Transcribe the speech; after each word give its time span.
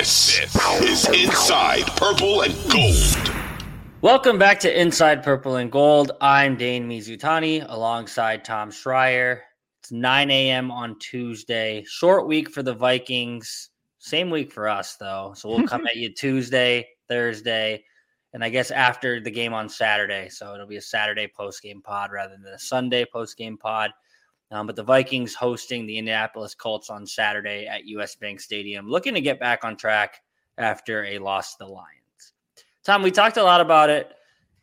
This, 0.00 0.40
is 0.80 1.06
Inside 1.08 1.84
Purple 1.88 2.40
and 2.40 2.54
Gold. 2.70 3.34
Welcome 4.00 4.38
back 4.38 4.58
to 4.60 4.80
Inside 4.80 5.22
Purple 5.22 5.56
and 5.56 5.70
Gold. 5.70 6.12
I'm 6.22 6.56
Dane 6.56 6.88
Mizutani 6.88 7.66
alongside 7.68 8.42
Tom 8.42 8.70
Schreier. 8.70 9.40
It's 9.82 9.92
9 9.92 10.30
a.m. 10.30 10.70
on 10.70 10.98
Tuesday. 11.00 11.84
Short 11.86 12.26
week 12.26 12.48
for 12.48 12.62
the 12.62 12.72
Vikings. 12.72 13.68
Same 13.98 14.30
week 14.30 14.50
for 14.50 14.68
us, 14.68 14.96
though. 14.96 15.34
So 15.36 15.50
we'll 15.50 15.68
come 15.68 15.86
at 15.86 15.96
you 15.96 16.10
Tuesday, 16.14 16.88
Thursday, 17.06 17.84
and 18.32 18.42
I 18.42 18.48
guess 18.48 18.70
after 18.70 19.20
the 19.20 19.30
game 19.30 19.52
on 19.52 19.68
Saturday. 19.68 20.30
So 20.30 20.54
it'll 20.54 20.66
be 20.66 20.78
a 20.78 20.80
Saturday 20.80 21.28
post 21.28 21.60
game 21.60 21.82
pod 21.82 22.10
rather 22.10 22.38
than 22.42 22.54
a 22.54 22.58
Sunday 22.58 23.04
post 23.04 23.36
game 23.36 23.58
pod. 23.58 23.90
Um, 24.50 24.66
but 24.66 24.76
the 24.76 24.82
Vikings 24.82 25.34
hosting 25.34 25.86
the 25.86 25.98
Indianapolis 25.98 26.54
Colts 26.54 26.90
on 26.90 27.06
Saturday 27.06 27.66
at 27.66 27.86
US 27.86 28.16
Bank 28.16 28.40
Stadium, 28.40 28.88
looking 28.88 29.14
to 29.14 29.20
get 29.20 29.38
back 29.38 29.64
on 29.64 29.76
track 29.76 30.20
after 30.58 31.04
a 31.04 31.18
loss 31.18 31.52
to 31.52 31.64
the 31.64 31.70
Lions. 31.70 32.32
Tom, 32.84 33.02
we 33.02 33.10
talked 33.10 33.36
a 33.36 33.42
lot 33.42 33.60
about 33.60 33.90
it 33.90 34.12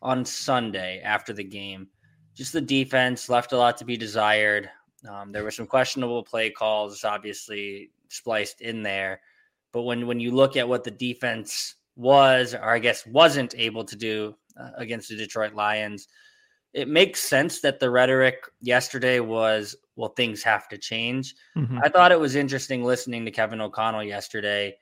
on 0.02 0.24
Sunday 0.24 1.00
after 1.02 1.32
the 1.32 1.44
game. 1.44 1.88
Just 2.34 2.52
the 2.52 2.60
defense 2.60 3.28
left 3.28 3.52
a 3.52 3.56
lot 3.56 3.76
to 3.78 3.84
be 3.84 3.96
desired. 3.96 4.70
Um, 5.08 5.32
there 5.32 5.42
were 5.44 5.50
some 5.50 5.66
questionable 5.66 6.22
play 6.22 6.50
calls, 6.50 7.04
obviously 7.04 7.90
spliced 8.08 8.60
in 8.60 8.82
there. 8.82 9.20
But 9.72 9.82
when 9.82 10.06
when 10.06 10.20
you 10.20 10.32
look 10.32 10.56
at 10.56 10.68
what 10.68 10.84
the 10.84 10.90
defense 10.90 11.76
was, 11.96 12.54
or 12.54 12.70
I 12.70 12.78
guess 12.78 13.06
wasn't 13.06 13.54
able 13.56 13.84
to 13.84 13.96
do 13.96 14.34
uh, 14.58 14.70
against 14.76 15.08
the 15.08 15.16
Detroit 15.16 15.54
Lions, 15.54 16.08
it 16.72 16.88
makes 16.88 17.20
sense 17.20 17.60
that 17.60 17.80
the 17.80 17.90
rhetoric 17.90 18.44
yesterday 18.60 19.20
was, 19.20 19.74
well, 19.96 20.10
things 20.10 20.42
have 20.42 20.68
to 20.68 20.78
change. 20.78 21.34
Mm-hmm. 21.56 21.78
I 21.82 21.88
thought 21.88 22.12
it 22.12 22.20
was 22.20 22.36
interesting 22.36 22.84
listening 22.84 23.24
to 23.24 23.30
Kevin 23.30 23.60
O'Connell 23.60 24.04
yesterday. 24.04 24.76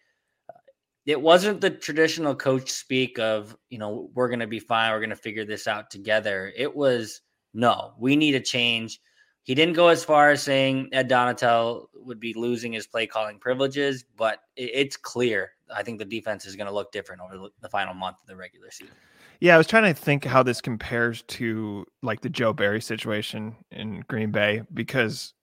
It 1.06 1.20
wasn't 1.20 1.60
the 1.60 1.70
traditional 1.70 2.34
coach 2.34 2.68
speak 2.70 3.18
of, 3.18 3.56
you 3.70 3.78
know, 3.78 4.10
we're 4.14 4.28
going 4.28 4.40
to 4.40 4.46
be 4.48 4.58
fine. 4.58 4.90
We're 4.90 4.98
going 4.98 5.10
to 5.10 5.16
figure 5.16 5.44
this 5.44 5.68
out 5.68 5.90
together. 5.90 6.52
It 6.56 6.74
was, 6.74 7.20
no, 7.54 7.94
we 7.98 8.16
need 8.16 8.34
a 8.34 8.40
change. 8.40 9.00
He 9.44 9.54
didn't 9.54 9.74
go 9.74 9.86
as 9.86 10.02
far 10.02 10.30
as 10.30 10.42
saying 10.42 10.88
Ed 10.90 11.08
Donatell 11.08 11.86
would 11.94 12.18
be 12.18 12.34
losing 12.34 12.72
his 12.72 12.88
play 12.88 13.06
calling 13.06 13.38
privileges, 13.38 14.04
but 14.16 14.40
it's 14.56 14.96
clear. 14.96 15.52
I 15.72 15.84
think 15.84 16.00
the 16.00 16.04
defense 16.04 16.44
is 16.46 16.56
going 16.56 16.66
to 16.66 16.74
look 16.74 16.90
different 16.90 17.22
over 17.22 17.48
the 17.60 17.68
final 17.68 17.94
month 17.94 18.16
of 18.20 18.26
the 18.26 18.34
regular 18.34 18.72
season. 18.72 18.96
Yeah, 19.40 19.54
I 19.54 19.58
was 19.58 19.66
trying 19.66 19.92
to 19.92 20.00
think 20.00 20.24
how 20.24 20.42
this 20.42 20.60
compares 20.60 21.22
to 21.22 21.84
like 22.02 22.20
the 22.20 22.30
Joe 22.30 22.52
Barry 22.52 22.80
situation 22.80 23.56
in 23.70 24.02
Green 24.08 24.30
Bay 24.30 24.62
because 24.72 25.34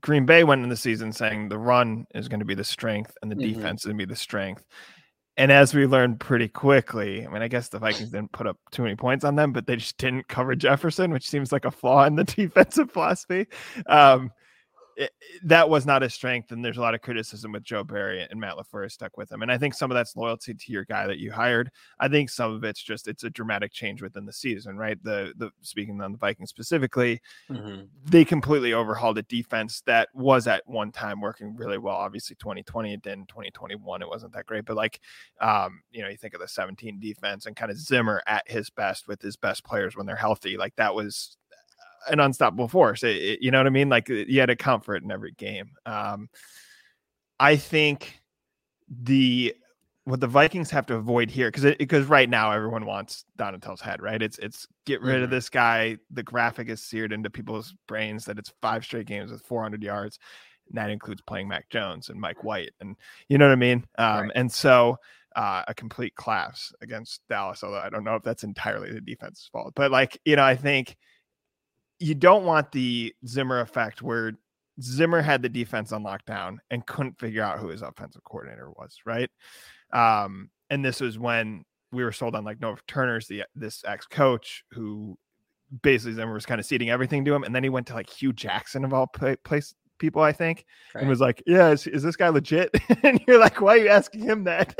Green 0.00 0.26
Bay 0.26 0.44
went 0.44 0.62
in 0.62 0.68
the 0.68 0.76
season 0.76 1.12
saying 1.12 1.48
the 1.48 1.58
run 1.58 2.06
is 2.14 2.28
going 2.28 2.40
to 2.40 2.46
be 2.46 2.54
the 2.54 2.64
strength 2.64 3.16
and 3.22 3.30
the 3.30 3.36
mm-hmm. 3.36 3.54
defense 3.54 3.82
is 3.82 3.86
going 3.86 3.98
to 3.98 4.06
be 4.06 4.12
the 4.12 4.16
strength. 4.16 4.64
And 5.36 5.50
as 5.50 5.74
we 5.74 5.86
learned 5.86 6.20
pretty 6.20 6.48
quickly, 6.48 7.26
I 7.26 7.30
mean, 7.30 7.40
I 7.40 7.48
guess 7.48 7.68
the 7.68 7.78
Vikings 7.78 8.10
didn't 8.10 8.32
put 8.32 8.46
up 8.46 8.58
too 8.70 8.82
many 8.82 8.96
points 8.96 9.24
on 9.24 9.34
them, 9.34 9.52
but 9.52 9.66
they 9.66 9.76
just 9.76 9.96
didn't 9.96 10.28
cover 10.28 10.54
Jefferson, 10.54 11.10
which 11.10 11.28
seems 11.28 11.52
like 11.52 11.64
a 11.64 11.70
flaw 11.70 12.04
in 12.04 12.16
the 12.16 12.24
defensive 12.24 12.90
philosophy. 12.90 13.46
Um, 13.86 14.30
it, 14.96 15.10
that 15.44 15.68
was 15.68 15.86
not 15.86 16.02
his 16.02 16.14
strength, 16.14 16.52
and 16.52 16.64
there's 16.64 16.76
a 16.76 16.80
lot 16.80 16.94
of 16.94 17.00
criticism 17.00 17.52
with 17.52 17.62
Joe 17.62 17.84
Barry 17.84 18.26
and 18.28 18.40
Matt 18.40 18.56
LaFleur 18.56 18.90
stuck 18.90 19.16
with 19.16 19.30
him. 19.30 19.42
And 19.42 19.50
I 19.50 19.58
think 19.58 19.74
some 19.74 19.90
of 19.90 19.94
that's 19.94 20.16
loyalty 20.16 20.54
to 20.54 20.72
your 20.72 20.84
guy 20.84 21.06
that 21.06 21.18
you 21.18 21.32
hired. 21.32 21.70
I 22.00 22.08
think 22.08 22.30
some 22.30 22.52
of 22.52 22.64
it's 22.64 22.82
just 22.82 23.08
it's 23.08 23.24
a 23.24 23.30
dramatic 23.30 23.72
change 23.72 24.02
within 24.02 24.26
the 24.26 24.32
season, 24.32 24.76
right? 24.76 25.02
The 25.02 25.32
the 25.36 25.50
speaking 25.60 26.00
on 26.00 26.12
the 26.12 26.18
Vikings 26.18 26.50
specifically, 26.50 27.20
mm-hmm. 27.50 27.82
they 28.04 28.24
completely 28.24 28.74
overhauled 28.74 29.18
a 29.18 29.22
defense 29.22 29.82
that 29.86 30.08
was 30.14 30.46
at 30.46 30.62
one 30.66 30.92
time 30.92 31.20
working 31.20 31.56
really 31.56 31.78
well. 31.78 31.96
Obviously, 31.96 32.36
2020 32.36 32.94
it 32.94 33.02
didn't. 33.02 33.28
2021 33.28 34.02
it 34.02 34.08
wasn't 34.08 34.32
that 34.32 34.46
great, 34.46 34.64
but 34.64 34.76
like, 34.76 35.00
um, 35.40 35.82
you 35.90 36.02
know, 36.02 36.08
you 36.08 36.16
think 36.16 36.34
of 36.34 36.40
the 36.40 36.48
17 36.48 37.00
defense 37.00 37.46
and 37.46 37.56
kind 37.56 37.70
of 37.70 37.78
Zimmer 37.78 38.22
at 38.26 38.48
his 38.50 38.70
best 38.70 39.08
with 39.08 39.22
his 39.22 39.36
best 39.36 39.64
players 39.64 39.96
when 39.96 40.06
they're 40.06 40.16
healthy. 40.16 40.56
Like 40.56 40.76
that 40.76 40.94
was 40.94 41.36
an 42.08 42.20
unstoppable 42.20 42.68
force. 42.68 43.02
It, 43.02 43.16
it, 43.16 43.42
you 43.42 43.50
know 43.50 43.58
what 43.58 43.66
I 43.66 43.70
mean? 43.70 43.88
Like 43.88 44.08
you 44.08 44.40
had 44.40 44.46
to 44.46 44.56
count 44.56 44.84
for 44.84 44.94
it 44.94 45.02
in 45.02 45.10
every 45.10 45.32
game. 45.32 45.72
Um, 45.86 46.28
I 47.38 47.56
think 47.56 48.20
the 48.88 49.54
what 50.04 50.20
the 50.20 50.26
Vikings 50.26 50.70
have 50.70 50.86
to 50.86 50.96
avoid 50.96 51.30
here 51.30 51.48
because 51.48 51.64
it 51.64 51.78
because 51.78 52.06
right 52.06 52.28
now 52.28 52.50
everyone 52.50 52.86
wants 52.86 53.24
Donatell's 53.38 53.80
head, 53.80 54.02
right? 54.02 54.20
It's 54.20 54.38
it's 54.38 54.66
get 54.84 55.00
rid 55.00 55.16
mm-hmm. 55.16 55.24
of 55.24 55.30
this 55.30 55.48
guy. 55.48 55.98
The 56.10 56.22
graphic 56.22 56.68
is 56.68 56.82
seared 56.82 57.12
into 57.12 57.30
people's 57.30 57.74
brains 57.86 58.24
that 58.24 58.38
it's 58.38 58.52
five 58.60 58.84
straight 58.84 59.06
games 59.06 59.30
with 59.30 59.42
400 59.42 59.82
yards. 59.82 60.18
And 60.68 60.78
that 60.78 60.90
includes 60.90 61.22
playing 61.22 61.48
Mac 61.48 61.68
Jones 61.70 62.08
and 62.08 62.20
Mike 62.20 62.42
White, 62.44 62.70
and 62.80 62.96
you 63.28 63.38
know 63.38 63.46
what 63.46 63.52
I 63.52 63.56
mean. 63.56 63.84
Um, 63.98 64.22
right. 64.22 64.30
And 64.34 64.50
so 64.50 64.96
uh, 65.36 65.62
a 65.68 65.74
complete 65.74 66.14
collapse 66.16 66.72
against 66.80 67.20
Dallas. 67.28 67.62
Although 67.62 67.78
I 67.78 67.90
don't 67.90 68.04
know 68.04 68.16
if 68.16 68.22
that's 68.22 68.44
entirely 68.44 68.92
the 68.92 69.00
defense's 69.00 69.48
fault, 69.52 69.72
but 69.76 69.90
like 69.90 70.18
you 70.24 70.36
know, 70.36 70.44
I 70.44 70.56
think 70.56 70.96
you 72.02 72.14
don't 72.14 72.44
want 72.44 72.72
the 72.72 73.14
Zimmer 73.26 73.60
effect 73.60 74.02
where 74.02 74.32
Zimmer 74.80 75.22
had 75.22 75.42
the 75.42 75.48
defense 75.48 75.92
on 75.92 76.02
lockdown 76.02 76.56
and 76.70 76.84
couldn't 76.86 77.18
figure 77.18 77.42
out 77.42 77.58
who 77.58 77.68
his 77.68 77.82
offensive 77.82 78.24
coordinator 78.24 78.70
was, 78.70 78.98
right? 79.06 79.30
Um, 79.92 80.50
and 80.70 80.84
this 80.84 81.00
was 81.00 81.18
when 81.18 81.64
we 81.92 82.02
were 82.02 82.12
sold 82.12 82.34
on 82.34 82.44
like 82.44 82.58
Norv 82.58 82.78
Turner's 82.86 83.28
the 83.28 83.44
this 83.54 83.84
ex 83.86 84.06
coach 84.06 84.64
who 84.72 85.16
basically 85.82 86.14
Zimmer 86.14 86.34
was 86.34 86.46
kind 86.46 86.58
of 86.58 86.66
ceding 86.66 86.90
everything 86.90 87.24
to 87.24 87.34
him, 87.34 87.44
and 87.44 87.54
then 87.54 87.62
he 87.62 87.68
went 87.68 87.86
to 87.88 87.94
like 87.94 88.10
Hue 88.10 88.32
Jackson 88.32 88.84
of 88.84 88.92
all 88.92 89.06
place 89.06 89.74
people, 89.98 90.22
I 90.22 90.32
think, 90.32 90.64
right. 90.94 91.02
and 91.02 91.08
was 91.08 91.20
like, 91.20 91.42
"Yeah, 91.46 91.70
is, 91.70 91.86
is 91.86 92.02
this 92.02 92.16
guy 92.16 92.28
legit?" 92.30 92.70
and 93.02 93.20
you're 93.26 93.38
like, 93.38 93.60
"Why 93.60 93.74
are 93.74 93.82
you 93.82 93.88
asking 93.88 94.22
him 94.22 94.44
that?" 94.44 94.74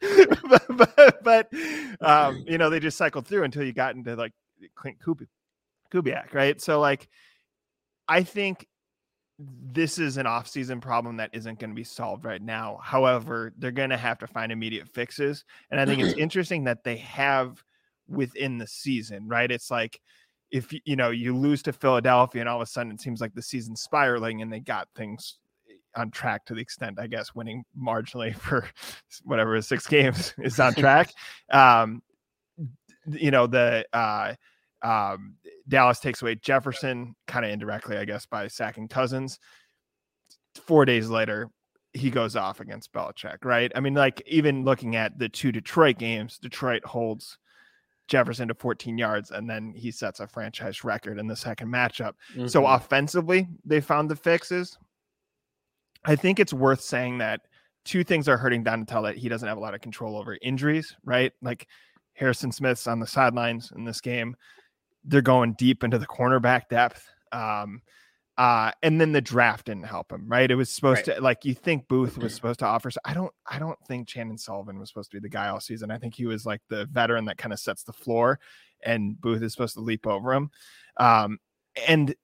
but, 0.48 0.96
but, 0.96 1.24
but 1.24 1.48
um, 2.00 2.44
you 2.46 2.58
know, 2.58 2.68
they 2.68 2.80
just 2.80 2.98
cycled 2.98 3.26
through 3.26 3.44
until 3.44 3.62
you 3.62 3.72
got 3.72 3.94
into 3.94 4.14
like 4.16 4.32
Klint 4.76 4.98
Kubiak, 4.98 5.28
Kubiak, 5.92 6.34
right? 6.34 6.60
So 6.60 6.80
like 6.80 7.08
I 8.08 8.22
think 8.22 8.66
this 9.38 9.98
is 9.98 10.16
an 10.16 10.26
off-season 10.26 10.80
problem 10.80 11.18
that 11.18 11.30
isn't 11.32 11.60
going 11.60 11.70
to 11.70 11.76
be 11.76 11.84
solved 11.84 12.24
right 12.24 12.42
now. 12.42 12.80
However, 12.82 13.52
they're 13.56 13.70
going 13.70 13.90
to 13.90 13.96
have 13.96 14.18
to 14.18 14.26
find 14.26 14.50
immediate 14.50 14.88
fixes, 14.88 15.44
and 15.70 15.80
I 15.80 15.86
think 15.86 16.02
it's 16.02 16.14
interesting 16.18 16.64
that 16.64 16.82
they 16.84 16.96
have 16.96 17.62
within 18.08 18.58
the 18.58 18.66
season, 18.66 19.28
right? 19.28 19.50
It's 19.50 19.70
like 19.70 20.00
if 20.50 20.72
you 20.84 20.96
know 20.96 21.10
you 21.10 21.36
lose 21.36 21.62
to 21.62 21.72
Philadelphia, 21.72 22.40
and 22.40 22.48
all 22.48 22.60
of 22.60 22.62
a 22.62 22.70
sudden 22.70 22.92
it 22.92 23.00
seems 23.00 23.20
like 23.20 23.34
the 23.34 23.42
season's 23.42 23.82
spiraling, 23.82 24.42
and 24.42 24.52
they 24.52 24.60
got 24.60 24.88
things 24.96 25.36
on 25.96 26.10
track 26.10 26.44
to 26.46 26.54
the 26.54 26.60
extent, 26.60 26.98
I 26.98 27.06
guess, 27.06 27.34
winning 27.34 27.64
marginally 27.80 28.34
for 28.38 28.68
whatever 29.24 29.60
six 29.62 29.86
games 29.86 30.34
is 30.38 30.58
on 30.58 30.74
track. 30.74 31.12
um, 31.50 32.02
you 33.10 33.30
know 33.30 33.46
the 33.46 33.86
uh, 33.92 34.34
um, 34.82 35.34
Dallas 35.68 36.00
takes 36.00 36.22
away 36.22 36.36
Jefferson, 36.36 37.14
kind 37.26 37.44
of 37.44 37.50
indirectly, 37.50 37.96
I 37.96 38.04
guess, 38.04 38.26
by 38.26 38.48
sacking 38.48 38.88
Cousins. 38.88 39.38
Four 40.54 40.84
days 40.84 41.08
later, 41.08 41.50
he 41.92 42.10
goes 42.10 42.36
off 42.36 42.60
against 42.60 42.92
Belichick, 42.92 43.44
right? 43.44 43.72
I 43.74 43.80
mean, 43.80 43.94
like 43.94 44.22
even 44.26 44.64
looking 44.64 44.96
at 44.96 45.18
the 45.18 45.28
two 45.28 45.52
Detroit 45.52 45.98
games, 45.98 46.38
Detroit 46.38 46.84
holds 46.84 47.38
Jefferson 48.08 48.48
to 48.48 48.54
14 48.54 48.96
yards, 48.98 49.30
and 49.30 49.48
then 49.48 49.72
he 49.76 49.90
sets 49.90 50.20
a 50.20 50.26
franchise 50.26 50.84
record 50.84 51.18
in 51.18 51.26
the 51.26 51.36
second 51.36 51.68
matchup. 51.68 52.14
Mm-hmm. 52.34 52.46
So 52.46 52.66
offensively, 52.66 53.48
they 53.64 53.80
found 53.80 54.10
the 54.10 54.16
fixes. 54.16 54.78
I 56.04 56.16
think 56.16 56.38
it's 56.40 56.52
worth 56.52 56.80
saying 56.80 57.18
that 57.18 57.42
two 57.84 58.04
things 58.04 58.28
are 58.28 58.36
hurting 58.36 58.64
Donatell 58.64 59.02
that 59.04 59.16
he 59.16 59.28
doesn't 59.28 59.48
have 59.48 59.58
a 59.58 59.60
lot 59.60 59.74
of 59.74 59.80
control 59.80 60.16
over 60.16 60.38
injuries, 60.40 60.96
right? 61.04 61.32
Like 61.42 61.66
Harrison 62.14 62.52
Smith's 62.52 62.86
on 62.86 63.00
the 63.00 63.06
sidelines 63.06 63.72
in 63.76 63.84
this 63.84 64.00
game 64.00 64.36
they're 65.04 65.22
going 65.22 65.54
deep 65.54 65.84
into 65.84 65.98
the 65.98 66.06
cornerback 66.06 66.68
depth. 66.68 67.06
Um, 67.32 67.82
uh, 68.38 68.70
and 68.84 69.00
then 69.00 69.10
the 69.10 69.20
draft 69.20 69.66
didn't 69.66 69.82
help 69.82 70.12
him, 70.12 70.28
right? 70.28 70.48
It 70.48 70.54
was 70.54 70.70
supposed 70.70 71.08
right. 71.08 71.16
to 71.16 71.22
like 71.22 71.44
you 71.44 71.54
think 71.54 71.88
Booth 71.88 72.16
was 72.16 72.32
supposed 72.32 72.60
to 72.60 72.66
offer. 72.66 72.88
So 72.88 73.00
I 73.04 73.12
don't, 73.12 73.32
I 73.50 73.58
don't 73.58 73.78
think 73.88 74.06
Chandon 74.06 74.38
Sullivan 74.38 74.78
was 74.78 74.88
supposed 74.88 75.10
to 75.10 75.16
be 75.16 75.20
the 75.20 75.28
guy 75.28 75.48
all 75.48 75.58
season. 75.58 75.90
I 75.90 75.98
think 75.98 76.14
he 76.14 76.24
was 76.24 76.46
like 76.46 76.60
the 76.68 76.86
veteran 76.86 77.24
that 77.24 77.36
kind 77.36 77.52
of 77.52 77.58
sets 77.58 77.82
the 77.82 77.92
floor, 77.92 78.38
and 78.84 79.20
Booth 79.20 79.42
is 79.42 79.52
supposed 79.52 79.74
to 79.74 79.80
leap 79.80 80.06
over 80.06 80.32
him. 80.32 80.50
Um, 80.98 81.38
and 81.88 82.14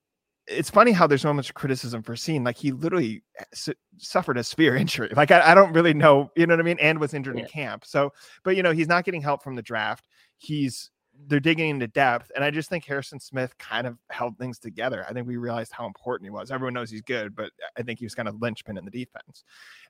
it's 0.47 0.71
funny 0.71 0.93
how 0.93 1.07
there's 1.07 1.23
so 1.23 1.33
much 1.33 1.53
criticism 1.55 2.03
for 2.03 2.17
seeing 2.17 2.45
like 2.45 2.57
he 2.57 2.71
literally 2.71 3.23
su- 3.53 3.75
suffered 3.99 4.37
a 4.37 4.45
severe 4.45 4.77
injury. 4.85 5.11
Like 5.17 5.31
I, 5.31 5.53
I, 5.53 5.55
don't 5.55 5.73
really 5.73 5.95
know, 5.95 6.31
you 6.37 6.47
know 6.47 6.55
what 6.55 6.61
I 6.61 6.65
mean, 6.65 6.79
and 6.79 6.99
was 6.99 7.15
injured 7.15 7.37
yeah. 7.37 7.43
in 7.43 7.49
camp. 7.49 7.85
So, 7.85 8.13
but 8.45 8.57
you 8.57 8.63
know, 8.63 8.73
he's 8.73 8.89
not 8.89 9.05
getting 9.05 9.23
help 9.23 9.43
from 9.43 9.57
the 9.57 9.63
draft. 9.63 10.07
He's 10.37 10.91
they're 11.27 11.41
digging 11.41 11.71
into 11.71 11.87
depth. 11.87 12.31
And 12.35 12.45
I 12.45 12.51
just 12.51 12.69
think 12.69 12.85
Harrison 12.85 13.19
Smith 13.21 13.57
kind 13.59 13.87
of 13.87 13.99
held 14.11 14.39
things 14.39 14.59
together. 14.59 15.07
I 15.09 15.13
think 15.13 15.27
we 15.27 15.37
realized 15.37 15.73
how 15.73 15.87
important 15.87 16.27
he 16.27 16.31
was. 16.31 16.51
Everyone 16.51 16.75
knows 16.75 16.91
he's 16.91 17.03
good, 17.03 17.35
but 17.35 17.51
I 17.79 17.83
think 17.83 17.99
he 17.99 18.05
was 18.05 18.15
kind 18.15 18.29
of 18.29 18.41
linchpin 18.41 18.77
in 18.77 18.85
the 18.85 18.91
defense. 18.91 19.45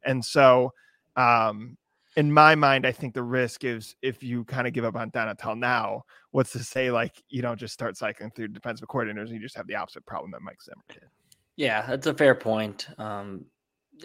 And 0.04 0.24
so, 0.24 0.72
um, 1.16 1.76
in 2.16 2.32
my 2.32 2.54
mind, 2.54 2.86
I 2.86 2.92
think 2.92 3.12
the 3.12 3.22
risk 3.24 3.64
is 3.64 3.96
if 4.00 4.22
you 4.22 4.44
kind 4.44 4.68
of 4.68 4.72
give 4.72 4.84
up 4.84 4.94
on 4.94 5.10
Donatell 5.10 5.58
now, 5.58 6.04
what's 6.30 6.52
to 6.52 6.60
say 6.60 6.90
like 6.90 7.22
you 7.28 7.42
don't 7.42 7.58
just 7.58 7.74
start 7.74 7.96
cycling 7.96 8.30
through 8.30 8.48
defensive 8.48 8.86
coordinators 8.86 9.26
and 9.26 9.30
you 9.30 9.40
just 9.40 9.56
have 9.56 9.66
the 9.66 9.74
opposite 9.74 10.06
problem 10.06 10.30
that 10.30 10.42
Mike 10.42 10.62
Zimmer 10.62 10.84
did. 10.88 11.08
Yeah, 11.56 11.84
that's 11.86 12.06
a 12.06 12.14
fair 12.14 12.34
point. 12.34 12.86
Um, 12.98 13.46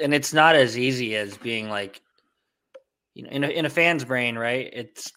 and 0.01 0.13
it's 0.13 0.33
not 0.33 0.55
as 0.55 0.77
easy 0.77 1.15
as 1.15 1.37
being 1.37 1.69
like 1.69 2.01
you 3.13 3.23
know, 3.23 3.29
in 3.29 3.43
a, 3.43 3.47
in 3.47 3.65
a 3.65 3.69
fan's 3.69 4.05
brain, 4.05 4.37
right? 4.37 4.69
It's 4.71 5.11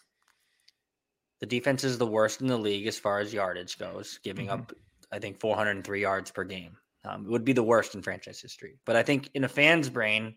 the 1.43 1.47
defense 1.47 1.83
is 1.83 1.97
the 1.97 2.07
worst 2.07 2.39
in 2.39 2.47
the 2.47 2.57
league 2.57 2.87
as 2.87 2.97
far 2.97 3.19
as 3.19 3.33
yardage 3.33 3.77
goes, 3.77 4.17
giving 4.23 4.45
mm-hmm. 4.45 4.61
up, 4.61 4.71
I 5.11 5.19
think, 5.19 5.41
403 5.41 6.01
yards 6.01 6.31
per 6.31 6.45
game. 6.45 6.77
Um, 7.03 7.25
it 7.25 7.29
would 7.29 7.43
be 7.43 7.51
the 7.51 7.61
worst 7.61 7.95
in 7.95 8.01
franchise 8.01 8.39
history. 8.39 8.79
But 8.85 8.95
I 8.95 9.03
think 9.03 9.29
in 9.33 9.43
a 9.43 9.49
fan's 9.49 9.89
brain, 9.89 10.35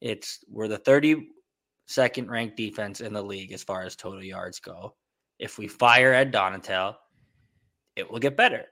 it's 0.00 0.44
we're 0.48 0.68
the 0.68 0.78
32nd 0.78 2.28
ranked 2.28 2.56
defense 2.56 3.00
in 3.00 3.12
the 3.12 3.20
league 3.20 3.50
as 3.50 3.64
far 3.64 3.82
as 3.82 3.96
total 3.96 4.22
yards 4.22 4.60
go. 4.60 4.94
If 5.40 5.58
we 5.58 5.66
fire 5.66 6.14
Ed 6.14 6.32
Donatell, 6.32 6.94
it 7.96 8.08
will 8.08 8.20
get 8.20 8.36
better. 8.36 8.66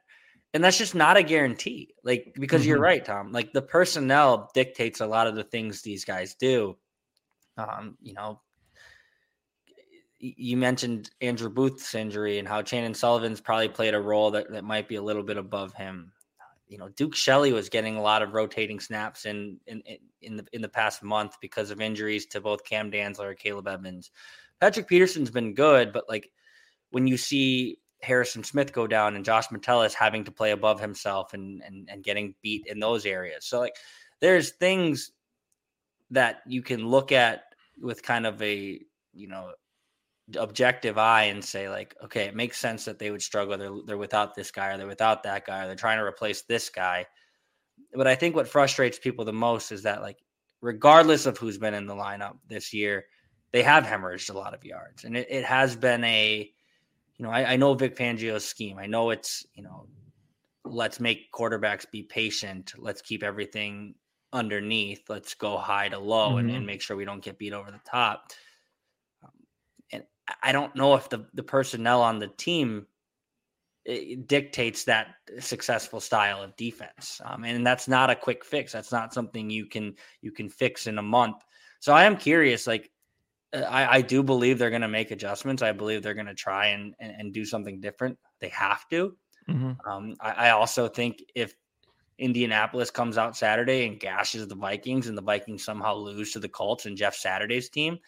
And 0.55 0.63
that's 0.63 0.79
just 0.79 0.95
not 0.95 1.17
a 1.17 1.25
guarantee. 1.25 1.93
Like, 2.05 2.37
because 2.39 2.61
mm-hmm. 2.61 2.69
you're 2.69 2.79
right, 2.79 3.05
Tom. 3.05 3.33
Like, 3.33 3.53
the 3.53 3.63
personnel 3.63 4.49
dictates 4.55 5.01
a 5.01 5.07
lot 5.09 5.27
of 5.27 5.35
the 5.35 5.43
things 5.43 5.83
these 5.83 6.05
guys 6.05 6.37
do. 6.37 6.77
Um, 7.57 7.99
you 8.01 8.15
know, 8.15 8.43
you 10.21 10.57
mentioned 10.57 11.11
Andrew 11.21 11.49
Booth's 11.49 11.95
injury 11.95 12.39
and 12.39 12.49
how 12.49 12.63
Chandon 12.63 12.95
Sullivan's 12.95 13.41
probably 13.41 13.69
played 13.69 13.95
a 13.95 14.01
role 14.01 14.31
that, 14.33 14.51
that 14.51 14.65
might 14.65 14.89
be 14.89 14.97
a 14.97 15.03
little 15.03 15.23
bit 15.23 15.37
above 15.37 15.75
him. 15.75 16.13
You 16.67 16.77
know, 16.77 16.89
Duke 16.89 17.15
Shelley 17.15 17.53
was 17.53 17.69
getting 17.69 17.97
a 17.97 18.03
lot 18.03 18.23
of 18.23 18.35
rotating 18.35 18.79
snaps 18.79 19.25
in 19.25 19.59
in 19.67 19.83
in 20.21 20.37
the 20.37 20.45
in 20.53 20.61
the 20.61 20.69
past 20.69 21.03
month 21.03 21.37
because 21.41 21.71
of 21.71 21.81
injuries 21.81 22.27
to 22.27 22.41
both 22.41 22.65
Cam 22.65 22.91
Dantzler 22.91 23.31
and 23.31 23.39
Akayleb 23.39 23.67
Evans. 23.67 24.11
Patrick 24.61 24.89
Peterson's 24.89 25.31
been 25.31 25.55
good, 25.55 25.93
but 25.93 26.05
like 26.09 26.31
when 26.91 27.07
you 27.07 27.17
see 27.17 27.79
Harrison 28.03 28.45
Smith 28.45 28.73
go 28.73 28.87
down 28.87 29.17
and 29.17 29.25
Josh 29.25 29.51
Metellus 29.51 29.95
having 29.95 30.25
to 30.25 30.31
play 30.31 30.51
above 30.51 30.79
himself 30.79 31.33
and 31.33 31.63
and 31.63 31.89
and 31.91 32.05
getting 32.05 32.35
beat 32.43 32.67
in 32.67 32.81
those 32.81 33.07
areas. 33.07 33.47
So 33.47 33.61
like 33.61 33.77
there's 34.21 34.51
things 34.51 35.13
that 36.11 36.43
you 36.47 36.61
can 36.61 36.87
look 36.87 37.13
at 37.13 37.45
with 37.81 38.03
kind 38.03 38.27
of 38.27 38.43
a 38.43 38.81
you 39.15 39.29
know 39.29 39.53
objective 40.37 40.99
eye 40.99 41.25
and 41.25 41.43
say 41.43 41.71
like 41.71 41.97
okay 42.05 42.25
it 42.25 42.37
makes 42.37 42.59
sense 42.59 42.85
that 42.85 42.99
they 42.99 43.11
would 43.11 43.23
struggle. 43.23 43.57
They're, 43.57 43.71
they're 43.87 43.99
without 43.99 44.35
this 44.35 44.51
guy 44.51 44.73
or 44.73 44.79
they're 44.79 44.87
without 44.87 45.23
that 45.23 45.47
guy 45.47 45.65
or 45.65 45.67
they're 45.67 45.77
trying 45.77 45.99
to 45.99 46.05
replace 46.05 46.43
this 46.43 46.69
guy. 46.69 47.07
But 47.95 48.07
i 48.07 48.15
think 48.15 48.35
what 48.35 48.49
frustrates 48.49 48.99
people 48.99 49.25
the 49.25 49.33
most 49.33 49.73
is 49.73 49.85
that 49.85 50.03
like 50.03 50.19
regardless 50.61 51.27
of 51.27 51.39
who's 51.39 51.59
been 51.59 51.75
in 51.75 51.87
the 51.87 51.95
lineup 51.95 52.37
this 52.49 52.75
year 52.75 53.07
they 53.53 53.63
have 53.63 53.85
hemorrhaged 53.85 54.31
a 54.31 54.39
lot 54.39 54.55
of 54.55 54.65
yards. 54.65 55.05
And 55.05 55.17
it, 55.17 55.27
it 55.31 55.45
has 55.45 55.77
been 55.77 56.05
a 56.05 56.51
you 57.17 57.25
know 57.25 57.31
I, 57.31 57.53
I 57.53 57.57
know 57.57 57.75
vic 57.75 57.97
fangio's 57.97 58.45
scheme. 58.45 58.79
I 58.79 58.87
know 58.87 59.11
it's 59.11 59.47
you 59.55 59.63
know 59.63 59.87
let's 60.65 61.01
make 61.01 61.33
quarterbacks 61.33 61.91
be 61.91 62.03
patient. 62.03 62.75
Let's 62.77 63.01
keep 63.01 63.23
everything 63.23 63.95
underneath. 64.33 65.09
Let's 65.09 65.35
go 65.35 65.57
high 65.57 65.89
to 65.89 65.99
low 65.99 66.31
mm-hmm. 66.31 66.39
and, 66.39 66.51
and 66.51 66.67
make 66.67 66.83
sure 66.83 66.97
we 66.97 67.07
don't 67.07 67.23
get 67.23 67.39
beat 67.39 67.53
over 67.53 67.71
the 67.71 67.81
top 67.91 68.33
I 70.43 70.53
don't 70.53 70.75
know 70.77 70.95
if 70.95 71.09
the 71.09 71.27
the 71.35 71.43
personnel 71.43 72.03
on 72.03 72.19
the 72.19 72.29
team 72.29 72.87
eh, 73.87 74.17
dictates 74.27 74.85
that 74.85 75.15
successful 75.41 76.01
style 76.01 76.43
of 76.43 76.57
defense, 76.57 77.21
um, 77.25 77.45
and 77.45 77.67
that's 77.67 77.89
not 77.89 78.11
a 78.11 78.17
quick 78.17 78.45
fix. 78.45 78.73
That's 78.73 78.93
not 78.93 79.15
something 79.15 79.51
you 79.51 79.67
can 79.67 79.95
you 80.21 80.33
can 80.33 80.49
fix 80.49 80.87
in 80.87 80.99
a 80.99 81.03
month. 81.03 81.37
So 81.81 81.93
I 81.93 82.05
am 82.05 82.17
curious. 82.17 82.67
Like 82.67 82.91
uh, 83.55 83.61
I, 83.61 83.97
I 83.97 84.01
do 84.03 84.23
believe 84.23 84.59
they're 84.59 84.71
going 84.71 84.83
to 84.83 84.89
make 84.89 85.11
adjustments. 85.11 85.63
I 85.63 85.73
believe 85.73 86.03
they're 86.03 86.15
going 86.15 86.27
to 86.27 86.35
try 86.35 86.67
and, 86.67 86.95
and, 87.01 87.13
and 87.19 87.33
do 87.33 87.45
something 87.45 87.81
different. 87.81 88.19
They 88.41 88.49
have 88.49 88.89
to. 88.89 89.17
Mm-hmm. 89.49 89.91
Um, 89.91 90.17
I, 90.21 90.49
I 90.49 90.51
also 90.51 90.89
think 90.89 91.23
if 91.35 91.55
Indianapolis 92.19 92.91
comes 92.91 93.17
out 93.17 93.37
Saturday 93.37 93.87
and 93.87 93.99
gashes 93.99 94.47
the 94.49 94.55
Vikings, 94.55 95.07
and 95.07 95.17
the 95.17 95.23
Vikings 95.23 95.65
somehow 95.65 95.95
lose 95.95 96.33
to 96.33 96.41
the 96.41 96.49
Colts 96.49 96.87
and 96.87 96.97
Jeff 96.97 97.15
Saturday's 97.15 97.69
team, 97.69 97.99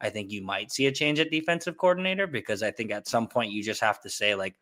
I 0.00 0.10
think 0.10 0.30
you 0.30 0.42
might 0.42 0.72
see 0.72 0.86
a 0.86 0.92
change 0.92 1.20
at 1.20 1.30
defensive 1.30 1.76
coordinator 1.76 2.26
because 2.26 2.62
I 2.62 2.70
think 2.70 2.90
at 2.90 3.08
some 3.08 3.26
point 3.26 3.52
you 3.52 3.62
just 3.62 3.80
have 3.80 4.00
to 4.00 4.10
say 4.10 4.34
like 4.34 4.54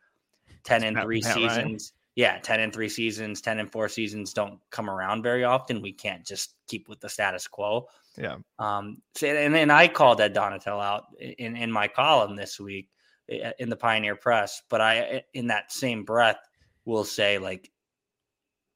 10 0.64 0.84
and 0.84 1.00
three 1.00 1.22
seasons. 1.22 1.92
Yeah, 2.16 2.38
10 2.38 2.58
and 2.58 2.72
three 2.72 2.88
seasons, 2.88 3.40
10 3.40 3.60
and 3.60 3.70
four 3.70 3.88
seasons 3.88 4.32
don't 4.32 4.58
come 4.70 4.90
around 4.90 5.22
very 5.22 5.44
often. 5.44 5.80
We 5.80 5.92
can't 5.92 6.26
just 6.26 6.54
keep 6.66 6.88
with 6.88 6.98
the 6.98 7.08
status 7.08 7.46
quo. 7.46 7.86
Yeah. 8.16 8.38
Um, 8.58 8.98
so, 9.14 9.28
and 9.28 9.54
then 9.54 9.70
I 9.70 9.86
called 9.86 10.20
Ed 10.20 10.34
Donatell 10.34 10.82
out 10.82 11.04
in, 11.20 11.56
in 11.56 11.70
my 11.70 11.86
column 11.86 12.34
this 12.34 12.58
week 12.58 12.88
in 13.28 13.68
the 13.68 13.76
Pioneer 13.76 14.16
Press, 14.16 14.62
but 14.68 14.80
I, 14.80 15.22
in 15.34 15.46
that 15.48 15.70
same 15.70 16.04
breath, 16.04 16.38
will 16.86 17.04
say 17.04 17.38
like 17.38 17.70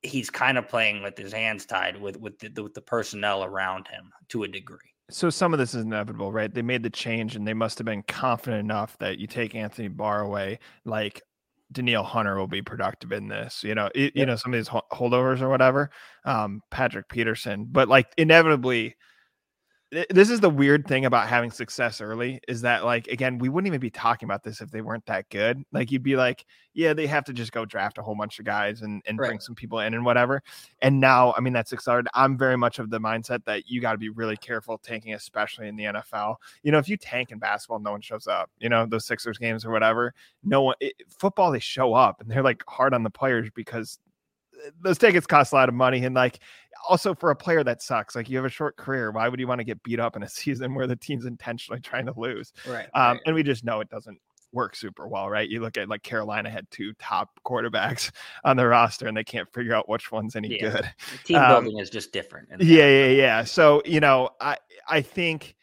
he's 0.03 0.29
kind 0.31 0.59
of 0.59 0.69
playing 0.69 1.03
with 1.03 1.17
his 1.17 1.33
hands 1.33 1.65
tied 1.65 2.01
with 2.01 2.21
with 2.21 2.39
the, 2.39 2.63
with 2.63 2.75
the 2.75 2.81
personnel 2.83 3.43
around 3.43 3.89
him 3.89 4.13
to 4.29 4.43
a 4.43 4.49
degree 4.49 4.92
so 5.11 5.31
some 5.31 5.53
of 5.53 5.59
this 5.59 5.75
is 5.75 5.85
inevitable, 5.85 6.33
right? 6.33 6.53
They 6.53 6.63
made 6.63 6.83
the 6.83 6.91
change 6.91 7.37
and 7.37 7.47
they 7.47 7.55
must 7.55 7.79
have 7.79 7.85
been 7.85 8.03
confident 8.03 8.61
enough 8.61 8.97
that 8.99 9.19
you 9.19 9.27
take 9.27 9.55
Anthony 9.55 9.89
Barr 9.89 10.23
away, 10.23 10.59
like 10.85 11.21
Danielle 11.73 12.05
Hunter 12.05 12.37
will 12.37 12.47
be 12.47 12.63
productive 12.63 13.13
in 13.13 13.29
this. 13.29 13.63
You 13.65 13.75
know, 13.75 13.91
it, 13.95 14.15
you 14.15 14.27
know 14.27 14.37
some 14.37 14.55
of 14.55 14.59
these 14.59 14.69
holdovers 14.69 15.41
or 15.41 15.49
whatever. 15.49 15.91
Um, 16.25 16.63
Patrick 16.71 17.09
Peterson, 17.09 17.67
but 17.71 17.89
like 17.89 18.07
inevitably 18.17 18.97
this 20.09 20.31
is 20.31 20.41
the 20.41 20.49
weird 20.49 20.87
thing 20.87 21.05
about 21.05 21.29
having 21.29 21.51
success 21.51 22.01
early 22.01 22.41
is 22.49 22.63
that 22.63 22.83
like 22.83 23.09
again 23.09 23.37
we 23.37 23.51
wouldn't 23.51 23.67
even 23.67 23.81
be 23.81 23.91
talking 23.91 24.27
about 24.27 24.43
this 24.43 24.63
if 24.63 24.71
they 24.71 24.81
weren't 24.81 25.05
that 25.05 25.29
good. 25.29 25.63
Like 25.71 25.93
you'd 25.93 26.03
be 26.03 26.17
like 26.17 26.47
yeah 26.73 26.95
they 26.95 27.07
have 27.07 27.25
to 27.27 27.35
just 27.35 27.53
go 27.53 27.67
draft 27.67 27.99
a 27.99 28.03
whole 28.03 28.15
bunch 28.15 28.39
of 28.39 28.47
guys 28.47 28.81
and, 28.81 29.03
and 29.05 29.19
right. 29.19 29.29
bring 29.29 29.41
some 29.41 29.55
people 29.55 29.81
in 29.81 29.93
and 29.93 30.03
whatever. 30.03 30.43
And 30.81 30.99
now 30.99 31.35
i 31.37 31.41
mean 31.41 31.53
that's 31.53 31.75
accelerated. 31.75 32.09
I'm 32.15 32.39
very 32.39 32.57
much 32.57 32.79
of 32.79 32.89
the 32.89 32.99
mindset 32.99 33.45
that 33.45 33.69
you 33.69 33.83
got 33.83 33.93
to 33.93 33.99
be 33.99 34.09
really 34.09 34.37
careful 34.37 34.79
tanking 34.79 35.13
especially 35.13 35.69
in 35.69 35.77
the 35.77 35.85
nfl 35.85 36.37
you 36.63 36.73
know 36.73 36.79
if 36.79 36.89
you 36.89 36.97
tank 36.97 37.31
in 37.31 37.39
basketball 37.39 37.79
no 37.79 37.93
one 37.93 38.01
shows 38.01 38.27
up 38.27 38.51
you 38.59 38.69
know 38.69 38.87
those 38.87 39.05
sixers 39.05 39.37
games 39.37 39.65
or 39.65 39.71
whatever 39.71 40.15
no 40.43 40.63
one 40.63 40.75
it, 40.81 40.95
football 41.19 41.51
they 41.51 41.59
show 41.59 41.93
up 41.93 42.21
and 42.21 42.31
they're 42.31 42.43
like 42.43 42.63
hard 42.67 42.95
on 42.95 43.03
the 43.03 43.11
players 43.11 43.49
because 43.55 43.99
those 44.81 44.99
tickets 44.99 45.27
cost 45.27 45.53
a 45.53 45.55
lot 45.55 45.69
of 45.69 45.75
money 45.75 46.05
and 46.05 46.15
like 46.15 46.41
also 46.89 47.15
for 47.15 47.31
a 47.31 47.37
player 47.37 47.63
that 47.63 47.83
sucks 47.83 48.15
like 48.15 48.29
you 48.29 48.37
have 48.37 48.45
a 48.45 48.51
short 48.51 48.77
career 48.77 49.11
why 49.11 49.29
would 49.29 49.39
you 49.41 49.47
want 49.47 49.59
to 49.59 49.65
get 49.65 49.83
beat 49.83 50.01
up 50.01 50.17
in 50.17 50.23
a 50.23 50.29
season 50.29 50.75
where 50.75 50.87
the 50.87 50.97
team's 50.97 51.27
intentionally 51.27 51.81
trying 51.81 52.07
to 52.07 52.15
lose 52.17 52.53
right, 52.67 52.89
um, 52.95 53.13
right. 53.13 53.21
and 53.27 53.35
we 53.35 53.43
just 53.43 53.65
know 53.65 53.81
it 53.81 53.89
doesn't 53.89 54.19
work 54.53 54.77
super 54.77 55.09
well 55.09 55.31
right 55.31 55.49
you 55.49 55.61
look 55.61 55.79
at 55.79 55.89
like 55.89 56.03
carolina 56.03 56.51
had 56.51 56.71
two 56.71 56.93
top 56.99 57.31
quarterbacks 57.47 58.11
on 58.45 58.57
the 58.57 58.67
roster 58.67 59.09
and 59.09 59.17
they 59.17 59.25
can't 59.25 59.51
figure 59.53 59.75
out 59.75 59.89
which 59.89 60.13
one's 60.13 60.37
any 60.37 60.49
yeah. 60.49 60.71
good 60.71 60.93
team 61.25 61.37
um, 61.37 61.65
building 61.65 61.79
is 61.79 61.89
just 61.89 62.13
different 62.13 62.49
yeah 62.61 62.87
yeah 62.87 63.07
yeah 63.07 63.45
so 63.45 63.81
you 63.87 63.99
know 63.99 64.29
i 64.41 64.57
i 64.89 65.01
think 65.01 65.57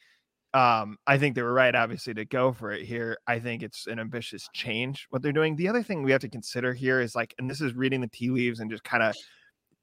um, 0.54 0.98
I 1.06 1.18
think 1.18 1.36
they 1.36 1.42
were 1.42 1.54
right, 1.54 1.76
obviously, 1.76 2.14
to 2.16 2.26
go 2.26 2.52
for 2.52 2.72
it 2.72 2.86
here. 2.86 3.18
I 3.28 3.40
think 3.40 3.62
it's 3.62 3.88
an 3.88 4.00
ambitious 4.00 4.50
change 4.54 5.06
what 5.10 5.22
they're 5.22 5.32
doing. 5.32 5.56
The 5.56 5.68
other 5.68 5.84
thing 5.84 6.02
we 6.02 6.12
have 6.12 6.22
to 6.22 6.30
consider 6.30 6.74
here 6.74 7.02
is 7.02 7.16
like, 7.16 7.36
and 7.38 7.50
this 7.50 7.62
is 7.62 7.74
reading 7.76 8.02
the 8.02 8.08
tea 8.08 8.30
leaves 8.30 8.60
and 8.60 8.72
just 8.72 8.84
kind 8.84 9.04
of 9.04 9.16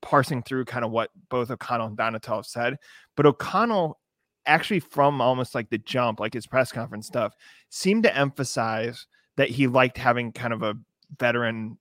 parsing 0.03 0.43
through 0.43 0.65
kind 0.65 0.85
of 0.85 0.91
what 0.91 1.11
both 1.31 1.51
O'Connell 1.51 1.87
and 1.87 1.97
Donatell 1.97 2.37
have 2.37 2.47
said. 2.47 2.77
But 3.17 3.27
O'Connell, 3.27 3.99
actually, 4.45 4.81
from 4.81 5.21
almost 5.21 5.55
like 5.55 5.71
the 5.71 5.79
jump, 5.79 6.21
like 6.21 6.35
his 6.35 6.47
press 6.47 6.73
conference 6.73 7.07
stuff, 7.07 7.35
seemed 7.71 8.03
to 8.03 8.17
emphasize 8.17 9.07
that 9.37 9.51
he 9.51 9.67
liked 9.67 9.99
having 9.99 10.33
kind 10.33 10.53
of 10.53 10.63
a 10.63 10.75
veteran 11.19 11.79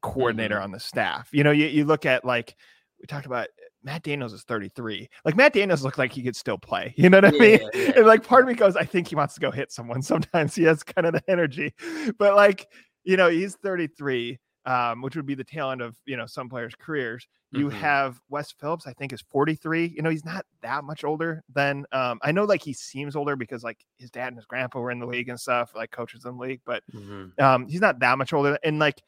coordinator 0.00 0.56
mm-hmm. 0.56 0.64
on 0.64 0.72
the 0.72 0.80
staff. 0.80 1.28
You 1.32 1.44
know, 1.44 1.50
you, 1.50 1.66
you 1.66 1.84
look 1.84 2.06
at 2.06 2.24
like, 2.24 2.56
we 3.00 3.06
talked 3.06 3.26
about 3.26 3.48
Matt 3.84 4.02
Daniels 4.02 4.32
is 4.32 4.42
33. 4.42 5.08
Like 5.24 5.36
Matt 5.36 5.52
Daniels 5.52 5.82
looked 5.82 5.98
like 5.98 6.12
he 6.12 6.22
could 6.22 6.36
still 6.36 6.58
play. 6.58 6.94
You 7.02 7.10
know 7.10 7.18
what 7.18 7.24
I 7.24 7.30
mean? 7.32 7.58
Yeah, 7.60 7.68
yeah. 7.74 7.92
And 7.96 8.06
like 8.06 8.24
part 8.24 8.42
of 8.42 8.48
me 8.48 8.54
goes, 8.54 8.76
I 8.76 8.84
think 8.84 9.08
he 9.08 9.16
wants 9.16 9.34
to 9.34 9.40
go 9.40 9.50
hit 9.50 9.72
someone. 9.72 10.02
Sometimes 10.02 10.54
he 10.54 10.62
has 10.64 10.82
kind 10.84 11.06
of 11.06 11.14
the 11.14 11.22
energy, 11.28 11.74
but 12.16 12.36
like, 12.36 12.68
you 13.02 13.16
know, 13.16 13.28
he's 13.28 13.56
33, 13.56 14.38
um, 14.66 15.02
which 15.02 15.16
would 15.16 15.26
be 15.26 15.34
the 15.34 15.42
tail 15.42 15.72
end 15.72 15.80
of, 15.80 15.96
you 16.06 16.16
know, 16.16 16.26
some 16.26 16.48
players' 16.48 16.74
careers. 16.78 17.26
You 17.50 17.66
mm-hmm. 17.68 17.78
have 17.78 18.20
Wes 18.28 18.52
Phillips, 18.52 18.86
I 18.86 18.92
think 18.92 19.12
is 19.12 19.20
43. 19.30 19.94
You 19.96 20.02
know, 20.02 20.10
he's 20.10 20.24
not 20.24 20.46
that 20.62 20.84
much 20.84 21.02
older 21.02 21.42
than, 21.52 21.84
um, 21.90 22.20
I 22.22 22.30
know 22.30 22.44
like 22.44 22.62
he 22.62 22.72
seems 22.72 23.16
older 23.16 23.34
because 23.34 23.64
like 23.64 23.84
his 23.98 24.10
dad 24.10 24.28
and 24.28 24.36
his 24.36 24.46
grandpa 24.46 24.78
were 24.78 24.92
in 24.92 25.00
the 25.00 25.06
league 25.06 25.28
and 25.28 25.40
stuff, 25.40 25.72
like 25.74 25.90
coaches 25.90 26.24
in 26.24 26.36
the 26.36 26.40
league, 26.40 26.60
but 26.64 26.84
mm-hmm. 26.94 27.42
um, 27.42 27.66
he's 27.66 27.80
not 27.80 27.98
that 27.98 28.16
much 28.16 28.32
older. 28.32 28.58
And 28.62 28.78
like, 28.78 29.02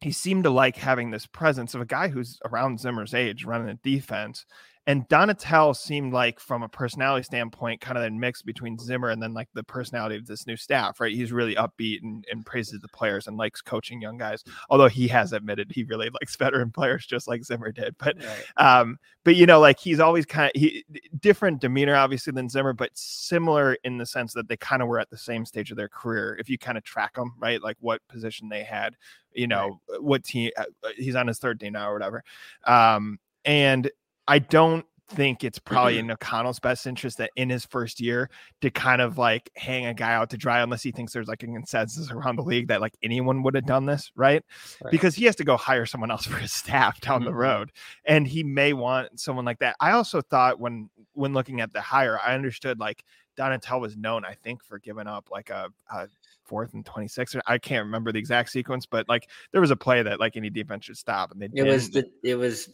he 0.00 0.12
seemed 0.12 0.44
to 0.44 0.50
like 0.50 0.76
having 0.76 1.10
this 1.10 1.26
presence 1.26 1.74
of 1.74 1.80
a 1.80 1.86
guy 1.86 2.08
who's 2.08 2.38
around 2.44 2.80
Zimmer's 2.80 3.14
age 3.14 3.44
running 3.44 3.68
a 3.68 3.74
defense 3.74 4.46
and 4.88 5.06
Donatell 5.06 5.76
seemed 5.76 6.14
like, 6.14 6.40
from 6.40 6.62
a 6.62 6.68
personality 6.68 7.22
standpoint, 7.22 7.82
kind 7.82 7.98
of 7.98 8.04
a 8.04 8.10
mix 8.10 8.40
between 8.40 8.78
Zimmer 8.78 9.10
and 9.10 9.22
then 9.22 9.34
like 9.34 9.50
the 9.52 9.62
personality 9.62 10.16
of 10.16 10.26
this 10.26 10.46
new 10.46 10.56
staff, 10.56 10.98
right? 10.98 11.14
He's 11.14 11.30
really 11.30 11.54
upbeat 11.56 12.02
and, 12.02 12.24
and 12.32 12.46
praises 12.46 12.80
the 12.80 12.88
players 12.88 13.26
and 13.26 13.36
likes 13.36 13.60
coaching 13.60 14.00
young 14.00 14.16
guys. 14.16 14.42
Although 14.70 14.88
he 14.88 15.06
has 15.08 15.34
admitted 15.34 15.70
he 15.70 15.84
really 15.84 16.08
likes 16.22 16.36
veteran 16.36 16.70
players, 16.70 17.04
just 17.04 17.28
like 17.28 17.44
Zimmer 17.44 17.70
did. 17.70 17.96
But, 17.98 18.16
right. 18.16 18.80
um, 18.80 18.96
but 19.24 19.36
you 19.36 19.44
know, 19.44 19.60
like 19.60 19.78
he's 19.78 20.00
always 20.00 20.24
kind 20.24 20.50
of 20.54 20.58
he 20.58 20.86
different 21.20 21.60
demeanor, 21.60 21.94
obviously, 21.94 22.32
than 22.32 22.48
Zimmer, 22.48 22.72
but 22.72 22.88
similar 22.94 23.76
in 23.84 23.98
the 23.98 24.06
sense 24.06 24.32
that 24.32 24.48
they 24.48 24.56
kind 24.56 24.80
of 24.80 24.88
were 24.88 24.98
at 24.98 25.10
the 25.10 25.18
same 25.18 25.44
stage 25.44 25.70
of 25.70 25.76
their 25.76 25.90
career. 25.90 26.34
If 26.40 26.48
you 26.48 26.56
kind 26.56 26.78
of 26.78 26.84
track 26.84 27.16
them, 27.16 27.34
right, 27.38 27.62
like 27.62 27.76
what 27.80 28.00
position 28.08 28.48
they 28.48 28.62
had, 28.62 28.96
you 29.34 29.48
know, 29.48 29.80
right. 29.90 30.02
what 30.02 30.24
team 30.24 30.50
uh, 30.56 30.64
he's 30.96 31.14
on 31.14 31.26
his 31.26 31.38
third 31.38 31.58
day 31.58 31.68
now 31.68 31.90
or 31.90 31.92
whatever. 31.92 32.24
Um, 32.64 33.18
and 33.44 33.90
I 34.28 34.38
don't 34.38 34.84
think 35.08 35.42
it's 35.42 35.58
probably 35.58 35.98
in 35.98 36.10
O'Connell's 36.10 36.60
best 36.60 36.86
interest 36.86 37.16
that 37.16 37.30
in 37.34 37.48
his 37.48 37.64
first 37.64 37.98
year 37.98 38.28
to 38.60 38.70
kind 38.70 39.00
of 39.00 39.16
like 39.16 39.50
hang 39.56 39.86
a 39.86 39.94
guy 39.94 40.12
out 40.12 40.28
to 40.30 40.36
dry 40.36 40.60
unless 40.60 40.82
he 40.82 40.92
thinks 40.92 41.14
there's 41.14 41.28
like 41.28 41.42
a 41.42 41.46
consensus 41.46 42.10
around 42.10 42.36
the 42.36 42.42
league 42.42 42.68
that 42.68 42.82
like 42.82 42.92
anyone 43.02 43.42
would 43.42 43.54
have 43.54 43.64
done 43.64 43.86
this, 43.86 44.12
right? 44.14 44.44
right. 44.84 44.90
Because 44.90 45.14
he 45.14 45.24
has 45.24 45.36
to 45.36 45.44
go 45.44 45.56
hire 45.56 45.86
someone 45.86 46.10
else 46.10 46.26
for 46.26 46.36
his 46.36 46.52
staff 46.52 47.00
down 47.00 47.20
mm-hmm. 47.20 47.30
the 47.30 47.34
road. 47.34 47.72
And 48.04 48.26
he 48.28 48.44
may 48.44 48.74
want 48.74 49.18
someone 49.18 49.46
like 49.46 49.60
that. 49.60 49.76
I 49.80 49.92
also 49.92 50.20
thought 50.20 50.60
when 50.60 50.90
when 51.14 51.32
looking 51.32 51.60
at 51.60 51.72
the 51.72 51.80
hire, 51.80 52.20
I 52.24 52.34
understood 52.34 52.78
like 52.78 53.02
Donatell 53.36 53.80
was 53.80 53.96
known, 53.96 54.24
I 54.24 54.34
think, 54.34 54.62
for 54.62 54.78
giving 54.78 55.06
up 55.06 55.28
like 55.30 55.48
a, 55.48 55.70
a 55.90 56.08
fourth 56.44 56.74
and 56.74 56.84
26 56.84 57.36
I 57.46 57.58
can't 57.58 57.84
remember 57.84 58.10
the 58.12 58.18
exact 58.18 58.50
sequence, 58.50 58.84
but 58.84 59.08
like 59.08 59.28
there 59.52 59.60
was 59.60 59.70
a 59.70 59.76
play 59.76 60.02
that 60.02 60.20
like 60.20 60.36
any 60.36 60.50
defense 60.50 60.86
should 60.86 60.96
stop 60.96 61.30
and 61.30 61.40
they 61.40 61.46
it 61.46 61.54
didn't. 61.54 61.72
was 61.72 61.90
the 61.90 62.10
it 62.22 62.34
was 62.34 62.70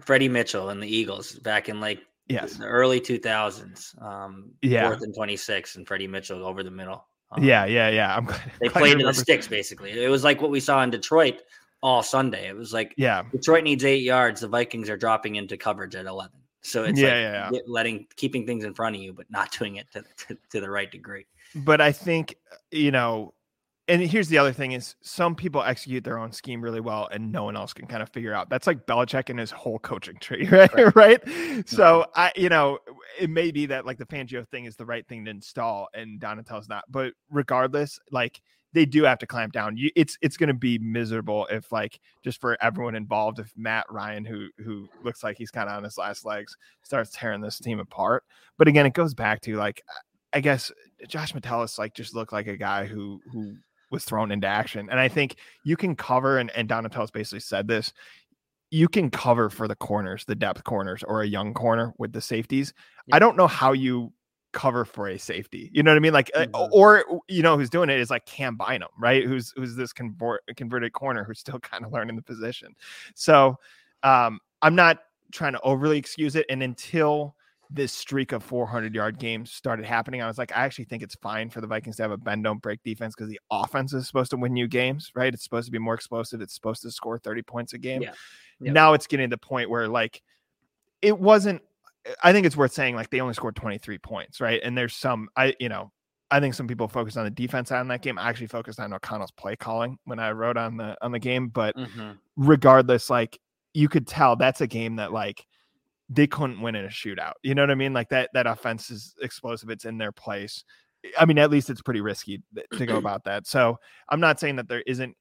Freddie 0.00 0.28
Mitchell 0.28 0.70
and 0.70 0.82
the 0.82 0.88
Eagles 0.88 1.34
back 1.36 1.68
in 1.68 1.80
like 1.80 2.00
yes. 2.28 2.54
the 2.54 2.64
early 2.64 3.00
2000s. 3.00 4.02
Um, 4.02 4.52
yeah, 4.62 4.88
fourth 4.88 5.02
and 5.02 5.14
26 5.14 5.76
and 5.76 5.86
Freddie 5.86 6.06
Mitchell 6.06 6.44
over 6.44 6.62
the 6.62 6.70
middle. 6.70 7.04
Um, 7.30 7.42
yeah, 7.42 7.64
yeah, 7.64 7.88
yeah. 7.88 8.16
I'm 8.16 8.24
glad, 8.26 8.40
they 8.60 8.68
played 8.68 9.00
in 9.00 9.06
the 9.06 9.14
sticks 9.14 9.48
basically. 9.48 9.90
It 10.02 10.08
was 10.08 10.24
like 10.24 10.40
what 10.40 10.50
we 10.50 10.60
saw 10.60 10.82
in 10.82 10.90
Detroit 10.90 11.42
all 11.82 12.02
Sunday. 12.02 12.48
It 12.48 12.56
was 12.56 12.72
like 12.72 12.94
yeah, 12.96 13.22
Detroit 13.30 13.64
needs 13.64 13.84
eight 13.84 14.02
yards. 14.02 14.40
The 14.40 14.48
Vikings 14.48 14.88
are 14.88 14.96
dropping 14.96 15.36
into 15.36 15.56
coverage 15.56 15.94
at 15.94 16.06
11. 16.06 16.32
So 16.62 16.84
it's 16.84 16.98
yeah, 16.98 17.08
like 17.08 17.16
yeah, 17.16 17.50
yeah. 17.52 17.58
letting 17.66 18.06
keeping 18.16 18.46
things 18.46 18.64
in 18.64 18.72
front 18.72 18.96
of 18.96 19.02
you, 19.02 19.12
but 19.12 19.26
not 19.30 19.50
doing 19.58 19.76
it 19.76 19.86
to, 19.92 20.04
to, 20.28 20.38
to 20.50 20.60
the 20.60 20.70
right 20.70 20.90
degree. 20.90 21.26
But 21.54 21.80
I 21.80 21.92
think 21.92 22.36
you 22.70 22.90
know 22.90 23.34
and 23.92 24.00
here's 24.00 24.28
the 24.28 24.38
other 24.38 24.54
thing 24.54 24.72
is 24.72 24.96
some 25.02 25.34
people 25.34 25.62
execute 25.62 26.02
their 26.02 26.16
own 26.16 26.32
scheme 26.32 26.62
really 26.62 26.80
well 26.80 27.10
and 27.12 27.30
no 27.30 27.44
one 27.44 27.56
else 27.56 27.74
can 27.74 27.86
kind 27.86 28.02
of 28.02 28.08
figure 28.08 28.32
out. 28.32 28.48
That's 28.48 28.66
like 28.66 28.86
Belichick 28.86 29.28
and 29.28 29.38
his 29.38 29.50
whole 29.50 29.78
coaching 29.78 30.16
tree, 30.16 30.48
right? 30.50 30.72
Right. 30.74 30.96
right? 31.26 31.68
So 31.68 32.06
I, 32.16 32.32
you 32.34 32.48
know, 32.48 32.78
it 33.20 33.28
may 33.28 33.50
be 33.50 33.66
that 33.66 33.84
like 33.84 33.98
the 33.98 34.06
Fangio 34.06 34.48
thing 34.48 34.64
is 34.64 34.76
the 34.76 34.86
right 34.86 35.06
thing 35.06 35.26
to 35.26 35.30
install 35.30 35.88
and 35.92 36.18
Donatell's 36.18 36.70
not. 36.70 36.84
But 36.90 37.12
regardless, 37.30 38.00
like 38.10 38.40
they 38.72 38.86
do 38.86 39.02
have 39.02 39.18
to 39.18 39.26
clamp 39.26 39.52
down. 39.52 39.76
You, 39.76 39.90
it's 39.94 40.16
it's 40.22 40.38
going 40.38 40.48
to 40.48 40.54
be 40.54 40.78
miserable 40.78 41.46
if 41.50 41.70
like 41.70 42.00
just 42.24 42.40
for 42.40 42.56
everyone 42.62 42.94
involved, 42.94 43.40
if 43.40 43.52
Matt 43.58 43.84
Ryan, 43.90 44.24
who 44.24 44.48
who 44.56 44.88
looks 45.04 45.22
like 45.22 45.36
he's 45.36 45.50
kind 45.50 45.68
of 45.68 45.76
on 45.76 45.84
his 45.84 45.98
last 45.98 46.24
legs, 46.24 46.56
starts 46.82 47.10
tearing 47.12 47.42
this 47.42 47.58
team 47.58 47.78
apart. 47.78 48.24
But 48.56 48.68
again, 48.68 48.86
it 48.86 48.94
goes 48.94 49.12
back 49.12 49.42
to 49.42 49.56
like 49.56 49.82
I 50.32 50.40
guess 50.40 50.72
Josh 51.06 51.34
Metellus 51.34 51.78
like 51.78 51.92
just 51.92 52.14
looked 52.14 52.32
like 52.32 52.46
a 52.46 52.56
guy 52.56 52.86
who 52.86 53.20
who 53.30 53.56
was 53.92 54.04
thrown 54.04 54.32
into 54.32 54.46
action. 54.46 54.88
And 54.90 54.98
I 54.98 55.08
think 55.08 55.36
you 55.64 55.76
can 55.76 55.94
cover, 55.94 56.38
and, 56.38 56.50
and 56.56 56.68
Donatello's 56.68 57.10
basically 57.10 57.40
said 57.40 57.68
this, 57.68 57.92
you 58.70 58.88
can 58.88 59.10
cover 59.10 59.50
for 59.50 59.68
the 59.68 59.76
corners, 59.76 60.24
the 60.24 60.34
depth 60.34 60.64
corners, 60.64 61.04
or 61.06 61.22
a 61.22 61.26
young 61.26 61.52
corner 61.52 61.92
with 61.98 62.12
the 62.12 62.22
safeties. 62.22 62.72
Yeah. 63.06 63.16
I 63.16 63.18
don't 63.18 63.36
know 63.36 63.46
how 63.46 63.72
you 63.72 64.12
cover 64.52 64.84
for 64.84 65.08
a 65.08 65.18
safety. 65.18 65.70
You 65.72 65.82
know 65.82 65.90
what 65.90 65.96
I 65.96 66.00
mean? 66.00 66.12
Like, 66.12 66.30
mm-hmm. 66.34 66.72
or 66.72 67.04
you 67.28 67.42
know, 67.42 67.58
who's 67.58 67.70
doing 67.70 67.90
it 67.90 68.00
is 68.00 68.10
like 68.10 68.24
Cam 68.24 68.56
Bynum, 68.56 68.88
right? 68.98 69.24
Who's 69.24 69.52
who's 69.56 69.76
this 69.76 69.92
convert, 69.92 70.42
converted 70.56 70.92
corner 70.92 71.24
who's 71.24 71.38
still 71.38 71.58
kind 71.60 71.84
of 71.84 71.92
learning 71.92 72.16
the 72.16 72.22
position. 72.22 72.74
So 73.14 73.56
um, 74.02 74.40
I'm 74.62 74.74
not 74.74 74.98
trying 75.32 75.52
to 75.52 75.60
overly 75.60 75.98
excuse 75.98 76.34
it, 76.34 76.46
and 76.48 76.62
until 76.62 77.36
this 77.74 77.92
streak 77.92 78.32
of 78.32 78.42
400 78.42 78.94
yard 78.94 79.18
games 79.18 79.52
started 79.52 79.84
happening, 79.86 80.22
I 80.22 80.26
was 80.26 80.38
like, 80.38 80.52
I 80.52 80.64
actually 80.64 80.84
think 80.86 81.02
it's 81.02 81.14
fine 81.16 81.50
for 81.50 81.60
the 81.60 81.66
Vikings 81.66 81.96
to 81.96 82.02
have 82.02 82.10
a 82.10 82.16
bend 82.16 82.44
don't 82.44 82.60
break 82.60 82.82
defense 82.82 83.14
because 83.14 83.30
the 83.30 83.40
offense 83.50 83.92
is 83.92 84.06
supposed 84.06 84.30
to 84.32 84.36
win 84.36 84.56
you 84.56 84.68
games, 84.68 85.10
right? 85.14 85.32
It's 85.32 85.44
supposed 85.44 85.66
to 85.66 85.72
be 85.72 85.78
more 85.78 85.94
explosive. 85.94 86.40
It's 86.40 86.54
supposed 86.54 86.82
to 86.82 86.90
score 86.90 87.18
30 87.18 87.42
points 87.42 87.72
a 87.72 87.78
game. 87.78 88.02
Yeah. 88.02 88.12
Yep. 88.60 88.74
Now 88.74 88.92
it's 88.94 89.06
getting 89.06 89.30
to 89.30 89.34
the 89.34 89.38
point 89.38 89.70
where 89.70 89.88
like 89.88 90.22
it 91.00 91.18
wasn't. 91.18 91.62
I 92.22 92.32
think 92.32 92.46
it's 92.46 92.56
worth 92.56 92.72
saying 92.72 92.96
like 92.96 93.10
they 93.10 93.20
only 93.20 93.34
scored 93.34 93.56
23 93.56 93.98
points, 93.98 94.40
right? 94.40 94.60
And 94.62 94.76
there's 94.76 94.94
some 94.94 95.28
I 95.36 95.54
you 95.58 95.68
know 95.68 95.92
I 96.32 96.40
think 96.40 96.54
some 96.54 96.66
people 96.66 96.88
focus 96.88 97.16
on 97.16 97.24
the 97.24 97.30
defense 97.30 97.70
on 97.70 97.88
that 97.88 98.02
game. 98.02 98.18
I 98.18 98.28
actually 98.28 98.46
focused 98.46 98.80
on 98.80 98.92
O'Connell's 98.92 99.30
play 99.32 99.54
calling 99.54 99.98
when 100.04 100.18
I 100.18 100.30
wrote 100.32 100.56
on 100.56 100.78
the 100.78 100.96
on 101.02 101.12
the 101.12 101.18
game, 101.18 101.48
but 101.48 101.76
mm-hmm. 101.76 102.12
regardless, 102.36 103.10
like 103.10 103.38
you 103.74 103.88
could 103.88 104.06
tell 104.06 104.36
that's 104.36 104.60
a 104.60 104.66
game 104.66 104.96
that 104.96 105.12
like 105.12 105.46
they 106.14 106.26
couldn't 106.26 106.60
win 106.60 106.74
in 106.74 106.84
a 106.84 106.88
shootout. 106.88 107.34
You 107.42 107.54
know 107.54 107.62
what 107.62 107.70
I 107.70 107.74
mean? 107.74 107.92
Like 107.92 108.08
that 108.10 108.30
that 108.34 108.46
offense 108.46 108.90
is 108.90 109.14
explosive. 109.22 109.70
It's 109.70 109.84
in 109.84 109.98
their 109.98 110.12
place. 110.12 110.64
I 111.18 111.24
mean, 111.24 111.38
at 111.38 111.50
least 111.50 111.70
it's 111.70 111.82
pretty 111.82 112.00
risky 112.00 112.42
to 112.72 112.86
go 112.86 112.96
about 112.98 113.24
that. 113.24 113.46
So 113.46 113.78
I'm 114.08 114.20
not 114.20 114.38
saying 114.38 114.56
that 114.56 114.68
there 114.68 114.82
isn't 114.86 115.16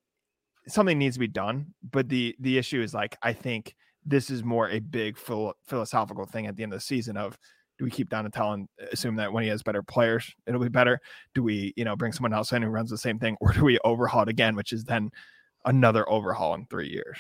something 0.67 0.98
needs 0.98 1.15
to 1.15 1.19
be 1.19 1.27
done, 1.27 1.74
but 1.91 2.10
the 2.10 2.36
the 2.39 2.57
issue 2.57 2.81
is 2.81 2.93
like 2.93 3.17
I 3.21 3.33
think 3.33 3.75
this 4.05 4.29
is 4.29 4.43
more 4.43 4.69
a 4.69 4.79
big 4.79 5.17
phil- 5.17 5.53
philosophical 5.67 6.25
thing 6.25 6.48
at 6.48 6.55
the 6.55 6.63
end 6.63 6.74
of 6.74 6.79
the 6.79 6.86
season 6.86 7.17
of 7.17 7.38
do 7.77 7.86
we 7.86 7.91
keep 7.91 8.10
Donatell 8.10 8.53
and 8.53 8.67
assume 8.91 9.15
that 9.15 9.31
when 9.31 9.43
he 9.43 9.50
has 9.50 9.63
better 9.63 9.81
players, 9.81 10.31
it'll 10.45 10.62
be 10.62 10.69
better? 10.69 11.00
Do 11.33 11.41
we, 11.41 11.74
you 11.75 11.83
know, 11.83 11.95
bring 11.95 12.12
someone 12.12 12.33
else 12.33 12.51
in 12.51 12.62
who 12.62 12.69
runs 12.69 12.89
the 12.89 12.98
same 12.98 13.17
thing, 13.17 13.38
or 13.41 13.53
do 13.53 13.63
we 13.63 13.79
overhaul 13.83 14.24
it 14.24 14.29
again, 14.29 14.55
which 14.55 14.74
is 14.74 14.83
then 14.83 15.10
another 15.65 16.07
overhaul 16.10 16.53
in 16.53 16.65
three 16.67 16.89
years? 16.89 17.17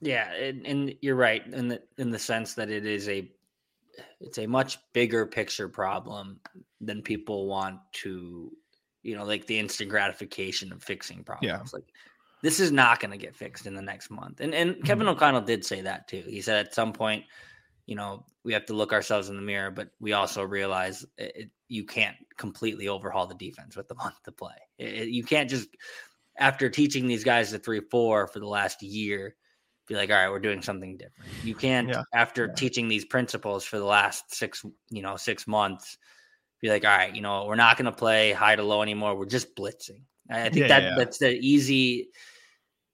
Yeah, 0.00 0.32
and, 0.32 0.66
and 0.66 0.94
you're 1.02 1.16
right 1.16 1.46
in 1.46 1.68
the 1.68 1.82
in 1.98 2.10
the 2.10 2.18
sense 2.18 2.54
that 2.54 2.70
it 2.70 2.86
is 2.86 3.08
a 3.08 3.30
it's 4.20 4.38
a 4.38 4.46
much 4.46 4.78
bigger 4.92 5.26
picture 5.26 5.68
problem 5.68 6.40
than 6.80 7.02
people 7.02 7.46
want 7.46 7.78
to, 7.92 8.50
you 9.02 9.16
know, 9.16 9.24
like 9.24 9.46
the 9.46 9.58
instant 9.58 9.90
gratification 9.90 10.72
of 10.72 10.82
fixing 10.82 11.22
problems. 11.22 11.70
Yeah. 11.72 11.78
Like 11.78 11.92
this 12.42 12.60
is 12.60 12.72
not 12.72 13.00
going 13.00 13.10
to 13.10 13.18
get 13.18 13.36
fixed 13.36 13.66
in 13.66 13.74
the 13.74 13.82
next 13.82 14.10
month. 14.10 14.40
And 14.40 14.54
and 14.54 14.82
Kevin 14.84 15.06
mm-hmm. 15.06 15.16
O'Connell 15.16 15.42
did 15.42 15.64
say 15.64 15.82
that 15.82 16.08
too. 16.08 16.24
He 16.26 16.40
said 16.40 16.66
at 16.66 16.74
some 16.74 16.92
point, 16.92 17.24
you 17.86 17.94
know, 17.94 18.24
we 18.44 18.52
have 18.52 18.66
to 18.66 18.74
look 18.74 18.92
ourselves 18.92 19.28
in 19.28 19.36
the 19.36 19.42
mirror, 19.42 19.70
but 19.70 19.90
we 20.00 20.12
also 20.12 20.42
realize 20.42 21.04
it, 21.18 21.32
it, 21.34 21.50
you 21.68 21.84
can't 21.84 22.16
completely 22.36 22.88
overhaul 22.88 23.26
the 23.26 23.34
defense 23.34 23.76
with 23.76 23.88
the 23.88 23.94
month 23.96 24.22
to 24.24 24.32
play. 24.32 24.56
It, 24.78 25.08
you 25.08 25.24
can't 25.24 25.50
just 25.50 25.68
after 26.38 26.70
teaching 26.70 27.06
these 27.06 27.24
guys 27.24 27.50
the 27.50 27.58
three 27.58 27.82
four 27.90 28.26
for 28.26 28.38
the 28.38 28.48
last 28.48 28.82
year 28.82 29.34
be 29.90 29.96
like, 29.96 30.08
all 30.08 30.16
right, 30.16 30.30
we're 30.30 30.38
doing 30.38 30.62
something 30.62 30.96
different. 30.96 31.28
You 31.42 31.56
can't, 31.56 31.88
yeah. 31.88 32.04
after 32.14 32.46
yeah. 32.46 32.54
teaching 32.54 32.86
these 32.86 33.04
principles 33.04 33.64
for 33.64 33.76
the 33.76 33.84
last 33.84 34.32
six, 34.32 34.64
you 34.88 35.02
know, 35.02 35.16
six 35.16 35.48
months, 35.48 35.98
be 36.62 36.68
like, 36.68 36.84
all 36.84 36.96
right, 36.96 37.14
you 37.14 37.20
know, 37.20 37.44
we're 37.46 37.56
not 37.56 37.76
going 37.76 37.86
to 37.86 37.92
play 37.92 38.30
high 38.30 38.54
to 38.54 38.62
low 38.62 38.82
anymore. 38.82 39.16
We're 39.16 39.26
just 39.26 39.56
blitzing. 39.56 40.02
I 40.30 40.48
think 40.48 40.68
yeah, 40.68 40.80
that 40.80 40.96
that's 40.96 41.18
the 41.18 41.32
easy, 41.32 42.10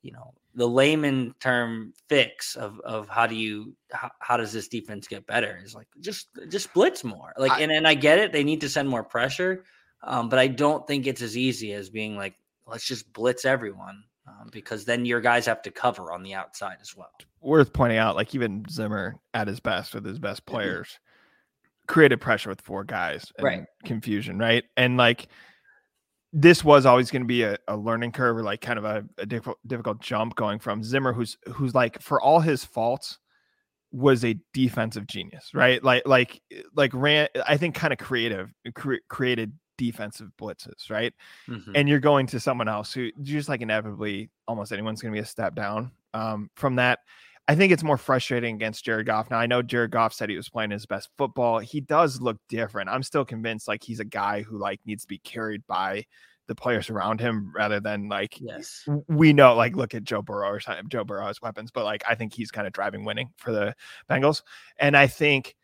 you 0.02 0.12
know, 0.12 0.32
the 0.54 0.66
layman 0.66 1.34
term 1.38 1.92
fix 2.08 2.56
of 2.56 2.80
of 2.80 3.10
how 3.10 3.26
do 3.26 3.34
you 3.34 3.76
how, 3.92 4.10
how 4.20 4.38
does 4.38 4.54
this 4.54 4.68
defense 4.68 5.06
get 5.06 5.26
better 5.26 5.60
is 5.62 5.74
like 5.74 5.88
just 6.00 6.28
just 6.48 6.72
blitz 6.72 7.04
more. 7.04 7.34
Like, 7.36 7.52
I, 7.52 7.60
and 7.60 7.70
and 7.70 7.86
I 7.86 7.92
get 7.92 8.18
it, 8.18 8.32
they 8.32 8.42
need 8.42 8.62
to 8.62 8.70
send 8.70 8.88
more 8.88 9.04
pressure, 9.04 9.64
um, 10.02 10.30
but 10.30 10.38
I 10.38 10.46
don't 10.46 10.86
think 10.86 11.06
it's 11.06 11.20
as 11.20 11.36
easy 11.36 11.74
as 11.74 11.90
being 11.90 12.16
like, 12.16 12.36
let's 12.66 12.86
just 12.86 13.12
blitz 13.12 13.44
everyone 13.44 14.02
um, 14.26 14.48
because 14.50 14.84
then 14.84 15.04
your 15.04 15.20
guys 15.20 15.46
have 15.46 15.62
to 15.62 15.70
cover 15.70 16.12
on 16.12 16.22
the 16.22 16.34
outside 16.34 16.78
as 16.80 16.96
well. 16.96 17.10
Worth 17.40 17.72
pointing 17.72 17.98
out, 17.98 18.16
like 18.16 18.34
even 18.34 18.64
Zimmer 18.70 19.16
at 19.34 19.48
his 19.48 19.60
best 19.60 19.94
with 19.94 20.04
his 20.04 20.18
best 20.18 20.46
players 20.46 20.88
mm-hmm. 20.88 21.92
created 21.92 22.20
pressure 22.20 22.50
with 22.50 22.60
four 22.60 22.84
guys 22.84 23.32
and 23.38 23.44
right. 23.44 23.64
confusion, 23.84 24.38
right? 24.38 24.64
And 24.76 24.96
like 24.96 25.28
this 26.32 26.64
was 26.64 26.84
always 26.84 27.10
going 27.10 27.22
to 27.22 27.26
be 27.26 27.44
a, 27.44 27.56
a, 27.68 27.76
learning 27.76 28.12
curve 28.12 28.36
or 28.36 28.42
like 28.42 28.60
kind 28.60 28.78
of 28.78 28.84
a, 28.84 29.04
a 29.18 29.26
difficult, 29.26 29.58
difficult 29.66 30.00
jump 30.00 30.34
going 30.34 30.58
from 30.58 30.82
Zimmer, 30.82 31.12
who's 31.12 31.38
who's 31.54 31.74
like 31.74 32.00
for 32.02 32.20
all 32.20 32.40
his 32.40 32.64
faults 32.64 33.18
was 33.92 34.24
a 34.24 34.36
defensive 34.52 35.06
genius, 35.06 35.50
right? 35.54 35.82
Like 35.82 36.02
like 36.06 36.42
like 36.74 36.90
ran 36.92 37.28
I 37.46 37.56
think 37.56 37.74
kind 37.74 37.92
of 37.92 37.98
creative 37.98 38.52
cre- 38.74 38.96
created 39.08 39.52
defensive 39.76 40.30
blitzes, 40.40 40.90
right? 40.90 41.12
Mm-hmm. 41.48 41.72
And 41.74 41.88
you're 41.88 42.00
going 42.00 42.26
to 42.28 42.40
someone 42.40 42.68
else 42.68 42.92
who 42.92 43.10
just 43.22 43.48
like 43.48 43.60
inevitably 43.60 44.30
almost 44.48 44.72
anyone's 44.72 45.02
going 45.02 45.12
to 45.12 45.16
be 45.16 45.22
a 45.22 45.26
step 45.26 45.54
down 45.54 45.92
um, 46.14 46.50
from 46.54 46.76
that. 46.76 47.00
I 47.48 47.54
think 47.54 47.72
it's 47.72 47.84
more 47.84 47.96
frustrating 47.96 48.56
against 48.56 48.84
Jared 48.84 49.06
Goff. 49.06 49.30
Now 49.30 49.38
I 49.38 49.46
know 49.46 49.62
Jared 49.62 49.92
Goff 49.92 50.12
said 50.12 50.28
he 50.28 50.36
was 50.36 50.48
playing 50.48 50.72
his 50.72 50.86
best 50.86 51.10
football. 51.16 51.60
He 51.60 51.80
does 51.80 52.20
look 52.20 52.38
different. 52.48 52.90
I'm 52.90 53.04
still 53.04 53.24
convinced 53.24 53.68
like 53.68 53.84
he's 53.84 54.00
a 54.00 54.04
guy 54.04 54.42
who 54.42 54.58
like 54.58 54.80
needs 54.84 55.02
to 55.02 55.08
be 55.08 55.18
carried 55.18 55.64
by 55.66 56.04
the 56.48 56.54
players 56.54 56.90
around 56.90 57.20
him 57.20 57.52
rather 57.52 57.80
than 57.80 58.08
like 58.08 58.38
yes 58.40 58.88
we 59.08 59.32
know 59.32 59.56
like 59.56 59.74
look 59.74 59.94
at 59.94 60.04
Joe 60.04 60.22
Burrow 60.22 60.48
or 60.48 60.60
something. 60.60 60.88
Joe 60.88 61.04
Burrow 61.04 61.26
has 61.26 61.42
weapons, 61.42 61.70
but 61.72 61.84
like 61.84 62.04
I 62.08 62.14
think 62.14 62.32
he's 62.32 62.50
kind 62.50 62.66
of 62.66 62.72
driving 62.72 63.04
winning 63.04 63.30
for 63.36 63.52
the 63.52 63.74
Bengals. 64.08 64.42
And 64.78 64.96
I 64.96 65.06
think 65.08 65.55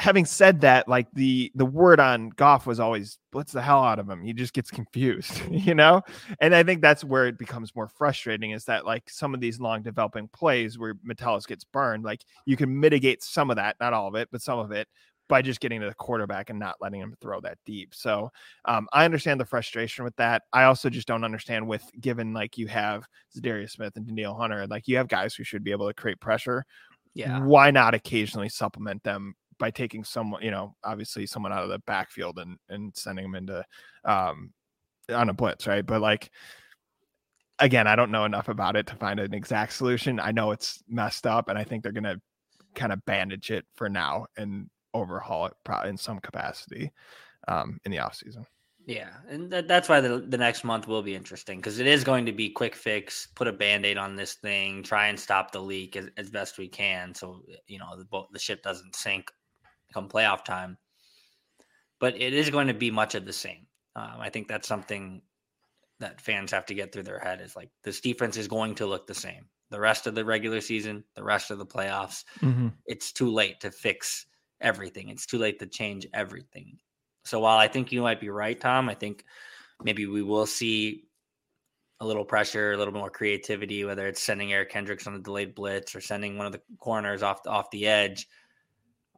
having 0.00 0.24
said 0.24 0.62
that, 0.62 0.88
like 0.88 1.06
the 1.12 1.52
the 1.54 1.66
word 1.66 2.00
on 2.00 2.30
Goff 2.30 2.66
was 2.66 2.80
always 2.80 3.18
blitz 3.30 3.52
the 3.52 3.60
hell 3.60 3.84
out 3.84 3.98
of 3.98 4.08
him. 4.08 4.22
He 4.22 4.32
just 4.32 4.54
gets 4.54 4.70
confused, 4.70 5.42
you 5.50 5.74
know? 5.74 6.02
And 6.40 6.54
I 6.54 6.62
think 6.62 6.80
that's 6.80 7.04
where 7.04 7.26
it 7.26 7.38
becomes 7.38 7.76
more 7.76 7.86
frustrating 7.86 8.52
is 8.52 8.64
that 8.64 8.86
like 8.86 9.08
some 9.10 9.34
of 9.34 9.40
these 9.40 9.60
long 9.60 9.82
developing 9.82 10.28
plays 10.28 10.78
where 10.78 10.94
Metellus 11.04 11.46
gets 11.46 11.64
burned, 11.64 12.02
like 12.02 12.22
you 12.46 12.56
can 12.56 12.80
mitigate 12.80 13.22
some 13.22 13.50
of 13.50 13.56
that, 13.56 13.76
not 13.78 13.92
all 13.92 14.08
of 14.08 14.14
it, 14.14 14.28
but 14.32 14.42
some 14.42 14.58
of 14.58 14.72
it 14.72 14.88
by 15.28 15.42
just 15.42 15.60
getting 15.60 15.80
to 15.80 15.86
the 15.86 15.94
quarterback 15.94 16.50
and 16.50 16.58
not 16.58 16.76
letting 16.80 17.00
him 17.00 17.14
throw 17.20 17.40
that 17.40 17.58
deep. 17.64 17.94
So 17.94 18.30
um, 18.64 18.88
I 18.92 19.04
understand 19.04 19.38
the 19.38 19.44
frustration 19.44 20.04
with 20.04 20.16
that. 20.16 20.42
I 20.52 20.64
also 20.64 20.90
just 20.90 21.06
don't 21.06 21.24
understand 21.24 21.68
with 21.68 21.84
given 22.00 22.32
like 22.32 22.58
you 22.58 22.66
have 22.66 23.04
Za'Darius 23.36 23.72
Smith 23.72 23.92
and 23.94 24.06
Danielle 24.06 24.34
Hunter, 24.34 24.66
like 24.66 24.88
you 24.88 24.96
have 24.96 25.06
guys 25.06 25.34
who 25.34 25.44
should 25.44 25.62
be 25.62 25.70
able 25.70 25.86
to 25.86 25.94
create 25.94 26.20
pressure 26.20 26.64
Yeah. 27.14 27.40
Why 27.40 27.70
not 27.70 27.94
occasionally 27.94 28.48
supplement 28.48 29.02
them 29.02 29.34
by 29.60 29.70
taking 29.70 30.02
someone, 30.02 30.42
you 30.42 30.50
know, 30.50 30.74
obviously 30.82 31.26
someone 31.26 31.52
out 31.52 31.62
of 31.62 31.68
the 31.68 31.78
backfield 31.80 32.40
and 32.40 32.58
and 32.68 32.96
sending 32.96 33.24
them 33.24 33.36
into 33.36 33.64
um 34.04 34.52
on 35.08 35.28
a 35.28 35.32
blitz, 35.32 35.68
right? 35.68 35.86
But 35.86 36.00
like 36.00 36.30
again, 37.60 37.86
I 37.86 37.94
don't 37.94 38.10
know 38.10 38.24
enough 38.24 38.48
about 38.48 38.74
it 38.74 38.88
to 38.88 38.96
find 38.96 39.20
an 39.20 39.34
exact 39.34 39.74
solution. 39.74 40.18
I 40.18 40.32
know 40.32 40.50
it's 40.50 40.82
messed 40.88 41.26
up 41.26 41.48
and 41.48 41.56
I 41.56 41.62
think 41.62 41.84
they're 41.84 41.92
gonna 41.92 42.20
kind 42.74 42.92
of 42.92 43.04
bandage 43.04 43.52
it 43.52 43.66
for 43.76 43.88
now 43.88 44.26
and 44.36 44.68
overhaul 44.94 45.46
it 45.46 45.52
probably 45.64 45.90
in 45.90 45.96
some 45.96 46.18
capacity 46.18 46.90
um 47.46 47.78
in 47.84 47.92
the 47.92 47.98
off 48.00 48.16
season. 48.16 48.44
Yeah, 48.86 49.10
and 49.28 49.50
that, 49.52 49.68
that's 49.68 49.88
why 49.88 50.00
the, 50.00 50.18
the 50.18 50.38
next 50.38 50.64
month 50.64 50.88
will 50.88 51.02
be 51.02 51.14
interesting 51.14 51.58
because 51.58 51.78
it 51.78 51.86
is 51.86 52.02
going 52.02 52.26
to 52.26 52.32
be 52.32 52.48
quick 52.48 52.74
fix, 52.74 53.28
put 53.34 53.46
a 53.46 53.52
band 53.52 53.84
aid 53.84 53.98
on 53.98 54.16
this 54.16 54.34
thing, 54.34 54.82
try 54.82 55.08
and 55.08 55.20
stop 55.20 55.52
the 55.52 55.60
leak 55.60 55.96
as, 55.96 56.08
as 56.16 56.30
best 56.30 56.58
we 56.58 56.66
can. 56.66 57.14
So, 57.14 57.44
you 57.66 57.78
know, 57.78 57.96
the, 57.96 58.22
the 58.32 58.38
ship 58.38 58.62
doesn't 58.62 58.96
sink 58.96 59.30
come 59.92 60.08
playoff 60.08 60.44
time. 60.44 60.78
But 61.98 62.20
it 62.20 62.32
is 62.32 62.50
going 62.50 62.68
to 62.68 62.74
be 62.74 62.90
much 62.90 63.14
of 63.14 63.26
the 63.26 63.32
same. 63.32 63.66
Um, 63.96 64.16
I 64.18 64.30
think 64.30 64.48
that's 64.48 64.68
something 64.68 65.22
that 65.98 66.20
fans 66.20 66.50
have 66.50 66.66
to 66.66 66.74
get 66.74 66.92
through 66.92 67.02
their 67.02 67.18
head 67.18 67.40
is 67.40 67.54
like 67.54 67.70
this 67.84 68.00
defense 68.00 68.36
is 68.36 68.48
going 68.48 68.74
to 68.76 68.86
look 68.86 69.06
the 69.06 69.14
same. 69.14 69.46
The 69.70 69.80
rest 69.80 70.06
of 70.06 70.14
the 70.14 70.24
regular 70.24 70.60
season, 70.60 71.04
the 71.14 71.22
rest 71.22 71.50
of 71.50 71.58
the 71.58 71.66
playoffs, 71.66 72.24
mm-hmm. 72.40 72.68
it's 72.86 73.12
too 73.12 73.30
late 73.30 73.60
to 73.60 73.70
fix 73.70 74.26
everything. 74.60 75.10
It's 75.10 75.26
too 75.26 75.38
late 75.38 75.58
to 75.60 75.66
change 75.66 76.06
everything. 76.12 76.78
So 77.24 77.40
while 77.40 77.58
I 77.58 77.68
think 77.68 77.92
you 77.92 78.02
might 78.02 78.20
be 78.20 78.30
right, 78.30 78.58
Tom, 78.58 78.88
I 78.88 78.94
think 78.94 79.24
maybe 79.82 80.06
we 80.06 80.22
will 80.22 80.46
see 80.46 81.04
a 82.00 82.06
little 82.06 82.24
pressure, 82.24 82.72
a 82.72 82.76
little 82.76 82.94
more 82.94 83.10
creativity, 83.10 83.84
whether 83.84 84.06
it's 84.06 84.22
sending 84.22 84.52
Eric 84.52 84.70
Kendricks 84.70 85.06
on 85.06 85.14
a 85.14 85.18
delayed 85.18 85.54
blitz 85.54 85.94
or 85.94 86.00
sending 86.00 86.38
one 86.38 86.46
of 86.46 86.52
the 86.52 86.62
corners 86.78 87.22
off 87.22 87.42
the, 87.42 87.50
off 87.50 87.70
the 87.70 87.86
edge. 87.86 88.26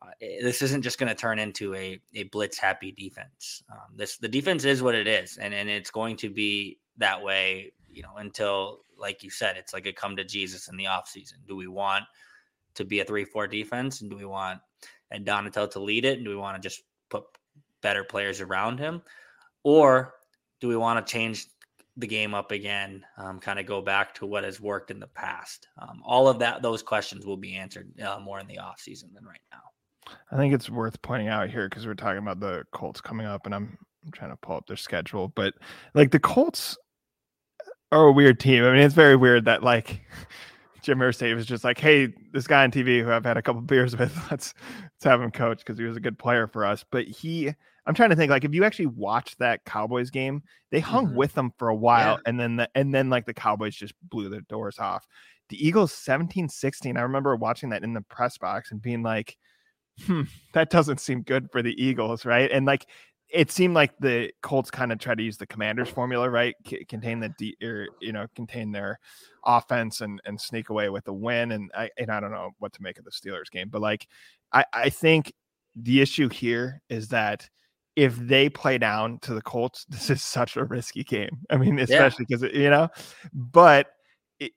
Uh, 0.03 0.11
this 0.43 0.63
isn't 0.63 0.83
just 0.83 0.99
going 0.99 1.09
to 1.09 1.15
turn 1.15 1.39
into 1.39 1.75
a, 1.75 2.01
a 2.15 2.25
blitz 2.25 2.59
happy 2.59 2.93
defense. 2.93 3.63
Um, 3.71 3.97
this 3.97 4.17
the 4.17 4.29
defense 4.29 4.65
is 4.65 4.83
what 4.83 4.95
it 4.95 5.07
is, 5.07 5.39
and 5.39 5.55
and 5.55 5.69
it's 5.69 5.91
going 5.91 6.17
to 6.17 6.31
be 6.31 6.79
that 6.99 7.23
way, 7.23 7.73
you 7.91 8.03
know, 8.03 8.17
until 8.17 8.81
like 8.99 9.23
you 9.23 9.31
said, 9.31 9.57
it's 9.57 9.73
like 9.73 9.87
a 9.87 9.93
come 9.93 10.17
to 10.17 10.25
Jesus 10.25 10.69
in 10.69 10.77
the 10.77 10.85
offseason. 10.85 11.35
Do 11.47 11.57
we 11.57 11.67
want 11.67 12.05
to 12.75 12.85
be 12.85 13.01
a 13.01 13.05
three 13.05 13.25
four 13.25 13.47
defense, 13.47 14.01
and 14.01 14.11
do 14.11 14.17
we 14.17 14.25
want 14.25 14.61
and 15.11 15.25
Donatello 15.25 15.69
to 15.69 15.81
lead 15.81 16.05
it, 16.05 16.17
and 16.17 16.25
do 16.25 16.31
we 16.31 16.37
want 16.37 16.61
to 16.61 16.69
just 16.69 16.83
put 17.11 17.25
better 17.83 18.05
players 18.05 18.41
around 18.41 18.79
him? 18.79 19.03
Or 19.63 20.15
do 20.61 20.69
we 20.69 20.77
want 20.77 21.05
to 21.05 21.13
change 21.13 21.47
the 21.97 22.07
game 22.07 22.35
up 22.35 22.51
again, 22.51 23.05
um, 23.19 23.39
kind 23.39 23.59
of 23.59 23.67
go 23.67 23.83
back 23.83 24.15
to 24.15 24.27
what 24.27 24.45
has 24.45 24.61
worked 24.61 24.91
in 24.91 24.99
the 24.99 25.07
past? 25.09 25.69
Um, 25.79 26.03
all 26.05 26.29
of 26.29 26.39
that, 26.39 26.63
those 26.63 26.83
questions 26.83 27.27
will 27.27 27.37
be 27.37 27.57
answered 27.57 27.93
uh, 28.01 28.19
more 28.19 28.41
in 28.41 28.47
the 28.47 28.59
offseason 28.59 29.13
than 29.13 29.25
right 29.25 29.41
now. 29.53 29.61
I 30.31 30.37
think 30.37 30.53
it's 30.55 30.69
worth 30.71 31.01
pointing 31.03 31.29
out 31.29 31.51
here 31.51 31.69
because 31.69 31.87
we're 31.87 31.95
talking 31.95 32.19
about 32.19 32.41
the 32.41 32.65
Colts 32.73 33.01
coming 33.01 33.27
up, 33.27 33.47
and 33.47 33.55
I'm, 33.55 33.79
I'm 34.05 34.13
trying 34.13 34.31
to 34.31 34.37
pull 34.37 34.57
up 34.57 34.67
their 34.67 34.77
schedule. 34.77 35.29
But 35.29 35.55
like 35.95 36.11
the 36.11 36.19
Colts 36.19 36.77
are 37.91 38.07
a 38.07 38.13
weird 38.13 38.41
team. 38.41 38.65
I 38.65 38.71
mean, 38.73 38.81
it's 38.81 38.95
very 38.95 39.17
weird 39.17 39.45
that 39.45 39.63
like 39.63 40.01
Jim 40.83 40.99
Irsay 40.99 41.35
was 41.35 41.47
just 41.47 41.65
like, 41.65 41.79
"Hey, 41.79 42.13
this 42.33 42.47
guy 42.47 42.65
on 42.65 42.71
TV 42.71 43.03
who 43.03 43.13
I've 43.13 43.25
had 43.25 43.37
a 43.37 43.43
couple 43.43 43.61
beers 43.63 43.97
with, 43.97 44.15
let's 44.31 44.55
let's 44.83 45.05
have 45.05 45.21
him 45.21 45.31
coach 45.31 45.59
because 45.59 45.79
he 45.79 45.85
was 45.85 45.97
a 45.97 46.01
good 46.01 46.19
player 46.19 46.47
for 46.47 46.65
us." 46.65 46.85
But 46.91 47.07
he, 47.07 47.53
I'm 47.87 47.95
trying 47.95 48.11
to 48.11 48.17
think 48.17 48.31
like 48.31 48.45
if 48.45 48.55
you 48.55 48.65
actually 48.65 48.87
watched 48.87 49.39
that 49.39 49.65
Cowboys 49.65 50.11
game, 50.11 50.43
they 50.71 50.81
hung 50.81 51.09
Mhm. 51.09 51.15
with 51.15 51.35
them 51.35 51.53
for 51.59 51.69
a 51.69 51.75
while, 51.77 52.15
Yeah. 52.15 52.31
and 52.31 52.41
then 52.41 52.57
the, 52.57 52.69
and 52.75 52.93
then 52.95 53.09
like 53.11 53.27
the 53.27 53.35
Cowboys 53.35 53.77
just 53.77 53.95
blew 54.09 54.29
their 54.29 54.41
doors 54.43 54.79
off. 54.79 55.07
The 55.49 55.65
Eagles 55.67 55.93
17-16. 55.93 56.97
I 56.97 57.03
remember 57.03 57.37
watching 57.37 57.69
that 57.71 57.85
in 57.85 57.93
the 57.93 58.01
press 58.01 58.39
box 58.39 58.71
and 58.73 58.81
being 58.81 59.03
like, 59.03 59.37
"Hmm, 60.07 60.23
that 60.55 60.71
doesn't 60.71 61.01
seem 61.01 61.23
good 61.23 61.51
for 61.51 61.63
the 61.63 61.75
Eagles, 61.83 62.25
right?" 62.25 62.51
And 62.51 62.67
like 62.67 62.87
it 63.33 63.51
seemed 63.51 63.75
like 63.75 63.97
the 63.99 64.31
Colts 64.43 64.71
kind 64.71 64.93
of 64.93 64.99
tried 64.99 65.19
to 65.19 65.25
use 65.25 65.39
the 65.39 65.47
Commanders 65.47 65.89
formula, 65.89 66.29
right? 66.29 66.55
C- 66.67 66.85
contain 66.85 67.19
the 67.19 67.31
D, 67.39 67.57
or 67.63 67.89
you 68.01 68.13
know, 68.13 68.27
contain 68.37 68.73
their 68.73 68.99
offense 69.45 70.03
and 70.03 70.21
and 70.25 70.41
sneak 70.41 70.69
away 70.69 70.91
with 70.91 71.09
a 71.09 71.13
win. 71.13 71.53
And 71.53 71.71
I 71.75 71.91
and 71.99 72.11
I 72.11 72.21
don't 72.21 72.31
know 72.31 72.51
what 72.59 72.73
to 72.75 72.83
make 72.83 72.99
of 72.99 73.05
the 73.05 73.11
Steelers 73.11 73.51
game, 73.51 73.69
but 73.71 73.81
like 73.81 74.07
I 74.53 74.65
I 74.73 74.91
think 74.91 75.33
the 75.75 76.03
issue 76.03 76.29
here 76.29 76.83
is 76.91 77.09
that 77.09 77.49
if 77.97 78.17
they 78.17 78.49
play 78.49 78.79
down 78.79 79.19
to 79.21 79.35
the 79.35 79.43
Colts, 79.43 79.85
this 79.89 80.11
is 80.11 80.23
such 80.23 80.57
a 80.57 80.65
risky 80.65 81.03
game. 81.03 81.39
I 81.51 81.57
mean, 81.57 81.79
especially 81.79 82.27
because 82.29 82.43
you 82.43 82.71
know, 82.71 82.89
but 83.33 83.89
it 84.41 84.53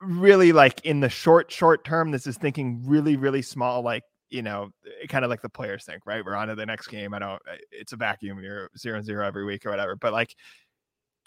really 0.00 0.52
like 0.52 0.84
in 0.84 1.00
the 1.00 1.10
short 1.10 1.52
short 1.52 1.84
term, 1.84 2.10
this 2.10 2.26
is 2.26 2.38
thinking 2.38 2.82
really 2.86 3.16
really 3.16 3.42
small, 3.42 3.82
like 3.82 4.04
you 4.30 4.42
know, 4.42 4.70
kind 5.08 5.24
of 5.24 5.30
like 5.30 5.42
the 5.42 5.48
players 5.48 5.84
think, 5.84 6.06
right? 6.06 6.24
We're 6.24 6.34
on 6.34 6.48
to 6.48 6.54
the 6.54 6.66
next 6.66 6.88
game. 6.88 7.14
I 7.14 7.18
don't, 7.18 7.42
it's 7.70 7.92
a 7.92 7.96
vacuum. 7.96 8.42
You're 8.42 8.70
zero 8.76 8.96
and 8.96 9.06
zero 9.06 9.26
every 9.26 9.44
week 9.44 9.64
or 9.64 9.70
whatever. 9.70 9.96
But 9.96 10.12
like 10.12 10.34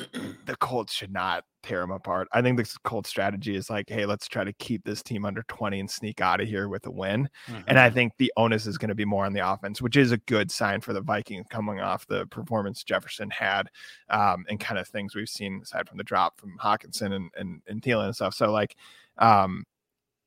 the 0.46 0.56
Colts 0.58 0.94
should 0.94 1.12
not 1.12 1.44
tear 1.64 1.82
them 1.82 1.92
apart. 1.92 2.28
I 2.32 2.42
think 2.42 2.58
the 2.58 2.70
Colts 2.84 3.10
strategy 3.10 3.56
is 3.56 3.70
like, 3.70 3.90
hey, 3.90 4.06
let's 4.06 4.28
try 4.28 4.44
to 4.44 4.54
keep 4.54 4.84
this 4.84 5.04
team 5.04 5.26
under 5.26 5.44
20 5.48 5.80
and 5.80 5.90
sneak 5.90 6.22
out 6.22 6.42
of 6.42 6.48
here 6.48 6.70
with 6.70 6.86
a 6.88 6.92
win. 6.92 7.30
And 7.68 7.80
I 7.80 7.90
think 7.90 8.14
the 8.18 8.32
onus 8.38 8.66
is 8.66 8.78
going 8.78 8.90
to 8.90 8.96
be 8.96 9.06
more 9.06 9.26
on 9.26 9.34
the 9.34 9.48
offense, 9.48 9.82
which 9.82 9.98
is 9.98 10.12
a 10.12 10.18
good 10.18 10.52
sign 10.52 10.82
for 10.82 10.94
the 10.94 11.02
Vikings 11.02 11.46
coming 11.50 11.80
off 11.80 12.08
the 12.08 12.26
performance 12.28 12.84
Jefferson 12.84 13.30
had 13.30 13.70
um, 14.10 14.46
and 14.50 14.60
kind 14.60 14.80
of 14.80 14.88
things 14.88 15.16
we've 15.16 15.30
seen 15.30 15.62
aside 15.64 15.88
from 15.88 15.98
the 15.98 16.04
drop 16.04 16.40
from 16.40 16.58
Hockenson 16.62 17.14
and, 17.14 17.30
and, 17.36 17.62
and 17.68 17.82
Thielen 17.82 18.06
and 18.06 18.16
stuff. 18.16 18.34
So 18.34 18.52
like 18.52 18.76
um, 19.18 19.66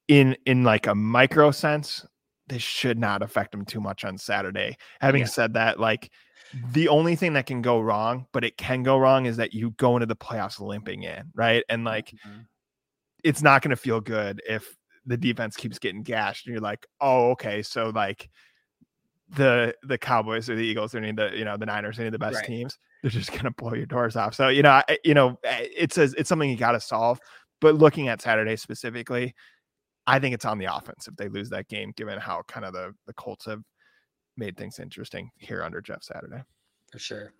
in, 0.08 0.36
in 0.46 0.62
like 0.62 0.86
a 0.86 0.94
micro 0.94 1.50
sense, 1.50 2.06
this 2.48 2.62
should 2.62 2.98
not 2.98 3.22
affect 3.22 3.52
them 3.52 3.64
too 3.64 3.80
much 3.80 4.04
on 4.04 4.18
Saturday. 4.18 4.76
Having 5.00 5.22
Yeah. 5.22 5.26
said 5.26 5.54
that, 5.54 5.80
like 5.80 6.12
the 6.52 6.88
only 6.88 7.16
thing 7.16 7.32
that 7.34 7.46
can 7.46 7.62
go 7.62 7.80
wrong, 7.80 8.26
but 8.32 8.44
it 8.44 8.56
can 8.56 8.82
go 8.82 8.98
wrong, 8.98 9.26
is 9.26 9.36
that 9.38 9.54
you 9.54 9.70
go 9.72 9.96
into 9.96 10.06
the 10.06 10.16
playoffs 10.16 10.60
limping 10.60 11.02
in, 11.04 11.30
right? 11.34 11.64
And 11.68 11.84
like 11.84 12.14
Mhm. 12.26 12.46
it's 13.22 13.42
not 13.42 13.62
going 13.62 13.70
to 13.70 13.76
feel 13.76 14.00
good 14.00 14.42
if 14.48 14.76
the 15.06 15.16
defense 15.16 15.56
keeps 15.56 15.78
getting 15.78 16.02
gashed 16.02 16.46
and 16.46 16.52
you're 16.54 16.62
like, 16.62 16.86
oh, 17.00 17.30
okay, 17.32 17.62
so 17.62 17.90
like 17.90 18.28
the 19.28 19.74
the 19.82 19.98
Cowboys 19.98 20.50
or 20.50 20.54
the 20.54 20.62
Eagles 20.62 20.94
or 20.94 20.98
any 20.98 21.10
of 21.10 21.16
the 21.16 21.30
you 21.36 21.44
know 21.44 21.56
the 21.56 21.66
Niners, 21.66 21.98
any 21.98 22.08
of 22.08 22.12
the 22.12 22.18
best 22.18 22.34
Right. 22.36 22.44
teams, 22.44 22.78
they're 23.02 23.10
just 23.10 23.30
going 23.32 23.44
to 23.44 23.50
blow 23.50 23.74
your 23.74 23.86
doors 23.86 24.16
off. 24.16 24.34
So 24.34 24.48
you 24.48 24.62
know, 24.62 24.70
I, 24.88 24.98
you 25.04 25.14
know, 25.14 25.38
eh, 25.44 25.66
it's 25.76 25.98
a, 25.98 26.04
it's 26.16 26.28
something 26.28 26.50
you 26.50 26.56
got 26.56 26.72
to 26.72 26.80
solve. 26.80 27.20
But 27.60 27.76
looking 27.76 28.08
at 28.08 28.20
Saturday 28.20 28.56
specifically, 28.56 29.34
I 30.06 30.18
think 30.18 30.34
it's 30.34 30.44
on 30.44 30.58
the 30.58 30.74
offense 30.74 31.08
if 31.08 31.16
they 31.16 31.28
lose 31.28 31.50
that 31.50 31.68
game, 31.68 31.92
given 31.96 32.18
how 32.18 32.42
kind 32.46 32.64
of 32.66 32.72
the 32.72 32.94
the 33.06 33.14
Colts 33.14 33.46
have 33.46 33.62
made 34.36 34.56
things 34.56 34.78
interesting 34.78 35.30
here 35.38 35.62
under 35.62 35.80
Jeff 35.80 36.02
Saturday. 36.02 36.42
For 36.92 36.98
sure. 37.00 37.32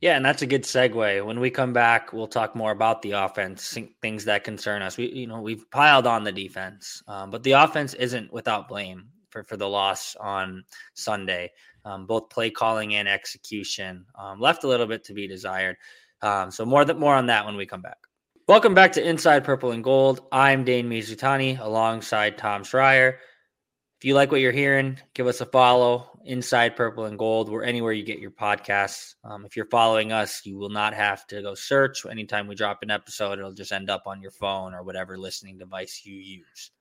Yeah, 0.00 0.16
and 0.16 0.24
that's 0.24 0.42
a 0.42 0.46
good 0.46 0.62
segue. 0.62 1.24
When 1.26 1.40
we 1.40 1.50
come 1.50 1.72
back, 1.72 2.12
we'll 2.12 2.28
talk 2.28 2.54
more 2.54 2.70
about 2.70 3.02
the 3.02 3.10
offense, 3.12 3.76
things 4.00 4.24
that 4.26 4.44
concern 4.44 4.82
us. 4.82 4.96
We, 4.96 5.10
you 5.10 5.26
know, 5.26 5.40
we've 5.40 5.68
piled 5.72 6.06
on 6.06 6.22
the 6.22 6.30
defense, 6.30 7.02
um, 7.08 7.30
but 7.30 7.42
the 7.42 7.52
offense 7.52 7.94
isn't 7.94 8.32
without 8.32 8.68
blame 8.68 9.08
for 9.30 9.42
for 9.42 9.56
the 9.56 9.68
loss 9.68 10.14
on 10.20 10.62
Sunday. 10.94 11.50
Um, 11.84 12.06
both 12.06 12.30
play 12.30 12.50
calling 12.50 12.94
and 12.94 13.08
execution 13.08 14.04
um, 14.16 14.38
left 14.38 14.64
a 14.64 14.68
little 14.68 14.86
bit 14.86 15.02
to 15.04 15.14
be 15.14 15.26
desired. 15.26 15.76
Um, 16.22 16.50
so 16.50 16.64
more 16.64 16.84
that 16.84 16.98
more 16.98 17.14
on 17.14 17.26
that 17.26 17.46
when 17.46 17.56
we 17.56 17.66
come 17.66 17.82
back. 17.82 17.99
Welcome 18.50 18.74
back 18.74 18.90
to 18.94 19.08
Inside 19.08 19.44
Purple 19.44 19.70
and 19.70 19.84
Gold. 19.84 20.22
I'm 20.32 20.64
Dane 20.64 20.90
Mizutani 20.90 21.60
alongside 21.60 22.36
Tom 22.36 22.64
Schreier. 22.64 23.18
If 23.98 24.04
you 24.04 24.16
like 24.16 24.32
what 24.32 24.40
you're 24.40 24.50
hearing, 24.50 24.98
give 25.14 25.28
us 25.28 25.40
a 25.40 25.46
follow. 25.46 26.18
Inside 26.24 26.74
Purple 26.74 27.04
and 27.04 27.16
Gold. 27.16 27.48
We're 27.48 27.62
anywhere 27.62 27.92
you 27.92 28.02
get 28.02 28.18
your 28.18 28.32
podcasts. 28.32 29.14
Um, 29.22 29.46
if 29.46 29.54
you're 29.54 29.66
following 29.66 30.10
us, 30.10 30.44
you 30.44 30.58
will 30.58 30.68
not 30.68 30.94
have 30.94 31.28
to 31.28 31.42
go 31.42 31.54
search. 31.54 32.04
Anytime 32.04 32.48
we 32.48 32.56
drop 32.56 32.82
an 32.82 32.90
episode, 32.90 33.38
it'll 33.38 33.52
just 33.52 33.70
end 33.70 33.88
up 33.88 34.08
on 34.08 34.20
your 34.20 34.32
phone 34.32 34.74
or 34.74 34.82
whatever 34.82 35.16
listening 35.16 35.56
device 35.56 36.02
you 36.02 36.16
use. 36.16 36.72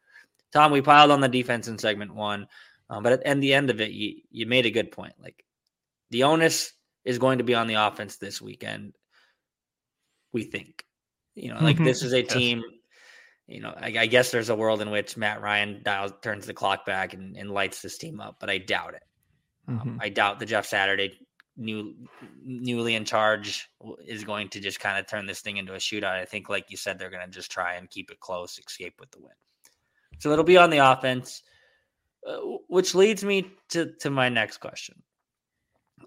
Tom, 0.52 0.72
we 0.72 0.82
piled 0.82 1.12
on 1.12 1.22
the 1.22 1.30
defense 1.30 1.68
in 1.68 1.78
segment 1.78 2.16
one, 2.16 2.48
um, 2.90 3.04
but 3.04 3.14
at, 3.14 3.24
at 3.28 3.42
the 3.42 3.54
end 3.54 3.70
of 3.70 3.80
it, 3.80 3.92
you 3.92 4.16
you 4.32 4.48
made 4.48 4.66
a 4.66 4.72
good 4.72 4.92
point. 4.92 5.14
Like 5.22 5.46
the 6.10 6.24
onus 6.24 6.74
is 7.06 7.20
going 7.20 7.38
to 7.38 7.44
be 7.44 7.54
on 7.54 7.68
the 7.68 7.76
offense 7.76 8.18
this 8.18 8.42
weekend. 8.42 8.96
We 10.34 10.46
think, 10.46 10.84
you 11.40 11.54
know, 11.54 11.60
like 11.62 11.78
Mhm. 11.78 11.86
this 11.86 12.04
is 12.04 12.14
a 12.14 12.22
Yes. 12.22 12.34
team 12.34 12.64
you 13.48 13.62
know, 13.62 13.74
I, 13.76 13.88
I 14.02 14.06
guess 14.06 14.30
there's 14.30 14.50
a 14.50 14.56
world 14.56 14.80
in 14.80 14.92
which 14.92 15.18
Matt 15.18 15.42
Ryan 15.42 15.82
dials 15.84 16.14
turns 16.22 16.46
the 16.46 16.54
clock 16.54 16.86
back 16.86 17.16
and, 17.16 17.36
and 17.36 17.50
lights 17.50 17.82
this 17.82 17.98
team 17.98 18.20
up, 18.22 18.38
but 18.40 18.48
I 18.48 18.60
doubt 18.60 18.94
it. 18.94 19.04
Um, 19.68 19.80
Mhm. 19.80 19.98
I 20.00 20.10
doubt 20.10 20.40
the 20.40 20.46
Jeff 20.46 20.68
Saturday 20.68 21.18
new 21.58 21.96
newly 22.46 22.94
in 22.94 23.06
charge 23.06 23.68
is 24.06 24.24
going 24.24 24.50
to 24.50 24.60
just 24.60 24.80
kind 24.80 25.00
of 25.00 25.08
turn 25.08 25.26
this 25.26 25.42
thing 25.42 25.58
into 25.58 25.74
a 25.74 25.78
shootout. 25.78 26.14
I 26.14 26.26
think, 26.26 26.48
like 26.48 26.70
you 26.70 26.78
said, 26.78 27.00
they're 27.00 27.10
going 27.10 27.26
to 27.26 27.32
just 27.32 27.52
try 27.52 27.74
and 27.74 27.90
keep 27.90 28.12
it 28.12 28.20
close, 28.20 28.60
escape 28.60 28.94
with 29.00 29.10
the 29.12 29.20
win. 29.20 29.32
So 30.20 30.32
it'll 30.32 30.46
be 30.46 30.58
on 30.58 30.70
the 30.70 30.78
offense, 30.78 31.42
uh, 32.28 32.38
which 32.68 32.94
leads 32.94 33.24
me 33.24 33.52
to 33.70 33.94
to 34.02 34.12
my 34.12 34.30
next 34.30 34.60
question. 34.60 35.02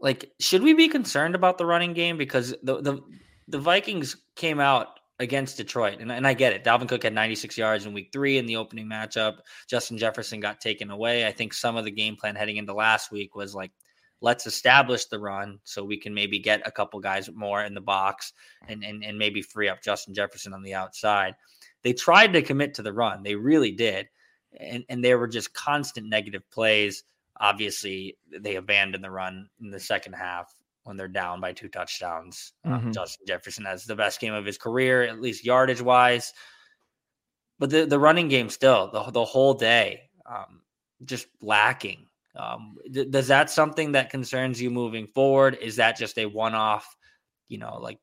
Like, 0.00 0.30
should 0.38 0.62
we 0.62 0.74
be 0.74 0.88
concerned 0.88 1.34
about 1.34 1.58
the 1.58 1.66
running 1.66 1.92
game 1.92 2.16
because 2.18 2.54
the 2.62 2.80
the 2.80 3.00
the 3.48 3.58
Vikings 3.58 4.16
came 4.36 4.60
out 4.60 5.00
against 5.18 5.56
Detroit, 5.56 6.00
and, 6.00 6.10
and 6.10 6.26
I 6.26 6.34
get 6.34 6.52
it. 6.52 6.64
Dalvin 6.64 6.88
Cook 6.88 7.04
had 7.04 7.14
96 7.14 7.56
yards 7.56 7.86
in 7.86 7.92
week 7.92 8.10
three 8.12 8.38
in 8.38 8.46
the 8.46 8.56
opening 8.56 8.86
matchup. 8.86 9.38
Justin 9.68 9.98
Jefferson 9.98 10.40
got 10.40 10.60
taken 10.60 10.90
away. 10.90 11.26
I 11.26 11.32
think 11.32 11.52
some 11.52 11.76
of 11.76 11.84
the 11.84 11.90
game 11.90 12.16
plan 12.16 12.34
heading 12.34 12.56
into 12.56 12.74
last 12.74 13.12
week 13.12 13.36
was 13.36 13.54
like, 13.54 13.70
let's 14.20 14.46
establish 14.46 15.06
the 15.06 15.18
run 15.18 15.58
so 15.64 15.84
we 15.84 15.98
can 15.98 16.14
maybe 16.14 16.38
get 16.38 16.66
a 16.66 16.70
couple 16.70 16.98
guys 17.00 17.28
more 17.34 17.64
in 17.64 17.74
the 17.74 17.80
box 17.80 18.32
and, 18.68 18.84
and, 18.84 19.04
and 19.04 19.18
maybe 19.18 19.42
free 19.42 19.68
up 19.68 19.82
Justin 19.82 20.14
Jefferson 20.14 20.54
on 20.54 20.62
the 20.62 20.74
outside. 20.74 21.34
They 21.82 21.92
tried 21.92 22.32
to 22.32 22.42
commit 22.42 22.74
to 22.74 22.82
the 22.82 22.92
run, 22.92 23.22
they 23.22 23.34
really 23.34 23.72
did. 23.72 24.08
And, 24.58 24.84
and 24.88 25.04
there 25.04 25.18
were 25.18 25.28
just 25.28 25.54
constant 25.54 26.08
negative 26.08 26.48
plays. 26.50 27.04
Obviously, 27.40 28.16
they 28.40 28.56
abandoned 28.56 29.02
the 29.02 29.10
run 29.10 29.48
in 29.60 29.70
the 29.70 29.80
second 29.80 30.12
half 30.12 30.54
when 30.84 30.96
they're 30.96 31.08
down 31.08 31.40
by 31.40 31.52
two 31.52 31.68
touchdowns. 31.68 32.52
Um, 32.64 32.72
mm-hmm. 32.72 32.86
Um, 32.88 32.92
Justin 32.92 33.26
Jefferson 33.26 33.64
has 33.64 33.84
the 33.84 33.96
best 33.96 34.20
game 34.20 34.34
of 34.34 34.44
his 34.44 34.58
career, 34.58 35.02
at 35.02 35.20
least 35.20 35.44
yardage 35.44 35.80
wise. 35.80 36.32
But 37.58 37.70
the, 37.70 37.86
the 37.86 37.98
running 37.98 38.28
game 38.28 38.48
still, 38.48 38.90
the, 38.90 39.02
the 39.10 39.24
whole 39.24 39.54
day, 39.54 40.10
um, 40.26 40.62
just 41.04 41.28
lacking. 41.40 42.06
Um, 42.34 42.76
th- 42.92 43.10
does 43.10 43.28
that 43.28 43.50
something 43.50 43.92
that 43.92 44.10
concerns 44.10 44.60
you 44.60 44.70
moving 44.70 45.06
forward? 45.06 45.58
Is 45.60 45.76
that 45.76 45.96
just 45.96 46.18
a 46.18 46.26
one 46.26 46.54
off, 46.54 46.96
you 47.48 47.58
know, 47.58 47.78
like 47.80 47.98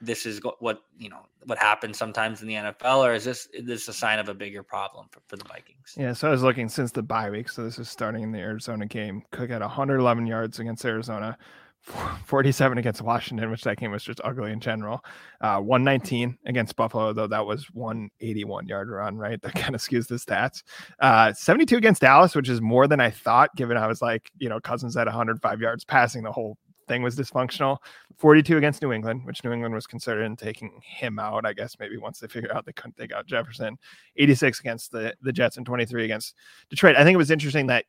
this 0.00 0.24
is 0.26 0.40
what, 0.60 0.82
you 0.98 1.10
know, 1.10 1.20
what 1.44 1.58
happens 1.58 1.98
sometimes 1.98 2.42
in 2.42 2.48
the 2.48 2.54
NFL, 2.54 3.06
or 3.06 3.14
is 3.14 3.24
this 3.24 3.46
is 3.52 3.66
this 3.66 3.88
a 3.88 3.92
sign 3.92 4.18
of 4.18 4.28
a 4.28 4.34
bigger 4.34 4.62
problem 4.62 5.06
for, 5.10 5.20
for 5.28 5.36
the 5.36 5.44
Vikings? 5.44 5.94
Yeah, 5.96 6.12
so 6.12 6.28
I 6.28 6.30
was 6.30 6.42
looking 6.42 6.68
since 6.68 6.90
the 6.92 7.02
bye 7.02 7.30
week. 7.30 7.48
So 7.48 7.64
this 7.64 7.78
is 7.78 7.88
starting 7.88 8.22
in 8.22 8.32
the 8.32 8.38
Arizona 8.38 8.86
game. 8.86 9.22
Cook 9.30 9.50
had 9.50 9.60
111 9.60 10.26
yards 10.26 10.58
against 10.58 10.84
Arizona, 10.84 11.36
47 11.82 12.78
against 12.78 13.02
Washington, 13.02 13.50
which 13.50 13.62
that 13.64 13.78
game 13.78 13.90
was 13.90 14.04
just 14.04 14.20
ugly 14.22 14.52
in 14.52 14.60
general. 14.60 15.04
Uh, 15.40 15.58
119 15.60 16.38
against 16.46 16.76
Buffalo, 16.76 17.12
though 17.12 17.26
that 17.26 17.44
was 17.44 17.66
181 17.72 18.68
yard 18.68 18.90
run, 18.90 19.16
right? 19.16 19.40
That 19.50 19.54
kind 19.54 19.74
of 19.74 19.80
skews 19.80 20.06
the 20.06 20.16
stats. 20.16 20.62
Uh, 21.00 21.32
72 21.32 21.76
against 21.76 22.02
Dallas, 22.02 22.34
which 22.34 22.48
is 22.48 22.60
more 22.60 22.86
than 22.86 23.00
I 23.00 23.10
thought, 23.10 23.54
given 23.56 23.76
I 23.76 23.86
was 23.86 24.02
like, 24.02 24.30
you 24.38 24.48
know, 24.48 24.60
Cousins 24.60 24.96
at 24.96 25.06
105 25.06 25.60
yards 25.60 25.84
passing, 25.84 26.22
the 26.22 26.30
whole 26.30 26.56
thing 26.90 27.02
was 27.02 27.16
dysfunctional. 27.16 27.78
42 28.18 28.58
against 28.58 28.82
New 28.82 28.92
England, 28.92 29.24
which 29.24 29.42
New 29.42 29.52
England 29.52 29.74
was 29.74 29.86
considering 29.86 30.36
taking 30.36 30.80
him 30.84 31.18
out, 31.18 31.46
I 31.46 31.54
guess 31.54 31.76
maybe 31.80 31.96
once 31.96 32.18
they 32.18 32.26
figure 32.26 32.54
out 32.54 32.66
they 32.66 32.72
couldn't 32.72 32.96
take 32.96 33.12
out 33.12 33.26
Jefferson. 33.26 33.78
86 34.16 34.60
against 34.60 34.92
the, 34.92 35.14
the 35.22 35.32
Jets 35.32 35.56
and 35.56 35.64
23 35.64 36.04
against 36.04 36.34
Detroit. 36.68 36.96
I 36.96 37.04
think 37.04 37.14
it 37.14 37.18
was 37.18 37.30
interesting 37.30 37.66
that 37.68 37.86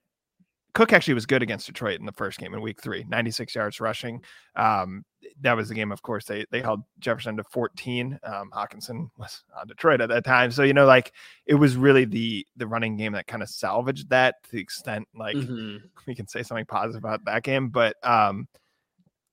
Cook 0.74 0.94
actually 0.94 1.14
was 1.16 1.26
good 1.26 1.44
against 1.44 1.68
Detroit 1.68 2.00
in 2.00 2.06
the 2.06 2.12
first 2.12 2.40
game 2.40 2.54
in 2.54 2.62
week 2.62 2.82
three, 2.82 3.06
96 3.10 3.54
yards 3.54 3.80
rushing. 3.80 4.24
Um, 4.56 5.04
that 5.42 5.56
was 5.56 5.70
the 5.70 5.76
game, 5.76 5.92
of 5.92 6.02
course, 6.02 6.26
they 6.26 6.46
they 6.52 6.62
held 6.62 6.82
Jefferson 7.00 7.38
to 7.38 7.44
14. 7.44 8.20
Um, 8.24 8.52
Hockenson 8.54 9.10
was 9.18 9.44
on 9.60 9.68
Detroit 9.68 10.02
at 10.02 10.10
that 10.10 10.26
time. 10.26 10.52
So, 10.52 10.64
you 10.64 10.74
know, 10.74 10.86
like 10.86 11.12
it 11.46 11.56
was 11.56 11.76
really 11.76 12.06
the 12.06 12.46
the 12.56 12.68
running 12.68 12.98
game 12.98 13.14
that 13.14 13.28
kind 13.28 13.44
of 13.44 13.50
salvaged 13.50 14.10
that 14.10 14.44
to 14.44 14.52
the 14.52 14.62
extent 14.62 15.08
like 15.16 15.36
mm-hmm. 15.36 15.78
we 16.08 16.16
can 16.16 16.28
say 16.28 16.44
something 16.44 16.66
positive 16.66 17.04
about 17.04 17.26
that 17.26 17.44
game. 17.44 17.70
But 17.70 17.96
um 18.04 18.48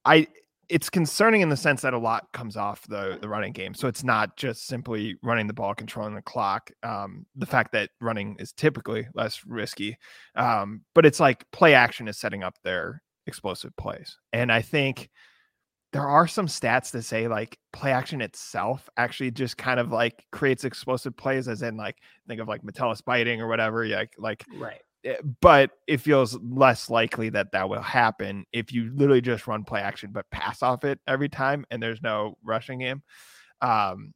I 0.04 0.28
it's 0.68 0.90
concerning 0.90 1.40
in 1.40 1.48
the 1.48 1.56
sense 1.56 1.82
that 1.82 1.94
a 1.94 1.98
lot 1.98 2.28
comes 2.32 2.56
off 2.56 2.86
the 2.88 3.18
the 3.20 3.28
running 3.28 3.52
game. 3.52 3.74
So 3.74 3.88
it's 3.88 4.04
not 4.04 4.36
just 4.36 4.66
simply 4.66 5.16
running 5.22 5.46
the 5.46 5.54
ball, 5.54 5.74
controlling 5.74 6.14
the 6.14 6.22
clock. 6.22 6.70
Um, 6.82 7.26
the 7.36 7.46
fact 7.46 7.72
that 7.72 7.90
running 8.00 8.36
is 8.38 8.52
typically 8.52 9.08
less 9.14 9.42
risky, 9.46 9.96
um, 10.34 10.82
but 10.94 11.06
it's 11.06 11.20
like 11.20 11.44
play 11.52 11.74
action 11.74 12.08
is 12.08 12.18
setting 12.18 12.42
up 12.42 12.54
their 12.64 13.02
explosive 13.26 13.76
plays, 13.76 14.18
and 14.32 14.52
I 14.52 14.62
think 14.62 15.08
there 15.92 16.06
are 16.06 16.26
some 16.26 16.46
stats 16.46 16.90
to 16.92 17.00
say 17.00 17.28
like 17.28 17.58
play 17.72 17.92
action 17.92 18.20
itself 18.20 18.90
actually 18.98 19.30
just 19.30 19.56
kind 19.56 19.80
of 19.80 19.90
like 19.90 20.22
creates 20.32 20.64
explosive 20.64 21.16
plays, 21.16 21.48
as 21.48 21.62
in 21.62 21.76
like 21.76 21.96
think 22.26 22.40
of 22.40 22.48
like 22.48 22.62
Metellus 22.62 23.00
biting 23.00 23.40
or 23.40 23.48
whatever. 23.48 23.84
Yeah, 23.84 23.98
like, 23.98 24.12
like 24.18 24.44
right 24.58 24.80
but 25.40 25.70
it 25.86 25.98
feels 25.98 26.36
less 26.42 26.90
likely 26.90 27.28
that 27.30 27.52
that 27.52 27.68
will 27.68 27.82
happen 27.82 28.44
if 28.52 28.72
you 28.72 28.90
literally 28.94 29.20
just 29.20 29.46
run 29.46 29.64
play 29.64 29.80
action 29.80 30.10
but 30.12 30.28
pass 30.30 30.62
off 30.62 30.84
it 30.84 30.98
every 31.06 31.28
time 31.28 31.64
and 31.70 31.82
there's 31.82 32.02
no 32.02 32.36
rushing 32.42 32.80
game. 32.80 33.02
Um, 33.60 34.12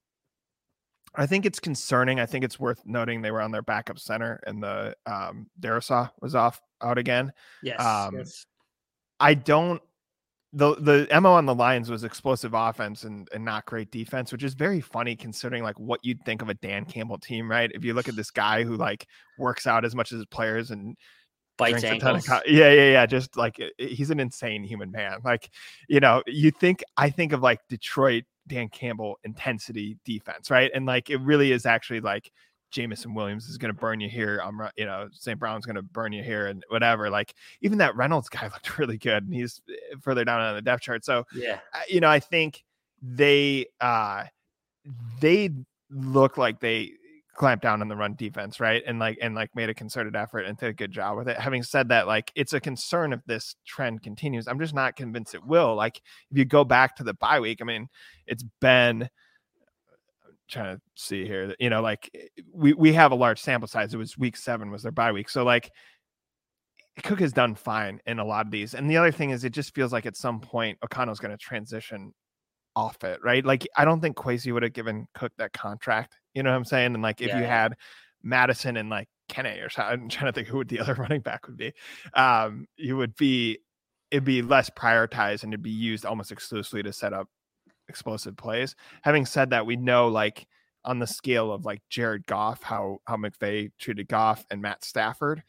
I 1.15 1.27
think 1.27 1.45
it's 1.45 1.61
concerning. 1.61 2.21
I 2.21 2.27
think 2.27 2.45
it's 2.45 2.59
worth 2.59 2.81
noting 2.87 3.21
they 3.21 3.31
were 3.31 3.43
on 3.43 3.51
their 3.51 3.63
backup 3.63 3.99
center 3.99 4.43
and 4.47 4.63
the 4.63 4.97
um, 5.07 5.47
Darrisaw 5.61 6.11
was 6.21 6.35
off 6.35 6.61
out 6.83 6.99
again. 6.99 7.33
Yes, 7.63 7.81
um, 7.81 8.17
yes. 8.17 8.47
I 9.21 9.35
don't 9.35 9.83
the 10.53 10.75
the 10.75 11.21
mo 11.21 11.33
on 11.33 11.47
the 11.47 11.55
Lions 11.55 11.91
was 11.91 12.05
explosive 12.05 12.53
offense 12.55 13.05
and, 13.05 13.29
and 13.33 13.45
not 13.45 13.65
great 13.65 13.91
defense, 13.91 14.33
which 14.33 14.45
is 14.45 14.55
very 14.55 14.81
funny 14.81 15.17
considering 15.17 15.63
like 15.63 15.79
what 15.79 16.01
you'd 16.03 16.23
think 16.25 16.43
of 16.43 16.49
a 16.49 16.55
Dan 16.55 16.85
Campbell 16.85 17.19
team, 17.19 17.51
right? 17.51 17.71
If 17.75 17.85
you 17.85 17.95
look 17.95 18.09
at 18.09 18.17
this 18.17 18.31
guy 18.31 18.63
who 18.63 18.77
like 18.77 19.07
works 19.39 19.67
out 19.67 19.85
as 19.85 19.95
much 19.95 20.13
as 20.13 20.19
his 20.19 20.27
players 20.27 20.71
and 20.71 20.97
bites 21.57 21.85
ankles. 21.85 22.27
Co- 22.27 22.41
yeah, 22.47 22.71
yeah, 22.71 22.93
yeah. 22.93 23.07
Just 23.07 23.37
like 23.37 23.57
he's 23.79 24.11
an 24.11 24.21
insane 24.21 24.65
human 24.65 24.91
man. 24.91 25.19
Like, 25.25 25.51
you 25.89 26.01
know, 26.01 26.23
you 26.27 26.51
think 26.51 26.83
I 26.97 27.11
think 27.11 27.33
of 27.33 27.41
like 27.41 27.61
Detroit 27.69 28.25
Dan 28.47 28.69
Campbell 28.69 29.19
intensity 29.25 29.97
defense, 30.05 30.51
right? 30.51 30.71
And 30.75 30.87
like 30.87 31.11
it 31.11 31.19
really 31.19 31.53
is 31.53 31.67
actually 31.67 32.01
like 32.01 32.31
Jameson 32.73 33.15
Williams 33.15 33.49
is 33.49 33.59
going 33.59 33.73
to 33.73 33.79
burn 33.79 34.01
you 34.01 34.09
here. 34.09 34.41
I'm, 34.43 34.61
you 34.77 34.87
know, 34.87 35.09
St. 35.13 35.39
Brown's 35.39 35.67
going 35.67 35.77
to 35.77 35.83
burn 35.83 36.13
you 36.13 36.23
here 36.23 36.47
and 36.47 36.65
whatever. 36.69 37.11
Like 37.11 37.35
even 37.61 37.79
that 37.79 37.95
Reynolds 37.95 38.29
guy 38.29 38.43
looked 38.53 38.79
really 38.79 38.99
good 38.99 39.25
and 39.25 39.35
he's 39.35 39.61
eh, 39.69 39.95
further 40.01 40.25
down 40.25 40.41
on 40.41 40.55
the 40.55 40.63
depth 40.63 40.83
chart. 40.83 41.05
So, 41.05 41.25
yeah, 41.35 41.61
you 41.89 42.01
know, 42.01 42.09
I 42.09 42.19
think 42.19 42.65
they, 43.01 43.67
uh, 43.81 44.25
they 45.21 45.51
look 45.91 46.39
like 46.39 46.61
they 46.61 46.93
clamped 47.35 47.63
down 47.63 47.81
on 47.81 47.89
the 47.89 47.97
run 47.97 48.15
defense, 48.15 48.61
right? 48.61 48.83
And 48.87 48.99
like, 48.99 49.19
and 49.21 49.35
like 49.35 49.55
made 49.55 49.69
a 49.69 49.75
concerted 49.75 50.17
effort 50.17 50.41
and 50.41 50.57
did 50.57 50.69
a 50.69 50.73
good 50.73 50.93
job 50.93 51.17
with 51.17 51.29
it. 51.29 51.39
Having 51.39 51.63
said 51.63 51.89
that, 51.89 52.07
like 52.07 52.33
it's 52.35 52.53
a 52.53 52.61
concern 52.61 53.13
if 53.13 53.21
this 53.27 53.57
trend 53.67 54.03
continues. 54.03 54.49
I'm 54.49 54.59
just 54.59 54.75
not 54.75 54.97
convinced 54.97 55.35
it 55.35 55.45
will. 55.45 55.75
Like 55.75 56.01
if 56.31 56.37
you 56.37 56.45
go 56.45 56.65
back 56.65 56.97
to 56.97 57.05
the 57.05 57.15
bye 57.15 57.41
week, 57.41 57.61
I 57.61 57.65
mean, 57.65 57.89
it's 58.27 58.45
been, 58.61 59.09
trying 60.53 60.77
to 60.77 60.83
see 60.95 61.27
here 61.27 61.49
that 61.49 61.57
you 61.61 61.71
know 61.71 61.81
like 61.81 62.11
eh, 62.15 62.43
we 62.53 62.73
we 62.75 62.93
have 62.93 63.13
a 63.13 63.15
large 63.15 63.41
sample 63.41 63.67
size 63.67 63.93
it 63.95 63.97
was 63.97 64.19
week 64.19 64.37
seven 64.37 64.71
was 64.71 64.83
their 64.83 64.93
bye 64.93 65.13
week 65.13 65.29
so 65.29 65.45
like 65.45 65.71
cook 67.03 67.21
has 67.21 67.33
done 67.33 67.55
fine 67.55 68.01
in 68.07 68.19
a 68.19 68.25
lot 68.25 68.45
of 68.45 68.53
these 68.53 68.75
and 68.75 68.91
the 68.91 68.97
other 68.97 69.11
thing 69.11 69.31
is 69.31 69.45
it 69.45 69.53
just 69.53 69.75
feels 69.75 69.93
like 69.93 70.05
at 70.05 70.17
some 70.17 70.41
point 70.41 70.79
o'connell's 70.85 71.19
going 71.19 71.31
to 71.31 71.39
transition 71.39 72.13
off 72.77 73.03
it 73.05 73.19
right? 73.23 73.45
Like 73.45 73.67
i 73.77 73.85
don't 73.85 74.01
think 74.01 74.17
Kwesi 74.17 74.53
would 74.53 74.63
have 74.63 74.73
given 74.73 75.07
cook 75.15 75.33
that 75.39 75.53
contract 75.53 76.17
you 76.35 76.43
know 76.43 76.51
what 76.51 76.57
i'm 76.57 76.65
saying? 76.65 76.95
And 76.95 77.03
like 77.03 77.21
if 77.21 77.29
yeah, 77.29 77.39
you 77.39 77.45
had 77.45 77.75
Mattison 78.23 78.77
and 78.77 78.89
like 78.89 79.09
Kene 79.31 79.65
or 79.65 79.71
something 79.71 80.03
i'm 80.05 80.09
trying 80.11 80.33
to 80.33 80.35
think 80.35 80.49
who 80.49 80.59
would 80.59 80.69
the 80.69 80.81
other 80.81 80.95
running 80.99 81.21
back 81.21 81.47
would 81.47 81.57
be 81.57 81.73
um 82.15 82.67
you 82.77 82.97
would 82.97 83.17
be 83.17 83.59
it'd 84.11 84.25
be 84.25 84.43
less 84.43 84.69
prioritized 84.69 85.43
and 85.43 85.55
it'd 85.55 85.63
be 85.63 85.71
used 85.71 86.05
almost 86.05 86.31
exclusively 86.31 86.83
to 86.83 86.93
set 86.93 87.15
up 87.15 87.29
explosive 87.93 88.37
plays. 88.37 88.75
Having 89.03 89.27
said 89.27 89.51
that, 89.51 89.67
we 89.67 89.77
know 89.77 90.09
like 90.09 90.47
on 90.85 90.99
the 90.99 91.07
scale 91.07 91.53
of 91.53 91.65
like 91.65 91.83
Jared 91.91 92.27
Goff, 92.27 92.63
how 92.63 92.99
how 93.07 93.17
McVay 93.17 93.71
treated 93.79 94.09
Goff 94.09 94.45
and 94.51 94.63
Matt 94.63 94.83
Stafford, 94.83 95.43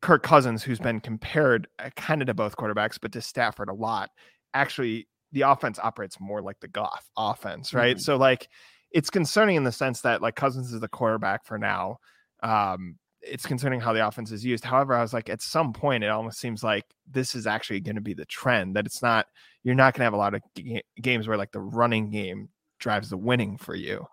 Kirk 0.00 0.22
Cousins, 0.22 0.62
who's 0.62 0.78
been 0.78 1.00
compared 1.00 1.66
uh, 1.78 1.90
kind 1.96 2.22
of 2.22 2.28
to 2.28 2.34
both 2.34 2.56
quarterbacks, 2.56 2.98
but 3.00 3.12
to 3.12 3.20
Stafford 3.20 3.68
a 3.68 3.74
lot, 3.74 4.10
actually 4.54 5.08
the 5.32 5.42
offense 5.42 5.78
operates 5.78 6.20
more 6.20 6.40
like 6.40 6.60
the 6.60 6.68
Goff 6.68 7.10
offense, 7.16 7.74
right? 7.74 7.96
Mm-hmm. 7.96 8.02
So 8.02 8.16
like 8.16 8.48
it's 8.90 9.10
concerning 9.10 9.56
in 9.56 9.64
the 9.64 9.72
sense 9.72 10.00
that 10.02 10.22
like 10.22 10.36
Cousins 10.36 10.72
is 10.72 10.80
the 10.80 10.88
quarterback 10.88 11.44
for 11.44 11.58
now. 11.58 11.98
Um, 12.42 12.96
it's 13.30 13.46
concerning 13.46 13.80
how 13.80 13.92
the 13.92 14.06
offense 14.06 14.32
is 14.32 14.44
used. 14.44 14.64
However, 14.64 14.94
I 14.94 15.02
was 15.02 15.12
like, 15.12 15.28
at 15.28 15.42
some 15.42 15.72
point, 15.72 16.04
it 16.04 16.10
almost 16.10 16.40
seems 16.40 16.62
like 16.62 16.84
this 17.06 17.34
is 17.34 17.46
actually 17.46 17.80
going 17.80 17.96
to 17.96 18.00
be 18.00 18.14
the 18.14 18.24
trend 18.24 18.76
that 18.76 18.86
it's 18.86 19.02
not, 19.02 19.26
you're 19.62 19.74
not 19.74 19.94
going 19.94 20.00
to 20.00 20.04
have 20.04 20.14
a 20.14 20.16
lot 20.16 20.34
of 20.34 20.42
g- 20.56 20.82
games 21.00 21.28
where 21.28 21.36
like 21.36 21.52
the 21.52 21.60
running 21.60 22.10
game 22.10 22.48
drives 22.78 23.10
the 23.10 23.16
winning 23.16 23.56
for 23.56 23.74
you. 23.74 24.06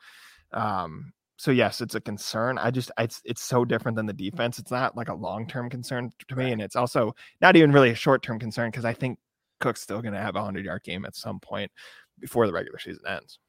Um, 0.51 1.13
so 1.37 1.51
yes, 1.51 1.81
it's 1.81 1.95
a 1.95 2.01
concern. 2.01 2.57
I 2.57 2.71
just, 2.71 2.91
it's, 2.97 3.21
it's 3.25 3.41
so 3.41 3.65
different 3.65 3.95
than 3.95 4.05
the 4.05 4.13
defense. 4.13 4.59
It's 4.59 4.71
not 4.71 4.95
like 4.95 5.09
a 5.09 5.15
long-term 5.15 5.69
concern 5.69 6.11
to 6.27 6.35
me. 6.35 6.51
And 6.51 6.61
it's 6.61 6.75
also 6.75 7.15
not 7.41 7.55
even 7.55 7.71
really 7.71 7.91
a 7.91 7.95
short-term 7.95 8.39
concern 8.39 8.71
because 8.71 8.85
I 8.85 8.93
think 8.93 9.19
Cook's 9.59 9.81
still 9.81 10.01
going 10.01 10.13
to 10.13 10.21
have 10.21 10.35
a 10.35 10.43
hundred 10.43 10.65
yard 10.65 10.83
game 10.83 11.05
at 11.05 11.15
some 11.15 11.39
point 11.39 11.71
before 12.19 12.47
the 12.47 12.53
regular 12.53 12.79
season 12.79 13.03
ends. 13.07 13.39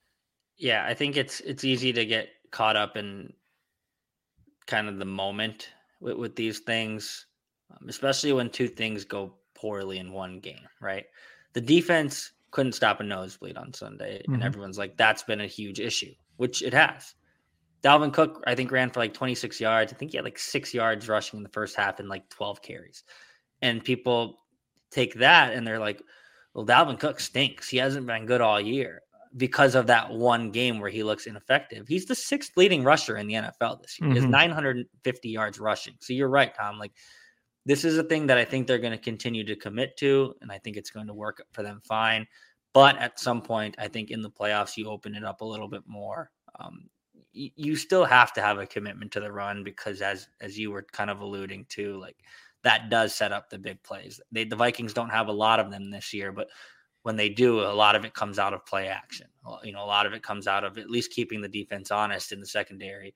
Yeah. 0.56 0.84
I 0.86 0.94
think 0.94 1.16
it's, 1.16 1.40
it's 1.40 1.64
easy 1.64 1.92
to 1.92 2.04
get 2.04 2.28
caught 2.50 2.76
up 2.76 2.96
in 2.96 3.32
kind 4.66 4.88
of 4.88 4.98
the 4.98 5.04
moment 5.04 5.70
with, 6.00 6.16
with 6.16 6.36
these 6.36 6.60
things, 6.60 7.26
um, 7.70 7.88
especially 7.88 8.32
when 8.32 8.50
two 8.50 8.68
things 8.68 9.04
go 9.04 9.34
poorly 9.54 9.98
in 9.98 10.12
one 10.12 10.40
game, 10.40 10.66
right? 10.80 11.06
The 11.52 11.60
defense 11.60 12.32
couldn't 12.50 12.72
stop 12.72 13.00
a 13.00 13.04
nosebleed 13.04 13.56
on 13.56 13.72
Sunday, 13.72 14.18
mm-hmm. 14.18 14.34
and 14.34 14.42
everyone's 14.42 14.78
like, 14.78 14.96
that's 14.96 15.22
been 15.22 15.40
a 15.40 15.46
huge 15.46 15.80
issue, 15.80 16.12
which 16.36 16.62
it 16.62 16.74
has. 16.74 17.14
Dalvin 17.82 18.12
Cook, 18.12 18.42
I 18.46 18.54
think, 18.54 18.72
ran 18.72 18.90
for 18.90 19.00
like 19.00 19.14
26 19.14 19.60
yards. 19.60 19.92
I 19.92 19.96
think 19.96 20.10
he 20.10 20.16
had 20.16 20.24
like 20.24 20.38
six 20.38 20.74
yards 20.74 21.08
rushing 21.08 21.38
in 21.38 21.42
the 21.42 21.50
first 21.50 21.76
half 21.76 22.00
and 22.00 22.08
like 22.08 22.28
12 22.30 22.62
carries. 22.62 23.04
And 23.62 23.84
people 23.84 24.38
take 24.90 25.14
that 25.14 25.52
and 25.52 25.66
they're 25.66 25.78
like, 25.78 26.02
well, 26.54 26.66
Dalvin 26.66 26.98
Cook 26.98 27.20
stinks. 27.20 27.68
He 27.68 27.76
hasn't 27.76 28.06
been 28.06 28.26
good 28.26 28.40
all 28.40 28.60
year. 28.60 29.02
Because 29.36 29.74
of 29.74 29.86
that 29.88 30.10
one 30.12 30.50
game 30.50 30.78
where 30.80 30.90
he 30.90 31.02
looks 31.02 31.26
ineffective. 31.26 31.86
He's 31.88 32.06
the 32.06 32.14
sixth 32.14 32.52
leading 32.56 32.82
rusher 32.84 33.16
in 33.18 33.26
the 33.26 33.34
NFL 33.34 33.80
this 33.82 33.98
year. 34.00 34.10
He 34.10 34.16
has 34.16 34.24
Mhm. 34.24 34.30
950 34.30 35.28
yards 35.28 35.58
rushing. 35.60 35.94
So 36.00 36.12
you're 36.12 36.28
right, 36.28 36.54
Tom. 36.54 36.78
Like 36.78 36.92
this 37.66 37.84
is 37.84 37.98
a 37.98 38.02
thing 38.04 38.26
that 38.28 38.38
I 38.38 38.44
think 38.44 38.66
they're 38.66 38.78
going 38.78 38.92
to 38.96 38.98
continue 38.98 39.44
to 39.44 39.56
commit 39.56 39.96
to, 39.98 40.34
and 40.40 40.50
I 40.52 40.58
think 40.58 40.76
it's 40.76 40.90
going 40.90 41.08
to 41.08 41.14
work 41.14 41.42
for 41.52 41.62
them 41.62 41.80
fine. 41.84 42.26
But 42.72 42.96
at 42.98 43.18
some 43.18 43.42
point, 43.42 43.74
I 43.78 43.88
think 43.88 44.10
in 44.10 44.22
the 44.22 44.30
playoffs, 44.30 44.76
you 44.76 44.88
open 44.88 45.14
it 45.14 45.24
up 45.24 45.40
a 45.40 45.44
little 45.44 45.68
bit 45.68 45.82
more. 45.86 46.30
Um, 46.60 46.88
y- 47.34 47.52
you 47.56 47.74
still 47.74 48.04
have 48.04 48.32
to 48.34 48.40
have 48.42 48.58
a 48.58 48.66
commitment 48.66 49.10
to 49.12 49.20
the 49.20 49.32
run 49.32 49.64
because, 49.64 50.00
as 50.02 50.28
as 50.40 50.58
you 50.58 50.70
were 50.70 50.82
kind 50.92 51.10
of 51.10 51.20
alluding 51.20 51.66
to, 51.70 51.98
like 51.98 52.16
that 52.62 52.88
does 52.90 53.14
set 53.14 53.32
up 53.32 53.48
the 53.50 53.58
big 53.58 53.82
plays. 53.82 54.20
They, 54.32 54.44
the 54.44 54.56
Vikings 54.56 54.92
don't 54.94 55.10
have 55.10 55.28
a 55.28 55.32
lot 55.32 55.60
of 55.60 55.70
them 55.70 55.90
this 55.90 56.12
year, 56.12 56.32
but 56.32 56.48
when 57.06 57.14
they 57.14 57.28
do, 57.28 57.60
a 57.60 57.70
lot 57.70 57.94
of 57.94 58.04
it 58.04 58.14
comes 58.14 58.36
out 58.36 58.52
of 58.52 58.66
play 58.66 58.88
action. 58.88 59.28
You 59.62 59.70
know, 59.70 59.84
a 59.84 59.86
lot 59.86 60.06
of 60.06 60.12
it 60.12 60.24
comes 60.24 60.48
out 60.48 60.64
of 60.64 60.76
at 60.76 60.90
least 60.90 61.12
keeping 61.12 61.40
the 61.40 61.48
defense 61.48 61.92
honest 61.92 62.32
in 62.32 62.40
the 62.40 62.46
secondary, 62.46 63.14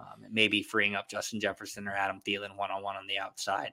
um, 0.00 0.24
maybe 0.28 0.60
freeing 0.60 0.96
up 0.96 1.08
Justin 1.08 1.38
Jefferson 1.38 1.86
or 1.86 1.94
Adam 1.94 2.20
Thielen 2.26 2.56
one 2.56 2.72
on 2.72 2.82
one 2.82 2.96
on 2.96 3.06
the 3.06 3.16
outside. 3.16 3.70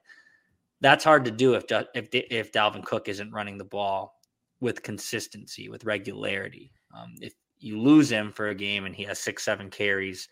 That's 0.82 1.04
hard 1.04 1.26
to 1.26 1.32
do 1.32 1.56
if 1.56 1.64
if 1.96 2.10
if 2.14 2.52
Dalvin 2.52 2.86
Cook 2.86 3.10
isn't 3.10 3.32
running 3.32 3.58
the 3.58 3.66
ball 3.66 4.20
with 4.60 4.84
consistency, 4.84 5.68
with 5.68 5.84
regularity. 5.84 6.72
Um, 6.96 7.16
if 7.20 7.34
you 7.58 7.82
lose 7.82 8.12
him 8.12 8.32
for 8.32 8.50
a 8.50 8.56
game 8.56 8.86
and 8.86 8.96
he 8.96 9.02
has 9.06 9.18
six, 9.18 9.44
seven 9.44 9.72
carries, 9.72 10.30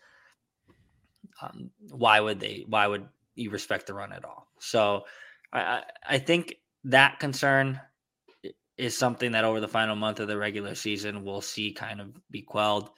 um, 1.42 1.72
why 1.90 2.20
would 2.20 2.38
they? 2.38 2.66
Why 2.68 2.86
would 2.86 3.08
you 3.34 3.50
respect 3.50 3.88
the 3.88 3.94
run 3.94 4.12
at 4.12 4.24
all? 4.24 4.46
So, 4.60 5.06
I 5.52 5.82
I, 6.08 6.18
think 6.18 6.54
that 6.84 7.18
concern 7.18 7.80
is 8.76 8.96
something 8.96 9.32
that 9.32 9.44
over 9.44 9.60
the 9.60 9.68
final 9.68 9.96
month 9.96 10.20
of 10.20 10.28
the 10.28 10.36
regular 10.36 10.74
season 10.74 11.24
we'll 11.24 11.40
see 11.40 11.72
kind 11.72 12.00
of 12.00 12.16
be 12.30 12.42
quelled. 12.42 12.90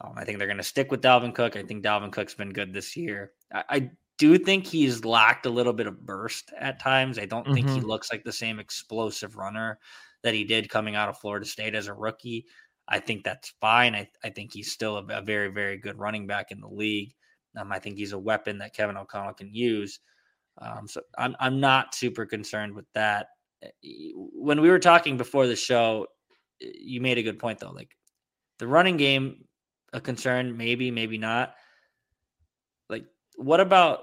Um, 0.00 0.12
I 0.16 0.24
think 0.24 0.38
they're 0.38 0.46
going 0.46 0.58
to 0.58 0.62
stick 0.62 0.90
with 0.90 1.02
Dalvin 1.02 1.34
Cook. 1.34 1.56
I 1.56 1.62
think 1.62 1.84
Dalvin 1.84 2.12
Cook's 2.12 2.34
been 2.34 2.52
good 2.52 2.72
this 2.72 2.96
year. 2.96 3.32
I, 3.52 3.64
I 3.70 3.90
do 4.18 4.38
think 4.38 4.66
he's 4.66 5.04
lacked 5.04 5.46
a 5.46 5.50
little 5.50 5.72
bit 5.72 5.86
of 5.86 6.04
burst 6.04 6.52
at 6.58 6.80
times. 6.80 7.18
I 7.18 7.26
don't 7.26 7.50
think 7.52 7.70
he 7.70 7.80
Mhm. 7.80 7.82
looks 7.82 8.10
like 8.12 8.24
the 8.24 8.32
same 8.32 8.58
explosive 8.58 9.36
runner 9.36 9.78
that 10.22 10.34
he 10.34 10.44
did 10.44 10.68
coming 10.70 10.96
out 10.96 11.08
of 11.08 11.18
Florida 11.18 11.46
State 11.46 11.74
as 11.74 11.86
a 11.86 11.94
rookie. 11.94 12.46
I 12.88 13.00
think 13.00 13.24
that's 13.24 13.54
fine. 13.60 13.94
I, 13.94 14.08
I 14.22 14.30
think 14.30 14.52
he's 14.52 14.72
still 14.72 14.98
a, 14.98 15.04
a 15.06 15.22
very, 15.22 15.48
very 15.48 15.78
good 15.78 15.98
running 15.98 16.26
back 16.26 16.50
in 16.52 16.60
the 16.60 16.68
league. 16.68 17.14
Um, 17.56 17.72
I 17.72 17.78
think 17.78 17.96
he's 17.96 18.12
a 18.12 18.18
weapon 18.18 18.58
that 18.58 18.74
Kevin 18.74 18.96
O'Connell 18.96 19.34
can 19.34 19.52
use. 19.52 20.00
Um, 20.58 20.86
so 20.88 21.02
I'm 21.18 21.36
I'm 21.40 21.60
not 21.60 21.94
super 21.94 22.26
concerned 22.26 22.74
with 22.74 22.86
that. 22.94 23.28
Y- 23.82 24.12
When 24.14 24.60
we 24.60 24.70
were 24.70 24.78
talking 24.78 25.16
before 25.16 25.46
the 25.46 25.56
show, 25.56 26.06
you 26.60 27.00
made 27.00 27.18
a 27.18 27.22
good 27.22 27.38
point 27.38 27.58
though. 27.58 27.70
Like 27.70 27.96
the 28.58 28.66
running 28.66 28.96
game, 28.96 29.44
a 29.92 30.00
concern, 30.00 30.56
maybe, 30.56 30.90
maybe 30.90 31.18
not. 31.18 31.54
Like, 32.88 33.06
what 33.36 33.60
about 33.60 34.00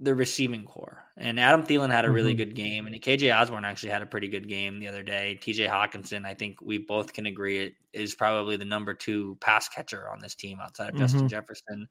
the 0.00 0.14
receiving 0.14 0.64
corps? 0.64 1.04
And 1.16 1.40
Adam 1.40 1.64
Thielen 1.64 1.90
had 1.90 2.04
a 2.04 2.10
really 2.10 2.34
Mhm. 2.34 2.38
good 2.38 2.54
game, 2.54 2.86
and 2.86 2.94
KJ 3.02 3.32
Osborne 3.36 3.64
actually 3.64 3.90
had 3.90 4.02
a 4.02 4.06
pretty 4.06 4.28
good 4.28 4.48
game 4.48 4.78
the 4.78 4.86
other 4.86 5.02
day. 5.02 5.38
TJ 5.42 5.66
Hockenson, 5.66 6.24
I 6.24 6.34
think 6.34 6.60
we 6.60 6.78
both 6.78 7.12
can 7.12 7.26
agree, 7.26 7.58
it 7.58 7.74
is 7.92 8.14
probably 8.14 8.56
the 8.56 8.64
number 8.64 8.94
two 8.94 9.36
pass 9.40 9.68
catcher 9.68 10.08
on 10.08 10.20
this 10.20 10.36
team 10.36 10.60
outside 10.60 10.90
of 10.90 10.96
Justin 10.96 11.24
Mhm. 11.24 11.30
Jefferson. 11.30 11.88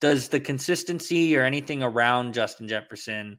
Does 0.00 0.28
the 0.30 0.40
consistency 0.40 1.36
or 1.36 1.44
anything 1.44 1.82
around 1.82 2.32
Justin 2.32 2.66
Jefferson, 2.66 3.38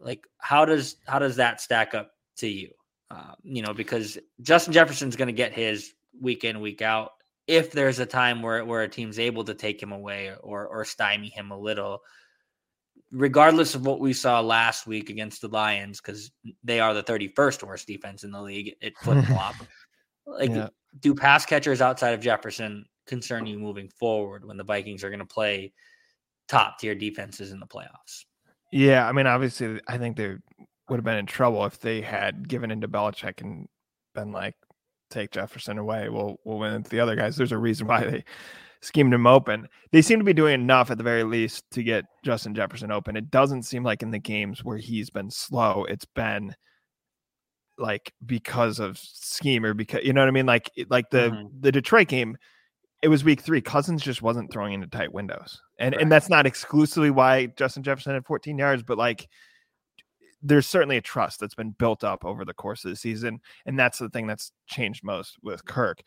like 0.00 0.26
how 0.38 0.64
does 0.64 0.96
how 1.06 1.18
does 1.18 1.36
that 1.36 1.60
stack 1.60 1.94
up 1.94 2.12
to 2.38 2.48
you? 2.48 2.70
Uh, 3.10 3.34
you 3.42 3.62
know, 3.62 3.74
because 3.74 4.18
Justin 4.40 4.72
Jefferson's 4.72 5.16
going 5.16 5.28
to 5.28 5.32
get 5.32 5.52
his 5.52 5.92
week 6.20 6.44
in 6.44 6.60
week 6.60 6.82
out. 6.82 7.12
If 7.46 7.72
there's 7.72 7.98
a 7.98 8.06
time 8.06 8.42
where 8.42 8.64
where 8.64 8.82
a 8.82 8.88
team's 8.88 9.18
able 9.18 9.44
to 9.44 9.54
take 9.54 9.82
him 9.82 9.92
away 9.92 10.32
or 10.42 10.66
or 10.66 10.84
stymie 10.84 11.30
him 11.30 11.50
a 11.50 11.58
little, 11.58 12.00
regardless 13.10 13.74
of 13.74 13.84
what 13.84 14.00
we 14.00 14.12
saw 14.12 14.40
last 14.40 14.86
week 14.86 15.10
against 15.10 15.40
the 15.40 15.48
Lions, 15.48 16.00
because 16.00 16.30
they 16.62 16.78
are 16.80 16.94
the 16.94 17.02
31st 17.02 17.62
worst 17.64 17.86
defense 17.86 18.22
in 18.24 18.30
the 18.30 18.40
league 18.40 18.76
it 18.80 18.96
flip 19.02 19.24
flop. 19.26 19.56
like, 20.26 20.50
Yeah. 20.50 20.68
do 21.00 21.14
pass 21.14 21.44
catchers 21.44 21.80
outside 21.80 22.14
of 22.14 22.20
Jefferson 22.20 22.84
concern 23.06 23.46
you 23.46 23.58
moving 23.58 23.88
forward 23.88 24.44
when 24.44 24.56
the 24.56 24.64
Vikings 24.64 25.02
are 25.02 25.10
going 25.10 25.18
to 25.18 25.24
play 25.26 25.72
top 26.46 26.78
tier 26.78 26.94
defenses 26.94 27.50
in 27.50 27.58
the 27.58 27.66
playoffs? 27.66 28.24
Yeah, 28.70 29.08
I 29.08 29.12
mean, 29.12 29.26
obviously, 29.26 29.80
I 29.88 29.98
think 29.98 30.16
they 30.16 30.36
would 30.88 30.96
have 30.96 31.04
been 31.04 31.18
in 31.18 31.26
trouble 31.26 31.64
if 31.66 31.78
they 31.80 32.00
had 32.00 32.48
given 32.48 32.70
into 32.70 32.88
Belichick 32.88 33.40
and 33.40 33.66
been 34.14 34.32
like, 34.32 34.54
"Take 35.10 35.32
Jefferson 35.32 35.78
away. 35.78 36.08
We'll 36.08 36.36
we'll 36.44 36.58
win 36.58 36.74
into 36.74 36.90
the 36.90 37.00
other 37.00 37.16
guys." 37.16 37.36
There's 37.36 37.52
a 37.52 37.58
reason 37.58 37.86
why 37.86 38.04
they 38.04 38.24
schemed 38.82 39.12
him 39.12 39.26
open. 39.26 39.68
They 39.92 40.02
seem 40.02 40.18
to 40.20 40.24
be 40.24 40.32
doing 40.32 40.54
enough 40.54 40.90
at 40.90 40.98
the 40.98 41.04
very 41.04 41.24
least 41.24 41.64
to 41.72 41.82
get 41.82 42.04
Justin 42.24 42.54
Jefferson 42.54 42.90
open. 42.90 43.16
It 43.16 43.30
doesn't 43.30 43.64
seem 43.64 43.82
like 43.84 44.02
in 44.02 44.10
the 44.10 44.18
games 44.18 44.64
where 44.64 44.78
he's 44.78 45.10
been 45.10 45.30
slow, 45.30 45.84
it's 45.84 46.06
been 46.06 46.54
like 47.78 48.12
because 48.26 48.78
of 48.78 48.98
scheme 48.98 49.64
or 49.64 49.74
because 49.74 50.04
you 50.04 50.12
know 50.12 50.20
what 50.20 50.28
I 50.28 50.32
mean. 50.32 50.46
Like 50.46 50.70
like 50.90 51.10
the 51.10 51.30
Mhm. 51.30 51.50
the 51.60 51.72
Detroit 51.72 52.08
game. 52.08 52.36
It 53.02 53.08
was 53.08 53.24
week 53.24 53.40
three. 53.40 53.62
Cousins 53.62 54.02
just 54.02 54.20
wasn't 54.22 54.52
throwing 54.52 54.74
into 54.74 54.86
tight 54.86 55.12
windows, 55.12 55.62
and 55.80 55.94
Right. 55.94 56.02
and 56.02 56.12
that's 56.12 56.28
not 56.28 56.46
exclusively 56.46 57.10
why 57.10 57.46
Justin 57.46 57.82
Jefferson 57.82 58.14
had 58.14 58.26
14 58.26 58.56
yards, 58.56 58.84
but 58.84 58.98
like 58.98 59.28
there's 60.42 60.66
certainly 60.66 60.96
a 60.96 61.02
trust 61.02 61.40
that's 61.40 61.54
been 61.54 61.70
built 61.70 62.04
up 62.04 62.24
over 62.24 62.44
the 62.44 62.54
course 62.54 62.84
of 62.84 62.90
the 62.90 62.96
season, 62.96 63.40
and 63.66 63.78
that's 63.78 63.98
the 63.98 64.08
thing 64.08 64.26
that's 64.26 64.52
changed 64.66 65.02
most 65.02 65.36
with 65.42 65.64
Kirk. 65.64 66.00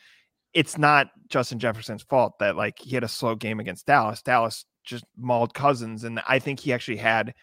It's 0.54 0.78
not 0.78 1.10
Justin 1.28 1.60
Jefferson's 1.60 2.04
fault 2.04 2.40
that 2.40 2.56
like 2.56 2.80
he 2.80 2.92
had 2.96 3.04
a 3.04 3.08
slow 3.08 3.36
game 3.36 3.60
against 3.60 3.86
Dallas. 3.86 4.22
Dallas 4.22 4.66
just 4.84 5.06
mauled 5.18 5.54
Cousins, 5.54 6.04
and 6.04 6.22
I 6.28 6.40
think 6.40 6.60
he 6.60 6.72
actually 6.74 6.98
had. 6.98 7.34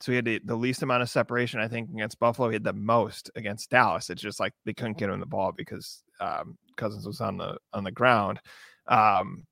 So 0.00 0.12
he 0.12 0.16
had 0.16 0.24
the, 0.24 0.40
the 0.42 0.56
least 0.56 0.82
amount 0.82 1.02
of 1.02 1.10
separation, 1.10 1.60
I 1.60 1.68
think, 1.68 1.90
against 1.90 2.18
Buffalo. 2.18 2.48
He 2.48 2.54
had 2.54 2.64
the 2.64 2.72
most 2.72 3.30
against 3.36 3.68
Dallas. 3.70 4.08
It's 4.08 4.22
just 4.22 4.40
like 4.40 4.54
they 4.64 4.72
couldn't 4.72 4.96
get 4.96 5.10
him 5.10 5.20
the 5.20 5.26
ball 5.26 5.52
because 5.52 6.02
um, 6.20 6.56
Cousins 6.76 7.06
was 7.06 7.20
on 7.20 7.36
the 7.36 7.58
on 7.74 7.84
the 7.84 7.92
ground. 7.92 8.40
Um, 8.88 9.44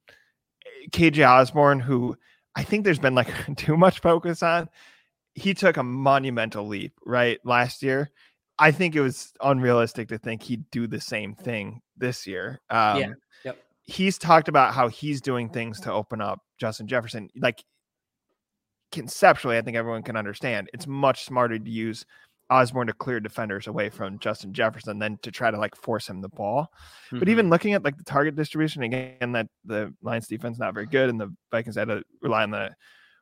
KJ 0.90 1.26
Osborne, 1.26 1.80
who 1.80 2.16
I 2.54 2.64
think 2.64 2.84
there's 2.84 2.98
been 2.98 3.14
like 3.14 3.28
too 3.56 3.76
much 3.76 4.00
focus 4.00 4.42
on, 4.42 4.68
he 5.34 5.54
took 5.54 5.76
a 5.76 5.82
monumental 5.82 6.66
leap 6.66 6.92
right 7.04 7.38
last 7.44 7.82
year. 7.82 8.10
I 8.58 8.72
think 8.72 8.96
it 8.96 9.00
was 9.00 9.32
unrealistic 9.40 10.08
to 10.08 10.18
think 10.18 10.42
he'd 10.42 10.68
do 10.70 10.86
the 10.86 11.00
same 11.00 11.34
thing 11.34 11.80
this 11.96 12.26
year. 12.26 12.60
Um, 12.70 12.98
Yeah, 12.98 13.12
yep. 13.44 13.58
He's 13.84 14.18
talked 14.18 14.48
about 14.48 14.74
how 14.74 14.88
he's 14.88 15.20
doing 15.20 15.48
things 15.48 15.80
to 15.80 15.92
open 15.92 16.20
up 16.20 16.40
Justin 16.58 16.88
Jefferson. 16.88 17.30
Like 17.36 17.62
conceptually, 18.90 19.56
I 19.56 19.62
think 19.62 19.76
everyone 19.76 20.02
can 20.02 20.16
understand 20.16 20.70
it's 20.74 20.86
much 20.86 21.24
smarter 21.24 21.58
to 21.58 21.70
use 21.70 22.04
Osborne 22.50 22.86
to 22.86 22.92
clear 22.94 23.20
defenders 23.20 23.66
away 23.66 23.90
from 23.90 24.18
Justin 24.18 24.52
Jefferson 24.54 24.98
than 24.98 25.18
to 25.18 25.30
try 25.30 25.50
to 25.50 25.58
like 25.58 25.74
force 25.76 26.08
him 26.08 26.20
the 26.22 26.28
ball. 26.30 26.72
But 27.10 27.22
Mhm. 27.22 27.28
even 27.28 27.50
looking 27.50 27.74
at 27.74 27.82
like 27.84 27.96
the 27.98 28.04
target 28.04 28.36
distribution 28.36 28.82
again, 28.82 29.32
that 29.32 29.48
the 29.64 29.94
Lions 30.02 30.26
defense 30.28 30.58
not 30.58 30.72
very 30.74 30.86
good, 30.86 31.10
and 31.10 31.20
the 31.20 31.34
Vikings 31.50 31.76
had 31.76 31.88
to 31.88 32.02
rely 32.22 32.42
on 32.44 32.50
the 32.50 32.74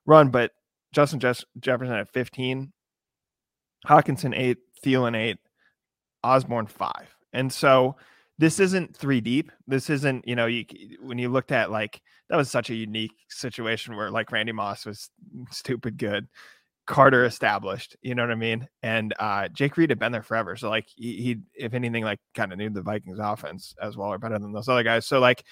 run. 0.04 0.30
But 0.30 0.52
Justin 0.92 1.18
Jeff- 1.20 1.44
Jefferson 1.58 1.94
at 1.94 2.08
15, 2.12 2.72
Hockenson 3.86 4.36
eight, 4.36 4.58
Thielen 4.84 5.16
eight, 5.16 5.38
Osborne 6.22 6.66
five, 6.66 7.14
and 7.32 7.52
so 7.52 7.96
this 8.38 8.60
isn't 8.60 8.96
three 8.96 9.20
deep. 9.20 9.50
This 9.66 9.90
isn't 9.90 10.26
you 10.26 10.36
know 10.36 10.46
you 10.46 10.64
when 11.00 11.18
you 11.18 11.28
looked 11.28 11.52
at 11.52 11.70
like 11.70 12.00
that 12.28 12.36
was 12.36 12.50
such 12.50 12.70
a 12.70 12.74
unique 12.74 13.14
situation 13.28 13.96
where 13.96 14.10
like 14.10 14.32
Randy 14.32 14.52
Moss 14.52 14.84
was 14.86 15.10
stupid 15.50 15.96
good. 15.98 16.28
Carter 16.86 17.24
established, 17.24 17.96
you 18.02 18.14
know 18.14 18.22
what 18.22 18.30
I 18.30 18.36
mean? 18.36 18.68
And 18.82 19.12
uh 19.18 19.48
Jake 19.48 19.76
Reed 19.76 19.90
had 19.90 19.98
been 19.98 20.12
there 20.12 20.22
forever. 20.22 20.56
So 20.56 20.70
like 20.70 20.86
he, 20.94 21.16
he 21.22 21.36
if 21.54 21.74
anything, 21.74 22.04
like 22.04 22.20
kind 22.34 22.52
of 22.52 22.58
knew 22.58 22.70
the 22.70 22.82
Vikings 22.82 23.18
offense 23.20 23.74
as 23.82 23.96
well 23.96 24.08
or 24.12 24.18
better 24.18 24.38
than 24.38 24.52
those 24.52 24.68
other 24.68 24.82
guys. 24.84 25.06
So 25.06 25.18
like 25.18 25.44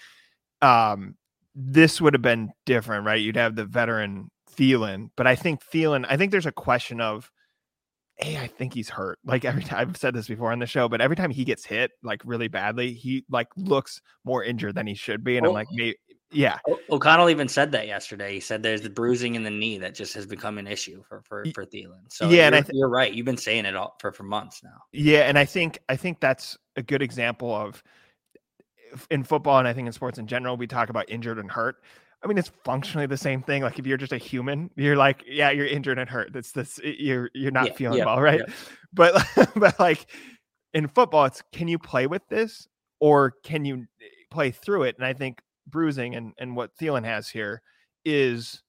um 0.63 1.17
this 1.55 2.01
would 2.01 2.15
have 2.15 2.23
been 2.23 2.51
different, 2.67 3.07
right? 3.07 3.21
You'd 3.21 3.37
have 3.37 3.57
the 3.57 3.65
veteran 3.65 4.31
Thielen, 4.57 5.11
but 5.17 5.27
I 5.27 5.35
think 5.37 5.61
Thielen, 5.65 6.05
I 6.09 6.17
think 6.17 6.31
there's 6.33 6.47
a 6.47 6.53
question 6.53 7.01
of 7.01 7.31
Hey, 8.17 8.39
I 8.39 8.47
think 8.47 8.73
he's 8.73 8.89
hurt. 8.89 9.19
Like 9.25 9.45
every 9.45 9.65
time 9.65 9.89
I've 9.89 9.97
said 9.97 10.15
this 10.15 10.29
before 10.29 10.53
on 10.53 10.61
the 10.61 10.67
show, 10.67 10.89
but 10.89 11.01
every 11.01 11.17
time 11.17 11.31
he 11.33 11.45
gets 11.45 11.65
hit 11.65 11.91
like 12.05 12.23
really 12.25 12.47
badly, 12.47 12.93
he 12.93 13.25
like 13.29 13.49
looks 13.57 14.01
more 14.25 14.45
injured 14.45 14.77
than 14.77 14.87
he 14.87 14.95
should 14.95 15.25
be. 15.25 15.37
And 15.37 15.45
I'm 15.45 15.51
Oh. 15.51 15.55
like, 15.55 15.67
maybe 15.73 15.97
yeah. 16.35 16.59
O- 16.69 16.79
O'Connell 16.91 17.31
even 17.31 17.49
said 17.49 17.73
that 17.73 17.87
yesterday. 17.87 18.35
He 18.35 18.41
said 18.41 18.63
there's 18.63 18.83
the 18.83 18.91
bruising 18.91 19.35
in 19.35 19.43
the 19.43 19.51
knee 19.51 19.79
that 19.79 19.95
just 19.95 20.15
has 20.15 20.27
become 20.27 20.59
an 20.59 20.67
issue 20.67 21.03
for 21.09 21.23
for, 21.23 21.45
for 21.55 21.65
Thielen. 21.65 22.11
So 22.11 22.29
yeah, 22.29 22.47
and 22.47 22.57
I 22.57 22.59
you're, 22.59 22.67
you're 22.73 22.89
right. 22.89 23.13
You've 23.13 23.27
been 23.27 23.37
saying 23.37 23.65
it 23.65 23.77
all 23.77 23.97
for, 24.01 24.13
for 24.13 24.23
months 24.25 24.63
now. 24.63 24.77
Yeah, 24.93 25.21
and 25.21 25.39
I 25.39 25.45
think 25.45 25.79
I 25.89 25.97
think 25.97 26.21
that's 26.21 26.59
a 26.77 26.83
good 26.83 27.03
example 27.03 27.55
of 27.55 27.83
in 29.11 29.25
football 29.25 29.59
and 29.59 29.67
I 29.67 29.73
think 29.73 29.87
in 29.87 29.93
sports 29.93 30.19
in 30.19 30.27
general 30.27 30.57
we 30.57 30.67
talk 30.67 30.89
about 30.89 31.09
injured 31.11 31.39
and 31.39 31.51
hurt. 31.51 31.77
I 32.23 32.27
mean, 32.27 32.39
it's 32.39 32.51
functionally 32.65 33.07
the 33.07 33.19
same 33.19 33.43
thing. 33.43 33.63
Like 33.63 33.79
if 33.79 33.87
you're 33.87 33.99
just 33.99 34.13
a 34.13 34.19
human, 34.19 34.71
you're 34.77 34.97
like, 34.97 35.23
yeah, 35.27 35.51
you're 35.51 35.67
injured 35.67 35.99
and 35.99 36.09
hurt. 36.09 36.33
That's 36.33 36.53
this 36.53 36.81
you're 36.83 37.31
you're 37.35 37.51
not 37.51 37.67
Yeah, 37.67 37.73
feeling 37.75 37.99
yeah, 37.99 38.05
well, 38.07 38.21
right? 38.21 38.41
yeah. 38.41 38.55
But 38.93 39.27
but 39.57 39.79
like 39.79 40.07
in 40.73 40.89
football, 40.89 41.27
it's 41.27 41.43
can 41.53 41.69
you 41.69 41.79
play 41.79 42.07
with 42.07 42.27
this 42.29 42.67
or 43.01 43.35
can 43.43 43.65
you 43.65 43.87
eh, 44.01 44.07
play 44.31 44.51
through 44.51 44.85
it? 44.85 44.97
And 44.97 45.07
I 45.07 45.13
think 45.13 45.41
bruising 45.67 46.15
and, 46.15 46.33
and 46.39 46.57
what 46.57 46.77
Thielen 46.77 47.05
has 47.05 47.29
here 47.29 47.63
is 48.05 48.63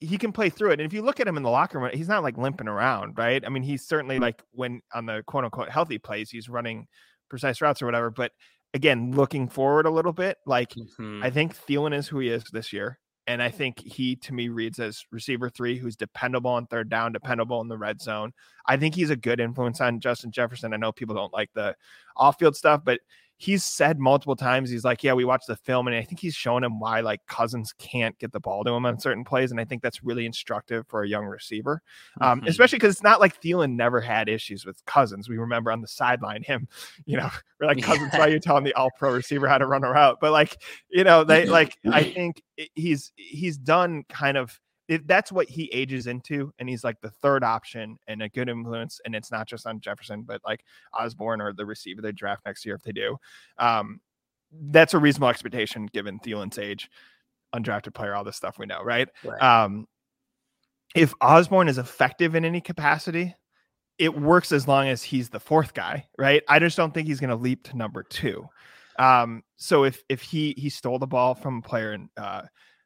he 0.00 0.18
can 0.18 0.32
play 0.32 0.50
through 0.50 0.70
it. 0.72 0.80
And 0.80 0.86
if 0.86 0.92
you 0.92 1.02
look 1.02 1.20
at 1.20 1.28
him 1.28 1.36
in 1.36 1.42
the 1.42 1.50
locker 1.50 1.78
room, 1.78 1.90
he's 1.94 2.08
not 2.08 2.22
like 2.22 2.36
limping 2.36 2.68
around, 2.68 3.16
right? 3.16 3.42
I 3.44 3.48
mean, 3.48 3.62
he's 3.62 3.86
certainly 3.86 4.18
like 4.18 4.42
when 4.50 4.82
on 4.92 5.06
the 5.06 5.22
quote 5.26 5.44
unquote 5.44 5.68
healthy 5.68 5.98
plays, 5.98 6.30
he's 6.30 6.48
running 6.48 6.88
precise 7.28 7.60
routes 7.60 7.80
or 7.80 7.86
whatever. 7.86 8.10
But 8.10 8.32
again, 8.74 9.12
looking 9.12 9.48
forward 9.48 9.86
a 9.86 9.90
little 9.90 10.12
bit, 10.12 10.38
like 10.44 10.74
Mhm. 10.98 11.22
I 11.24 11.30
think 11.30 11.56
Thielen 11.56 11.94
is 11.94 12.08
who 12.08 12.18
he 12.18 12.28
is 12.28 12.44
this 12.52 12.72
year. 12.72 12.98
And 13.28 13.40
I 13.40 13.50
think 13.50 13.78
he, 13.78 14.16
to 14.16 14.34
me, 14.34 14.48
reads 14.48 14.80
as 14.80 15.04
receiver 15.12 15.48
three, 15.48 15.78
who's 15.78 15.94
dependable 15.94 16.50
on 16.50 16.66
third 16.66 16.88
down, 16.88 17.12
dependable 17.12 17.60
in 17.60 17.68
the 17.68 17.78
red 17.78 18.00
zone. 18.02 18.32
I 18.66 18.76
think 18.76 18.96
he's 18.96 19.10
a 19.10 19.16
good 19.16 19.38
influence 19.38 19.80
on 19.80 20.00
Justin 20.00 20.32
Jefferson. 20.32 20.74
I 20.74 20.76
know 20.76 20.90
people 20.90 21.14
don't 21.14 21.32
like 21.32 21.50
the 21.54 21.76
off 22.16 22.40
field 22.40 22.56
stuff, 22.56 22.82
but 22.84 23.00
he's 23.42 23.64
said 23.64 23.98
multiple 23.98 24.36
times, 24.36 24.70
he's 24.70 24.84
like, 24.84 25.02
Yeah, 25.02 25.14
we 25.14 25.24
watched 25.24 25.48
the 25.48 25.56
film. 25.56 25.88
And 25.88 25.96
I 25.96 26.02
think 26.02 26.20
he's 26.20 26.34
shown 26.34 26.62
him 26.62 26.78
why 26.78 27.00
like 27.00 27.20
Cousins 27.26 27.74
can't 27.76 28.16
get 28.20 28.30
the 28.30 28.38
ball 28.38 28.62
to 28.62 28.70
him 28.70 28.86
on 28.86 29.00
certain 29.00 29.24
plays. 29.24 29.50
And 29.50 29.58
I 29.58 29.64
think 29.64 29.82
that's 29.82 30.04
really 30.04 30.26
instructive 30.26 30.86
for 30.86 31.02
a 31.02 31.08
young 31.08 31.24
receiver, 31.24 31.82
um, 32.20 32.40
Mhm. 32.40 32.46
especially 32.46 32.76
because 32.78 32.94
it's 32.94 33.02
not 33.02 33.18
like 33.18 33.40
Thielen 33.42 33.74
never 33.74 34.00
had 34.00 34.28
issues 34.28 34.64
with 34.64 34.84
Cousins. 34.86 35.28
We 35.28 35.38
remember 35.38 35.72
on 35.72 35.80
the 35.80 35.88
sideline 35.88 36.44
him, 36.44 36.68
you 37.04 37.16
know, 37.16 37.30
we're 37.58 37.66
like, 37.66 37.82
Cousins, 37.82 38.12
why 38.12 38.20
are 38.20 38.30
you 38.30 38.38
telling 38.38 38.62
the 38.62 38.74
all 38.74 38.90
pro 38.96 39.12
receiver 39.12 39.48
how 39.48 39.58
to 39.58 39.66
run 39.66 39.82
a 39.82 39.90
route? 39.90 40.18
But 40.20 40.30
like, 40.30 40.62
you 40.88 41.02
know, 41.02 41.24
they 41.24 41.44
like, 41.60 41.76
I 41.90 42.04
think 42.04 42.40
he's, 42.76 43.10
he's 43.16 43.58
done 43.58 44.04
kind 44.08 44.36
of, 44.36 44.56
if 44.88 45.06
that's 45.06 45.32
what 45.32 45.48
he 45.48 45.70
ages 45.72 46.06
into, 46.06 46.52
and 46.58 46.68
he's 46.68 46.84
like 46.84 47.00
the 47.00 47.10
third 47.10 47.44
option 47.44 47.98
and 48.08 48.22
a 48.22 48.28
good 48.28 48.48
influence, 48.48 49.00
and 49.04 49.14
it's 49.14 49.30
not 49.30 49.46
just 49.46 49.66
on 49.66 49.80
Jefferson, 49.80 50.22
but 50.22 50.40
like 50.44 50.64
Osborne 50.92 51.40
or 51.40 51.52
the 51.52 51.66
receiver 51.66 52.02
they 52.02 52.12
draft 52.12 52.44
next 52.44 52.64
year 52.64 52.74
if 52.74 52.82
they 52.82 52.92
do. 52.92 53.16
Um, 53.58 54.00
that's 54.52 54.94
a 54.94 54.98
reasonable 54.98 55.28
expectation 55.28 55.86
given 55.92 56.18
Thielen's 56.18 56.58
age, 56.58 56.90
undrafted 57.54 57.94
player, 57.94 58.14
all 58.14 58.24
this 58.24 58.36
stuff 58.36 58.58
we 58.58 58.66
know, 58.66 58.82
right? 58.82 59.08
Right. 59.24 59.42
Um, 59.42 59.86
if 60.94 61.14
Osborne 61.20 61.68
is 61.68 61.78
effective 61.78 62.34
in 62.34 62.44
any 62.44 62.60
capacity, 62.60 63.34
it 63.98 64.18
works 64.18 64.52
as 64.52 64.68
long 64.68 64.88
as 64.88 65.02
he's 65.02 65.30
the 65.30 65.40
fourth 65.40 65.74
guy, 65.74 66.06
right? 66.18 66.42
I 66.48 66.58
just 66.58 66.76
don't 66.76 66.92
think 66.92 67.06
he's 67.06 67.20
going 67.20 67.30
to 67.30 67.36
leap 67.36 67.64
to 67.64 67.76
number 67.76 68.02
two. 68.02 68.46
Um, 68.98 69.42
so 69.56 69.84
if 69.84 70.02
if 70.08 70.20
he 70.22 70.54
he 70.58 70.68
stole 70.68 70.98
the 70.98 71.06
ball 71.06 71.34
from 71.34 71.58
a 71.58 71.62
player 71.62 71.94
in, 71.94 72.10
uh, 72.16 72.42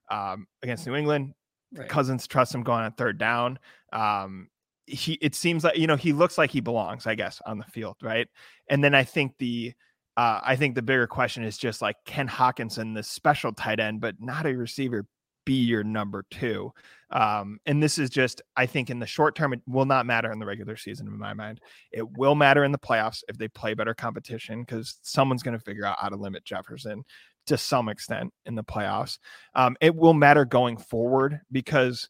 um, 0.09 0.47
against 0.63 0.87
New 0.87 0.95
England, 0.95 1.35
Right. 1.73 1.89
Cousins 1.89 2.27
trusts 2.27 2.55
him 2.55 2.63
going 2.63 2.85
on 2.85 2.93
third 2.93 3.19
down. 3.19 3.59
Um, 3.93 4.49
he 4.87 5.15
it 5.15 5.35
seems 5.35 5.65
like 5.65 5.77
you 5.77 5.87
know 5.87 5.97
he 5.97 6.13
looks 6.13 6.39
like 6.39 6.51
he 6.51 6.61
belongs, 6.61 7.07
I 7.07 7.15
guess, 7.15 7.41
on 7.45 7.59
the 7.59 7.65
field, 7.65 7.97
right? 8.03 8.29
And 8.71 8.83
then 8.83 8.95
I 8.95 9.05
think 9.05 9.35
the 9.39 9.75
uh, 10.17 10.41
I 10.43 10.57
think 10.57 10.75
the 10.75 10.83
bigger 10.83 11.07
question 11.07 11.45
is 11.45 11.59
just 11.59 11.83
like 11.83 11.97
Ken 12.07 12.29
Hockenson, 12.29 12.95
the 12.95 13.03
special 13.03 13.53
tight 13.53 13.81
end, 13.81 14.01
but 14.01 14.15
not 14.19 14.47
a 14.47 14.57
receiver, 14.57 15.07
be 15.45 15.55
your 15.55 15.85
number 15.85 16.25
two. 16.31 16.73
Um, 17.11 17.59
and 17.67 17.83
this 17.83 17.99
is 17.99 18.09
just, 18.09 18.41
I 18.57 18.67
think, 18.67 18.89
in 18.89 18.99
the 18.99 19.07
short 19.07 19.37
term, 19.37 19.53
it 19.53 19.61
will 19.67 19.85
not 19.85 20.07
matter 20.07 20.33
in 20.33 20.39
the 20.39 20.47
regular 20.47 20.77
season, 20.77 21.07
in 21.07 21.19
my 21.19 21.35
mind. 21.35 21.61
It 21.93 22.11
will 22.17 22.35
matter 22.35 22.65
in 22.65 22.73
the 22.73 22.79
playoffs 22.79 23.23
if 23.29 23.37
they 23.37 23.49
play 23.49 23.75
better 23.75 23.95
competition 23.95 24.63
because 24.63 24.99
someone's 25.03 25.43
going 25.43 25.57
to 25.57 25.65
figure 25.65 25.85
out 25.85 25.99
how 26.01 26.09
to 26.09 26.17
limit 26.17 26.45
Jefferson 26.45 27.05
to 27.47 27.57
some 27.59 27.89
extent 27.89 28.33
in 28.45 28.55
the 28.55 28.65
playoffs. 28.65 29.19
Um, 29.55 29.77
it 29.81 29.95
will 29.95 30.15
matter 30.15 30.45
going 30.45 30.77
forward 30.77 31.41
because 31.53 32.09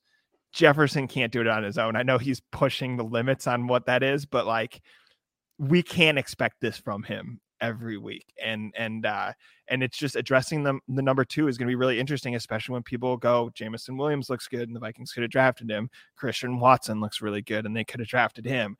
Jefferson 0.53 1.07
can't 1.07 1.33
do 1.33 1.41
it 1.41 1.47
on 1.49 1.63
his 1.63 1.79
own. 1.79 1.97
I 1.97 2.03
know 2.03 2.19
he's 2.19 2.41
pushing 2.53 2.97
the 2.97 3.05
limits 3.05 3.47
on 3.47 3.67
what 3.67 3.87
that 3.87 4.03
is, 4.03 4.25
but 4.27 4.47
like 4.47 4.81
we 5.59 5.83
can't 5.83 6.19
expect 6.19 6.57
this 6.61 6.77
from 6.79 7.03
him 7.03 7.41
every 7.61 7.97
week. 7.99 8.27
And 8.43 8.73
and 8.77 9.05
uh 9.07 9.33
and 9.69 9.83
it's 9.83 9.97
just 9.99 10.17
addressing 10.17 10.63
them 10.63 10.81
the 10.89 11.03
number 11.03 11.25
two 11.25 11.49
is 11.49 11.57
going 11.59 11.67
to 11.67 11.71
be 11.71 11.75
really 11.77 11.99
interesting, 11.99 12.35
especially 12.35 12.75
when 12.75 12.83
people 12.83 13.17
go, 13.17 13.51
Jameson 13.55 13.97
Williams 13.97 14.31
looks 14.31 14.49
good 14.49 14.69
and 14.69 14.77
the 14.77 14.81
Vikings 14.81 15.13
could 15.13 15.23
have 15.23 15.31
drafted 15.31 15.71
him. 15.71 15.91
Christian 16.17 16.59
Watson 16.61 17.01
looks 17.01 17.21
really 17.23 17.43
good 17.43 17.65
and 17.67 17.75
they 17.77 17.85
could 17.85 18.01
have 18.01 18.09
drafted 18.09 18.45
him. 18.47 18.77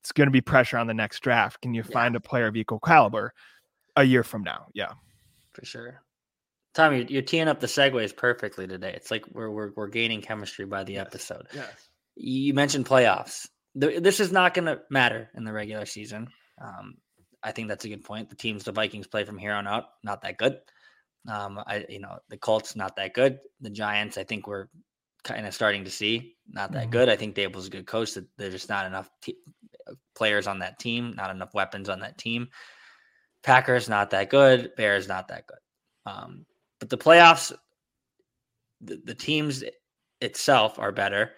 It's 0.00 0.12
going 0.12 0.26
to 0.26 0.32
be 0.32 0.40
pressure 0.40 0.78
on 0.78 0.86
the 0.86 0.94
next 0.94 1.20
draft. 1.20 1.60
Can 1.60 1.74
you 1.74 1.82
Yeah. 1.86 1.92
find 1.92 2.16
a 2.16 2.20
player 2.20 2.46
of 2.46 2.56
equal 2.56 2.80
caliber 2.80 3.32
a 3.96 4.04
year 4.04 4.22
from 4.22 4.42
now? 4.42 4.66
Yeah. 4.74 4.92
For 5.56 5.64
sure. 5.64 6.02
Tom, 6.74 6.94
you're, 6.94 7.06
you're 7.06 7.22
teeing 7.22 7.48
up 7.48 7.60
the 7.60 7.66
segues 7.66 8.14
perfectly 8.14 8.66
today. 8.66 8.92
It's 8.94 9.10
like 9.10 9.24
we're 9.32 9.50
we're, 9.50 9.70
we're 9.74 9.88
gaining 9.88 10.20
chemistry 10.20 10.66
by 10.66 10.84
the 10.84 10.98
episode. 10.98 11.46
Yeah. 11.54 11.66
You 12.14 12.52
mentioned 12.52 12.84
playoffs. 12.84 13.48
This 13.74 14.20
is 14.20 14.32
not 14.32 14.52
going 14.52 14.66
to 14.66 14.80
matter 14.90 15.30
in 15.34 15.44
the 15.44 15.52
regular 15.52 15.86
season. 15.86 16.28
Um, 16.62 16.96
I 17.42 17.52
think 17.52 17.68
that's 17.68 17.86
a 17.86 17.88
good 17.88 18.04
point. 18.04 18.28
The 18.28 18.36
teams 18.36 18.64
the 18.64 18.72
Vikings 18.72 19.06
play 19.06 19.24
from 19.24 19.38
here 19.38 19.52
on 19.52 19.66
out 19.66 19.84
not 20.04 20.20
that 20.22 20.36
good. 20.36 20.58
Um, 21.26 21.58
I 21.66 21.86
you 21.88 22.00
know 22.00 22.18
the 22.28 22.36
Colts 22.36 22.76
not 22.76 22.96
that 22.96 23.14
good. 23.14 23.38
The 23.62 23.70
Giants 23.70 24.18
I 24.18 24.24
think 24.24 24.46
we're 24.46 24.66
kind 25.24 25.46
of 25.46 25.54
starting 25.54 25.84
to 25.84 25.90
see 25.90 26.36
not 26.46 26.72
that 26.72 26.88
Mhm. 26.88 26.90
good. 26.90 27.08
I 27.08 27.16
think 27.16 27.34
Daboll's 27.34 27.66
a 27.68 27.70
good 27.70 27.86
coach. 27.86 28.12
That 28.12 28.26
there's 28.36 28.52
just 28.52 28.68
not 28.68 28.84
enough 28.84 29.08
te- 29.22 29.38
players 30.14 30.46
on 30.46 30.58
that 30.58 30.78
team, 30.78 31.14
not 31.16 31.30
enough 31.30 31.54
weapons 31.54 31.88
on 31.88 32.00
that 32.00 32.18
team. 32.18 32.48
Packers 33.46 33.88
not 33.88 34.10
that 34.10 34.28
good. 34.28 34.72
Bears 34.76 35.06
not 35.06 35.28
that 35.28 35.46
good. 35.46 35.58
Um, 36.04 36.44
but 36.80 36.90
the 36.90 36.98
playoffs, 36.98 37.52
the, 38.80 39.00
the 39.04 39.14
teams 39.14 39.62
itself 40.20 40.78
are 40.80 40.90
better, 40.92 41.30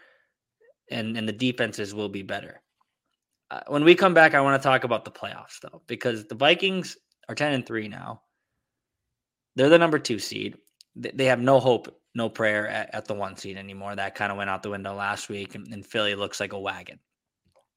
and 0.91 1.17
and 1.19 1.29
the 1.29 1.33
defenses 1.33 1.95
will 1.95 2.09
be 2.09 2.23
better. 2.23 2.63
Uh, 3.51 3.61
when 3.69 3.85
we 3.85 3.95
come 3.95 4.15
back, 4.15 4.35
I 4.35 4.41
want 4.41 4.61
to 4.61 4.67
talk 4.67 4.85
about 4.85 5.05
the 5.05 5.11
playoffs 5.11 5.61
though, 5.63 5.83
because 5.87 6.27
the 6.27 6.35
Vikings 6.35 6.97
are 7.29 7.35
ten 7.35 7.53
and 7.53 7.67
three 7.67 7.89
now. 7.89 8.23
They're 9.55 9.69
the 9.69 9.79
number 9.79 9.99
two 9.99 10.19
seed. 10.19 10.57
They 10.97 11.27
have 11.27 11.41
no 11.41 11.61
hope, 11.61 11.95
no 12.15 12.31
prayer 12.31 12.69
at, 12.69 12.95
at 12.95 13.05
the 13.05 13.15
one 13.15 13.37
seed 13.37 13.59
anymore. 13.59 13.95
That 13.95 14.15
kind 14.15 14.33
of 14.33 14.39
went 14.39 14.49
out 14.49 14.63
the 14.63 14.71
window 14.71 14.95
last 14.95 15.29
week, 15.29 15.55
and, 15.55 15.69
and 15.73 15.85
Philly 15.85 16.15
looks 16.15 16.41
like 16.41 16.55
a 16.55 16.59
wagon. 16.59 16.99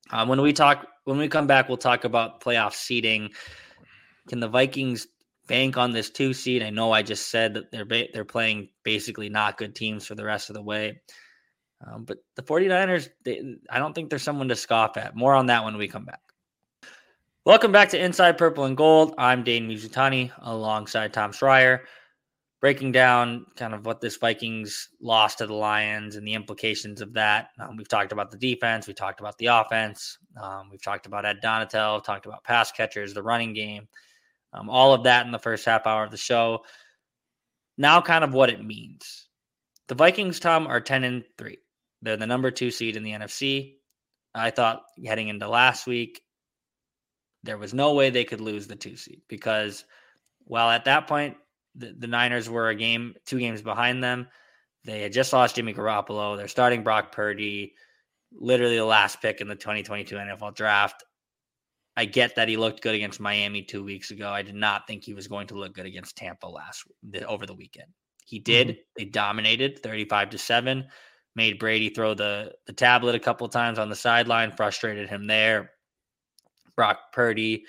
Um, 0.09 0.29
when 0.29 0.41
we 0.41 0.53
talk, 0.53 0.87
when 1.03 1.17
we 1.17 1.27
come 1.27 1.47
back, 1.47 1.67
we'll 1.67 1.77
talk 1.77 2.05
about 2.05 2.41
playoff 2.41 2.73
seeding. 2.73 3.29
Can 4.31 4.39
the 4.39 4.47
Vikings 4.47 5.07
bank 5.47 5.75
on 5.75 5.91
this 5.91 6.09
two 6.09 6.33
seed? 6.33 6.63
I 6.63 6.69
know 6.69 6.93
I 6.93 7.01
just 7.01 7.27
said 7.27 7.53
that 7.55 7.69
they're 7.69 7.83
ba- 7.83 8.07
they're 8.13 8.23
playing 8.23 8.69
basically 8.81 9.27
not 9.27 9.57
good 9.57 9.75
teams 9.75 10.05
for 10.05 10.15
the 10.15 10.23
rest 10.23 10.49
of 10.49 10.53
the 10.53 10.61
way. 10.61 11.01
Um, 11.85 12.05
but 12.05 12.19
the 12.35 12.41
49ers, 12.41 13.09
they, 13.25 13.57
I 13.69 13.77
don't 13.77 13.91
think 13.91 14.09
there's 14.09 14.23
someone 14.23 14.47
to 14.47 14.55
scoff 14.55 14.95
at. 14.95 15.17
More 15.17 15.33
on 15.33 15.47
that 15.47 15.65
when 15.65 15.75
we 15.75 15.89
come 15.89 16.05
back. 16.05 16.21
Welcome 17.43 17.73
back 17.73 17.89
to 17.89 18.01
Inside 18.01 18.37
Purple 18.37 18.63
and 18.63 18.77
Gold. 18.77 19.15
I'm 19.17 19.43
Dane 19.43 19.67
Mizutani 19.67 20.31
alongside 20.37 21.11
Tom 21.11 21.33
Schreier, 21.33 21.81
breaking 22.61 22.93
down 22.93 23.45
kind 23.57 23.73
of 23.73 23.85
what 23.85 23.99
this 23.99 24.15
Vikings 24.15 24.87
loss 25.01 25.35
to 25.35 25.45
the 25.45 25.53
Lions 25.53 26.15
and 26.15 26.25
the 26.25 26.35
implications 26.35 27.01
of 27.01 27.11
that. 27.15 27.49
Um, 27.59 27.75
we've 27.75 27.89
talked 27.89 28.13
about 28.13 28.31
the 28.31 28.37
defense, 28.37 28.87
we 28.87 28.93
talked 28.93 29.19
about 29.19 29.37
the 29.39 29.47
offense, 29.47 30.17
um, 30.41 30.69
we've 30.71 30.81
talked 30.81 31.05
about 31.05 31.25
Ed 31.25 31.41
Donatell, 31.43 32.01
talked 32.01 32.25
about 32.25 32.45
pass 32.45 32.71
catchers, 32.71 33.13
the 33.13 33.21
running 33.21 33.51
game, 33.51 33.89
um, 34.53 34.69
all 34.69 34.93
of 34.93 35.03
that 35.03 35.25
in 35.25 35.31
the 35.31 35.39
first 35.39 35.65
half 35.65 35.87
hour 35.87 36.03
of 36.03 36.11
the 36.11 36.17
show. 36.17 36.63
Now, 37.77 38.01
kind 38.01 38.23
of 38.23 38.33
what 38.33 38.49
it 38.49 38.63
means. 38.63 39.27
The 39.87 39.95
Vikings, 39.95 40.39
Tom, 40.39 40.67
are 40.67 40.79
10 40.79 41.03
and 41.03 41.23
3. 41.37 41.57
They're 42.01 42.17
the 42.17 42.27
number 42.27 42.51
two 42.51 42.71
seed 42.71 42.95
in 42.95 43.03
the 43.03 43.11
NFC. 43.11 43.75
I 44.33 44.49
thought 44.49 44.83
heading 45.05 45.27
into 45.27 45.47
last 45.47 45.85
week, 45.87 46.21
there 47.43 47.57
was 47.57 47.73
no 47.73 47.93
way 47.93 48.09
they 48.09 48.23
could 48.23 48.41
lose 48.41 48.67
the 48.67 48.75
two 48.75 48.95
seed 48.95 49.21
because, 49.27 49.83
while 50.45 50.69
at 50.69 50.85
that 50.85 51.07
point, 51.07 51.37
the, 51.75 51.95
the 51.97 52.07
Niners 52.07 52.49
were 52.49 52.69
a 52.69 52.75
game, 52.75 53.15
two 53.25 53.39
games 53.39 53.61
behind 53.61 54.03
them. 54.03 54.27
They 54.83 55.01
had 55.01 55.13
just 55.13 55.33
lost 55.33 55.55
Jimmy 55.55 55.73
Garoppolo. 55.73 56.37
They're 56.37 56.47
starting 56.47 56.83
Brock 56.83 57.11
Purdy, 57.11 57.73
literally 58.33 58.77
the 58.77 58.85
last 58.85 59.21
pick 59.21 59.41
in 59.41 59.47
the 59.47 59.55
2022 59.55 60.15
NFL 60.15 60.55
draft. 60.55 61.03
I 62.01 62.05
get 62.05 62.35
that 62.35 62.49
he 62.49 62.57
looked 62.57 62.81
good 62.81 62.95
against 62.95 63.19
Miami 63.19 63.61
two 63.61 63.83
weeks 63.83 64.09
ago. 64.09 64.31
I 64.31 64.41
did 64.41 64.55
not 64.55 64.87
think 64.87 65.03
he 65.03 65.13
was 65.13 65.27
going 65.27 65.45
to 65.45 65.53
look 65.53 65.75
good 65.75 65.85
against 65.85 66.17
Tampa 66.17 66.47
last 66.47 66.83
the, 67.07 67.23
over 67.27 67.45
the 67.45 67.53
weekend. 67.53 67.89
He 68.25 68.39
did. 68.39 68.79
They 68.97 69.05
dominated 69.05 69.83
35 69.83 70.31
to 70.31 70.37
7, 70.39 70.87
made 71.35 71.59
Brady 71.59 71.89
throw 71.89 72.15
the, 72.15 72.53
the 72.65 72.73
tablet 72.73 73.13
a 73.13 73.19
couple 73.19 73.45
of 73.45 73.53
times 73.53 73.77
on 73.77 73.87
the 73.87 73.95
sideline, 73.95 74.51
frustrated 74.51 75.09
him 75.09 75.27
there. 75.27 75.73
Brock 76.75 77.13
Purdy, 77.13 77.65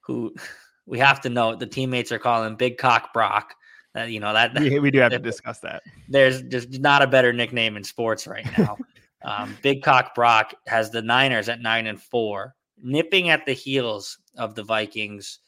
who 0.00 0.34
we 0.86 0.98
have 0.98 1.20
to 1.20 1.28
note 1.28 1.58
the 1.58 1.66
teammates 1.66 2.10
are 2.10 2.18
calling 2.18 2.56
Big 2.56 2.78
Cock 2.78 3.12
Brock. 3.12 3.54
That 3.92 4.10
you 4.10 4.20
know 4.20 4.32
that 4.32 4.58
We, 4.58 4.78
we 4.78 4.90
do 4.90 5.00
have 5.00 5.12
to 5.12 5.18
discuss 5.18 5.58
that. 5.58 5.82
there's 6.08 6.40
just 6.44 6.80
not 6.80 7.02
a 7.02 7.06
better 7.06 7.34
nickname 7.34 7.76
in 7.76 7.84
sports 7.84 8.26
right 8.26 8.46
now. 8.56 8.78
um, 9.22 9.58
Big 9.60 9.82
Cock 9.82 10.14
Brock 10.14 10.54
has 10.68 10.90
the 10.90 11.02
Niners 11.02 11.50
at 11.50 11.60
nine 11.60 11.86
and 11.86 12.00
four, 12.00 12.54
nipping 12.82 13.30
at 13.30 13.46
the 13.46 13.52
heels 13.52 14.18
of 14.36 14.54
the 14.54 14.62
Vikings. 14.64 15.38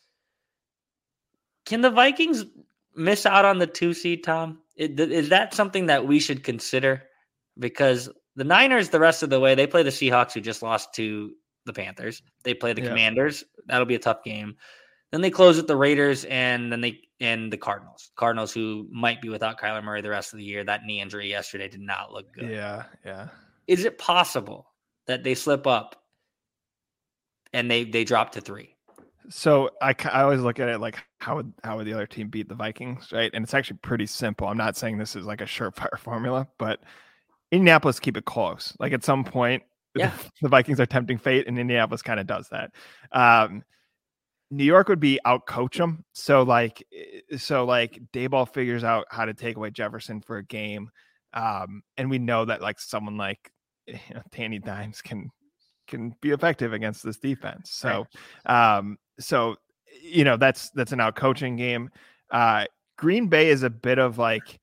Can 1.66 1.80
the 1.80 1.90
Vikings 1.90 2.44
miss 2.94 3.26
out 3.26 3.44
on 3.44 3.58
the 3.58 3.66
two 3.66 3.94
seed, 3.94 4.24
Tom? 4.24 4.60
Is 4.76 5.28
that 5.28 5.54
something 5.54 5.86
that 5.86 6.06
we 6.06 6.20
should 6.20 6.44
consider? 6.44 7.04
Because 7.58 8.08
the 8.36 8.44
Niners, 8.44 8.88
the 8.88 9.00
rest 9.00 9.22
of 9.22 9.30
the 9.30 9.40
way, 9.40 9.54
they 9.54 9.66
play 9.66 9.82
the 9.82 9.90
Seahawks, 9.90 10.32
who 10.32 10.40
just 10.40 10.62
lost 10.62 10.92
to 10.94 11.32
the 11.66 11.72
Panthers. 11.72 12.22
They 12.42 12.54
play 12.54 12.72
the 12.72 12.82
Yeah. 12.82 12.88
Commanders. 12.88 13.44
That'll 13.66 13.86
be 13.86 13.94
a 13.94 14.00
tough 14.00 14.24
game. 14.24 14.56
Then 15.12 15.20
they 15.20 15.30
close 15.30 15.56
with 15.56 15.68
the 15.68 15.76
Raiders 15.76 16.24
and 16.24 16.72
then 16.72 16.80
they 16.80 17.00
and 17.20 17.52
the 17.52 17.56
Cardinals. 17.56 18.10
Cardinals 18.16 18.52
who 18.52 18.88
might 18.90 19.22
be 19.22 19.28
without 19.28 19.58
Kyler 19.60 19.82
Murray 19.82 20.02
the 20.02 20.10
rest 20.10 20.32
of 20.32 20.38
the 20.38 20.44
year. 20.44 20.64
That 20.64 20.84
knee 20.84 21.00
injury 21.00 21.30
yesterday 21.30 21.68
did 21.68 21.80
not 21.80 22.12
look 22.12 22.32
good. 22.32 22.50
Yeah, 22.50 22.84
yeah. 23.04 23.28
Is 23.68 23.84
it 23.84 23.96
possible 23.96 24.66
that 25.06 25.22
they 25.22 25.34
slip 25.34 25.66
up 25.66 26.03
and 27.54 27.70
they 27.70 27.84
they 27.84 28.04
drop 28.04 28.32
to 28.32 28.42
three? 28.42 28.74
So 29.30 29.70
I, 29.80 29.94
I 30.12 30.22
always 30.22 30.40
look 30.40 30.60
at 30.60 30.68
it 30.68 30.78
like 30.80 31.02
how 31.18 31.36
would 31.36 31.52
how 31.62 31.78
would 31.78 31.86
the 31.86 31.94
other 31.94 32.06
team 32.06 32.28
beat 32.28 32.48
the 32.48 32.54
Vikings, 32.54 33.10
right? 33.12 33.30
And 33.32 33.44
it's 33.44 33.54
actually 33.54 33.78
pretty 33.78 34.06
simple. 34.06 34.46
I'm 34.46 34.58
not 34.58 34.76
saying 34.76 34.98
this 34.98 35.16
is 35.16 35.24
like 35.24 35.40
a 35.40 35.46
surefire 35.46 35.98
formula, 35.98 36.46
but 36.58 36.80
Indianapolis 37.50 38.00
keep 38.00 38.16
it 38.16 38.26
close. 38.26 38.76
Like 38.78 38.92
at 38.92 39.04
some 39.04 39.24
point, 39.24 39.62
yeah. 39.94 40.12
the 40.42 40.48
Vikings 40.48 40.80
are 40.80 40.86
tempting 40.86 41.16
fate, 41.16 41.46
and 41.46 41.58
Indianapolis 41.58 42.02
kind 42.02 42.20
of 42.20 42.26
does 42.26 42.48
that. 42.50 42.72
Um, 43.12 43.62
New 44.50 44.64
York 44.64 44.88
would 44.88 45.00
be 45.00 45.18
out 45.24 45.46
coach 45.46 45.78
them. 45.78 46.04
So 46.12 46.42
like 46.42 46.84
eh, 46.92 47.38
so 47.38 47.64
like 47.64 48.00
Daboll 48.12 48.52
figures 48.52 48.84
out 48.84 49.06
how 49.10 49.24
to 49.24 49.32
take 49.32 49.56
away 49.56 49.70
Jefferson 49.70 50.20
for 50.20 50.36
a 50.36 50.44
game. 50.44 50.90
Um, 51.32 51.82
and 51.96 52.10
we 52.10 52.18
know 52.18 52.44
that 52.44 52.60
like 52.60 52.78
someone 52.78 53.16
like 53.16 53.50
you 53.86 53.94
know, 54.14 54.22
Danny 54.32 54.58
Dimes 54.58 55.00
can 55.00 55.30
can 55.86 56.14
be 56.20 56.30
effective 56.30 56.72
against 56.72 57.02
this 57.04 57.16
defense. 57.16 57.70
So 57.70 58.06
right. 58.46 58.76
um, 58.76 58.98
so 59.18 59.56
you 60.02 60.24
know 60.24 60.36
that's 60.36 60.70
that's 60.70 60.92
an 60.92 61.00
out 61.00 61.16
coaching 61.16 61.56
game. 61.56 61.90
Uh, 62.30 62.66
Green 62.96 63.28
Bay 63.28 63.48
is 63.48 63.62
a 63.62 63.70
bit 63.70 63.98
of 63.98 64.18
like 64.18 64.60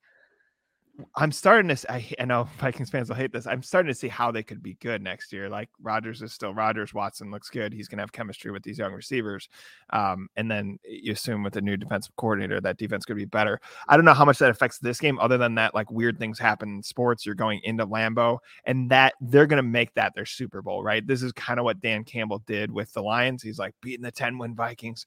I'm 1.16 1.32
starting 1.32 1.76
to. 1.76 1.92
I, 1.92 2.06
I 2.20 2.26
know 2.26 2.48
Vikings 2.60 2.90
fans 2.90 3.10
will 3.10 3.16
hate 3.16 3.32
this. 3.32 3.48
I'm 3.48 3.64
starting 3.64 3.92
to 3.92 3.98
see 3.98 4.08
how 4.08 4.32
they 4.32 4.44
could 4.44 4.62
be 4.62 4.76
good 4.76 5.02
next 5.02 5.32
year. 5.34 5.50
Like 5.50 5.70
Rodgers 5.82 6.22
is 6.22 6.34
still 6.34 6.54
Rodgers. 6.54 6.94
Watson 6.94 7.32
looks 7.32 7.50
good. 7.50 7.74
He's 7.74 7.88
going 7.88 7.98
to 7.98 8.04
have 8.04 8.12
chemistry 8.12 8.52
with 8.52 8.64
these 8.64 8.78
young 8.78 8.94
receivers. 8.94 9.50
Um, 9.92 10.28
and 10.36 10.50
then 10.50 10.80
you 10.84 11.14
assume 11.14 11.44
with 11.44 11.54
the 11.54 11.62
new 11.62 11.78
defensive 11.78 12.16
coordinator 12.16 12.62
that 12.62 12.78
defense 12.78 13.06
could 13.06 13.18
be 13.18 13.26
better. 13.26 13.60
I 13.88 13.96
don't 13.96 14.06
know 14.06 14.14
how 14.14 14.26
much 14.26 14.40
that 14.40 14.50
affects 14.50 14.80
this 14.80 15.00
game, 15.00 15.20
other 15.20 15.38
than 15.38 15.56
that, 15.56 15.76
like 15.76 15.92
weird 15.92 16.20
things 16.20 16.40
happen 16.40 16.70
in 16.70 16.84
sports. 16.84 17.26
You're 17.26 17.36
going 17.36 17.62
into 17.64 17.86
Lambeau, 17.86 18.40
and 18.66 18.90
that 18.92 19.14
they're 19.22 19.48
going 19.48 19.58
to 19.58 19.64
make 19.64 19.94
that 19.96 20.14
their 20.16 20.26
Super 20.26 20.62
Bowl, 20.62 20.84
right? 20.84 21.06
This 21.06 21.22
is 21.22 21.32
kind 21.34 21.60
of 21.60 21.64
what 21.64 21.82
Dan 21.82 22.04
Campbell 22.04 22.40
did 22.48 22.72
with 22.72 22.92
the 22.94 23.02
Lions. 23.02 23.44
He's 23.44 23.60
like 23.60 23.74
beating 23.82 24.04
the 24.04 24.12
10 24.12 24.38
win 24.38 24.56
Vikings 24.56 25.06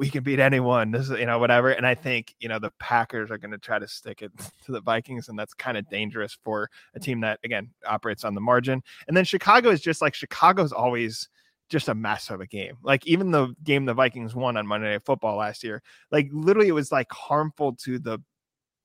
we 0.00 0.08
can 0.08 0.24
beat 0.24 0.40
anyone. 0.40 0.90
This 0.90 1.10
is, 1.10 1.18
you 1.18 1.26
know, 1.26 1.38
whatever. 1.38 1.72
And 1.72 1.86
I 1.86 1.94
think, 1.94 2.34
you 2.40 2.48
know, 2.48 2.58
the 2.58 2.72
Packers 2.78 3.30
are 3.30 3.36
going 3.36 3.50
to 3.50 3.58
try 3.58 3.78
to 3.78 3.86
stick 3.86 4.22
it 4.22 4.32
to 4.64 4.72
the 4.72 4.80
Vikings, 4.80 5.28
and 5.28 5.38
that's 5.38 5.52
kind 5.52 5.76
of 5.76 5.86
dangerous 5.90 6.38
for 6.42 6.70
a 6.94 6.98
team 6.98 7.20
that, 7.20 7.38
again, 7.44 7.68
operates 7.86 8.24
on 8.24 8.34
the 8.34 8.40
margin. 8.40 8.82
And 9.08 9.16
then 9.16 9.26
Chicago 9.26 9.68
is 9.68 9.82
just 9.82 10.00
like 10.00 10.14
Chicago's 10.14 10.72
always 10.72 11.28
just 11.68 11.90
a 11.90 11.94
mess 11.94 12.30
of 12.30 12.40
a 12.40 12.46
game. 12.46 12.78
Like 12.82 13.06
even 13.06 13.30
the 13.30 13.54
game 13.62 13.84
the 13.84 13.92
Vikings 13.92 14.34
won 14.34 14.56
on 14.56 14.66
Monday 14.66 14.90
Night 14.90 15.04
Football 15.04 15.36
last 15.36 15.62
year, 15.62 15.82
like 16.10 16.30
literally 16.32 16.68
it 16.68 16.72
was 16.72 16.90
like 16.90 17.12
harmful 17.12 17.74
to 17.84 17.98
the 17.98 18.20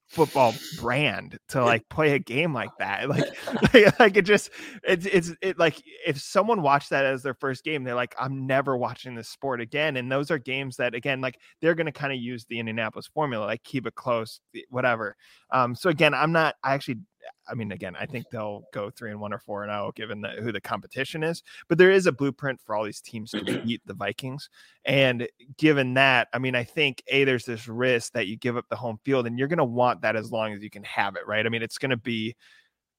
football 0.08 0.54
brand 0.80 1.38
to 1.50 1.64
like 1.64 1.88
play 1.90 2.14
a 2.14 2.20
game 2.20 2.54
like 2.54 2.70
that. 2.80 3.10
Like, 3.10 3.26
like, 3.74 4.00
like, 4.00 4.18
it 4.18 4.24
just 4.24 4.50
it's 4.84 5.06
it's 5.06 5.32
it 5.42 5.58
like 5.60 5.82
if 6.06 6.20
someone 6.20 6.62
watched 6.62 6.92
that 6.92 7.06
as 7.06 7.24
their 7.24 7.34
first 7.34 7.64
game, 7.64 7.84
they're 7.84 7.96
like, 7.96 8.16
I'm 8.20 8.48
never 8.48 8.78
watching 8.78 9.16
this 9.16 9.30
sport 9.30 9.62
again. 9.62 9.98
And 9.98 10.12
those 10.12 10.32
are 10.32 10.38
games 10.38 10.78
that 10.78 10.94
again, 10.94 11.22
like 11.22 11.40
they're 11.62 11.76
gonna 11.76 11.92
kind 11.92 12.14
of 12.14 12.20
use 12.20 12.46
the 12.46 12.60
Indianapolis 12.60 13.08
formula, 13.08 13.46
like 13.46 13.64
keep 13.64 13.88
it 13.88 13.96
close, 13.96 14.40
whatever. 14.70 15.16
Um, 15.52 15.76
so 15.76 15.90
again, 15.90 16.14
I'm 16.14 16.32
not 16.32 16.56
I 16.64 16.74
actually 16.74 17.00
I 17.48 17.54
mean, 17.54 17.72
again, 17.72 17.96
I 18.00 18.06
think 18.06 18.26
they'll 18.30 18.64
go 18.74 18.90
three 18.90 19.12
and 19.12 19.20
one 19.20 19.34
or 19.34 19.40
four 19.40 19.64
and 19.64 19.72
zero, 19.72 19.88
oh, 19.88 19.92
given 19.96 20.22
the, 20.22 20.30
who 20.30 20.52
the 20.52 20.62
competition 20.62 21.24
is. 21.24 21.44
But 21.68 21.78
there 21.78 21.92
is 21.92 22.08
a 22.08 22.12
blueprint 22.12 22.60
for 22.62 22.76
all 22.76 22.84
these 22.84 23.02
teams 23.02 23.32
to 23.32 23.44
beat 23.66 23.82
the 23.86 23.94
Vikings, 23.94 24.50
and 24.86 25.28
given 25.58 25.94
that, 25.96 26.28
I 26.34 26.40
mean, 26.40 26.56
I 26.56 26.64
think 26.64 27.04
a 27.08 27.24
there's 27.24 27.46
this 27.46 27.68
risk 27.68 28.14
that 28.14 28.28
you 28.28 28.38
give 28.38 28.58
up 28.58 28.66
the 28.70 28.76
home 28.76 29.00
field, 29.04 29.28
and 29.28 29.38
you're 29.38 29.48
going 29.48 29.58
to 29.58 29.66
want 29.66 30.02
that 30.02 30.16
as 30.16 30.32
long 30.32 30.54
as 30.54 30.64
you 30.64 30.70
can 30.70 30.84
have 30.84 31.16
it, 31.16 31.28
right? 31.28 31.46
I 31.46 31.50
mean, 31.50 31.64
it's 31.64 31.78
going 31.78 31.92
to 31.92 31.98
be. 31.98 32.36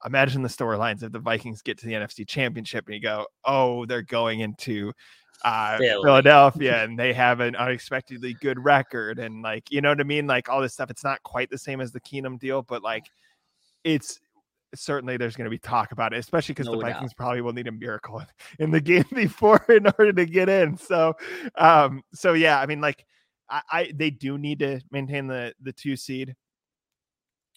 Imagine 0.05 0.43
the 0.43 0.49
storylines 0.49 1.03
if 1.03 1.11
the 1.11 1.19
Vikings 1.19 1.63
get 1.63 1.79
to 1.79 1.87
the 1.87 1.95
NFC 1.95 2.29
Championship 2.29 2.85
and 2.87 2.95
you 2.95 3.01
go, 3.01 3.27
oh, 3.47 3.87
they're 3.87 4.03
going 4.03 4.41
into 4.41 4.93
uh, 5.45 5.79
Philadelphia 5.79 6.83
and 6.85 6.99
they 6.99 7.13
have 7.13 7.41
an 7.41 7.57
unexpectedly 7.57 8.35
good 8.35 8.63
record 8.63 9.19
and 9.19 9.43
like 9.43 9.71
you 9.71 9.81
know 9.81 9.91
what 9.91 10.01
I 10.01 10.05
mean 10.05 10.27
like 10.27 10.49
all 10.49 10.61
this 10.61 10.73
stuff 10.73 10.91
it's 10.91 11.05
not 11.05 11.23
quite 11.23 11.51
the 11.51 11.59
same 11.59 11.81
as 11.81 11.93
the 11.93 12.01
Keenum 12.01 12.39
deal 12.39 12.63
but 12.63 12.83
like 12.83 13.05
it's 13.87 14.19
certainly 14.75 15.17
there's 15.17 15.37
going 15.37 15.47
to 15.47 15.51
be 15.51 15.59
talk 15.59 15.93
about 15.93 16.13
it, 16.13 16.19
especially 16.19 16.53
because 16.53 16.67
no 16.67 16.73
the 16.73 16.83
Vikings 16.83 17.13
doubt. 17.13 17.17
probably 17.17 17.41
will 17.41 17.53
need 17.53 17.69
a 17.69 17.73
miracle 17.73 18.23
in 18.59 18.71
the 18.71 18.81
game 18.81 19.05
before 19.15 19.65
in 19.69 19.87
order 19.87 20.13
to 20.13 20.27
get 20.27 20.49
in. 20.49 20.77
So, 20.77 21.15
um, 21.57 22.03
so 22.13 22.35
yeah, 22.35 22.61
I 22.61 22.67
mean, 22.67 22.81
like, 22.81 23.07
I, 23.49 23.63
I 23.71 23.93
they 23.95 24.11
do 24.11 24.37
need 24.37 24.59
to 24.59 24.81
maintain 24.91 25.29
the 25.29 25.55
the 25.63 25.73
two 25.73 25.97
seed. 25.97 26.35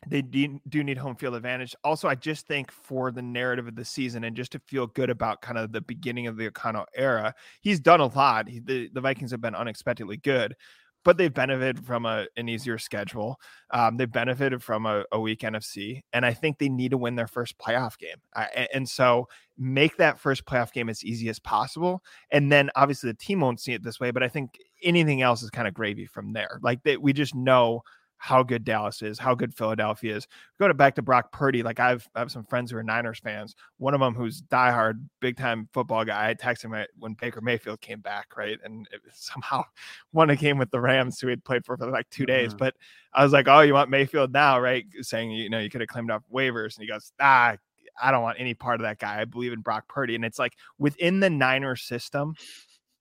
They 0.07 0.21
do, 0.21 0.61
do 0.69 0.81
need 0.81 0.97
home 0.97 1.17
field 1.17 1.35
advantage. 1.35 1.75
Also, 1.83 2.07
I 2.07 2.15
just 2.15 2.47
think 2.47 2.71
for 2.71 3.11
the 3.11 3.21
narrative 3.21 3.67
of 3.67 3.75
the 3.75 3.83
season 3.83 4.23
and 4.23 4.33
just 4.33 4.53
to 4.53 4.59
feel 4.59 4.87
good 4.87 5.09
about 5.09 5.41
kind 5.41 5.57
of 5.57 5.73
the 5.73 5.81
beginning 5.81 6.27
of 6.27 6.37
the 6.37 6.47
O'Connell 6.47 6.85
era, 6.95 7.35
he's 7.59 7.81
done 7.81 7.99
a 7.99 8.05
lot. 8.05 8.47
He, 8.47 8.61
the, 8.61 8.89
the 8.93 9.01
Vikings 9.01 9.31
have 9.31 9.41
been 9.41 9.55
unexpectedly 9.55 10.15
good 10.15 10.55
but 11.03 11.17
they've 11.17 11.33
benefited 11.33 11.85
from 11.85 12.05
a, 12.05 12.25
an 12.35 12.49
easier 12.49 12.77
schedule. 12.77 13.39
Um, 13.71 13.97
they've 13.97 14.11
benefited 14.11 14.61
from 14.61 14.85
a, 14.85 15.03
a, 15.11 15.19
weak 15.19 15.39
NFC, 15.41 16.01
and 16.13 16.25
I 16.25 16.33
think 16.33 16.57
they 16.57 16.69
need 16.69 16.91
to 16.91 16.97
win 16.97 17.15
their 17.15 17.27
first 17.27 17.57
playoff 17.57 17.97
game. 17.97 18.17
I, 18.35 18.67
and 18.73 18.87
so 18.87 19.27
make 19.57 19.97
that 19.97 20.19
first 20.19 20.45
playoff 20.45 20.71
game 20.71 20.89
as 20.89 21.03
easy 21.03 21.29
as 21.29 21.39
possible. 21.39 22.03
And 22.31 22.51
then 22.51 22.69
obviously 22.75 23.11
the 23.11 23.17
team 23.17 23.41
won't 23.41 23.59
see 23.59 23.73
it 23.73 23.83
this 23.83 23.99
way, 23.99 24.11
but 24.11 24.23
I 24.23 24.27
think 24.27 24.57
anything 24.83 25.21
else 25.21 25.43
is 25.43 25.49
kind 25.49 25.67
of 25.67 25.73
gravy 25.73 26.05
from 26.05 26.33
there. 26.33 26.59
Like 26.61 26.83
that, 26.83 27.01
we 27.01 27.13
just 27.13 27.35
know 27.35 27.81
how 28.21 28.43
good 28.43 28.65
Dallas 28.65 29.01
is, 29.01 29.17
how 29.17 29.33
good 29.33 29.55
Philadelphia 29.55 30.17
is. 30.17 30.27
Go 30.59 30.67
to 30.67 30.73
back 30.73 30.95
to 30.95 31.01
Brock 31.01 31.31
Purdy. 31.31 31.63
Like 31.63 31.79
I've 31.79 32.07
I 32.13 32.19
have 32.19 32.31
some 32.31 32.43
friends 32.43 32.69
who 32.69 32.77
are 32.77 32.83
Niners 32.83 33.19
fans. 33.19 33.55
One 33.77 33.93
of 33.93 34.01
them 34.01 34.13
who's 34.13 34.41
diehard, 34.41 35.01
big 35.21 35.37
time 35.37 35.69
football 35.73 36.03
guy. 36.03 36.29
I 36.29 36.35
texted 36.35 36.65
him 36.65 36.85
when 36.99 37.13
Baker 37.13 37.39
Mayfield 37.39 37.79
came 37.79 38.01
back, 38.01 38.35
right, 38.37 38.59
and 38.63 38.87
somehow 39.13 39.63
won 40.11 40.29
a 40.29 40.35
game 40.35 40.57
with 40.57 40.69
the 40.69 40.81
Rams, 40.81 41.19
who 41.19 41.27
he 41.27 41.31
had 41.31 41.45
played 41.45 41.65
for 41.65 41.77
for 41.77 41.89
like 41.89 42.09
two 42.09 42.25
days. 42.25 42.49
Mm-hmm. 42.49 42.57
But 42.57 42.75
I 43.13 43.23
was 43.23 43.31
like, 43.31 43.47
oh, 43.47 43.61
you 43.61 43.73
want 43.73 43.89
Mayfield 43.89 44.33
now, 44.33 44.59
right? 44.59 44.85
Saying 45.01 45.31
you 45.31 45.49
know 45.49 45.59
you 45.59 45.69
could 45.69 45.81
have 45.81 45.87
claimed 45.87 46.11
off 46.11 46.23
waivers, 46.31 46.75
and 46.75 46.83
he 46.83 46.87
goes, 46.87 47.11
ah. 47.19 47.55
I 48.01 48.11
don't 48.11 48.23
want 48.23 48.39
any 48.39 48.53
part 48.53 48.79
of 48.79 48.83
that 48.83 48.97
guy. 48.97 49.19
I 49.19 49.25
believe 49.25 49.51
in 49.51 49.59
Brock 49.59 49.89
Purdy. 49.89 50.15
And 50.15 50.23
it's 50.23 50.39
like 50.39 50.53
within 50.77 51.19
the 51.19 51.29
Niners 51.29 51.81
system, 51.81 52.33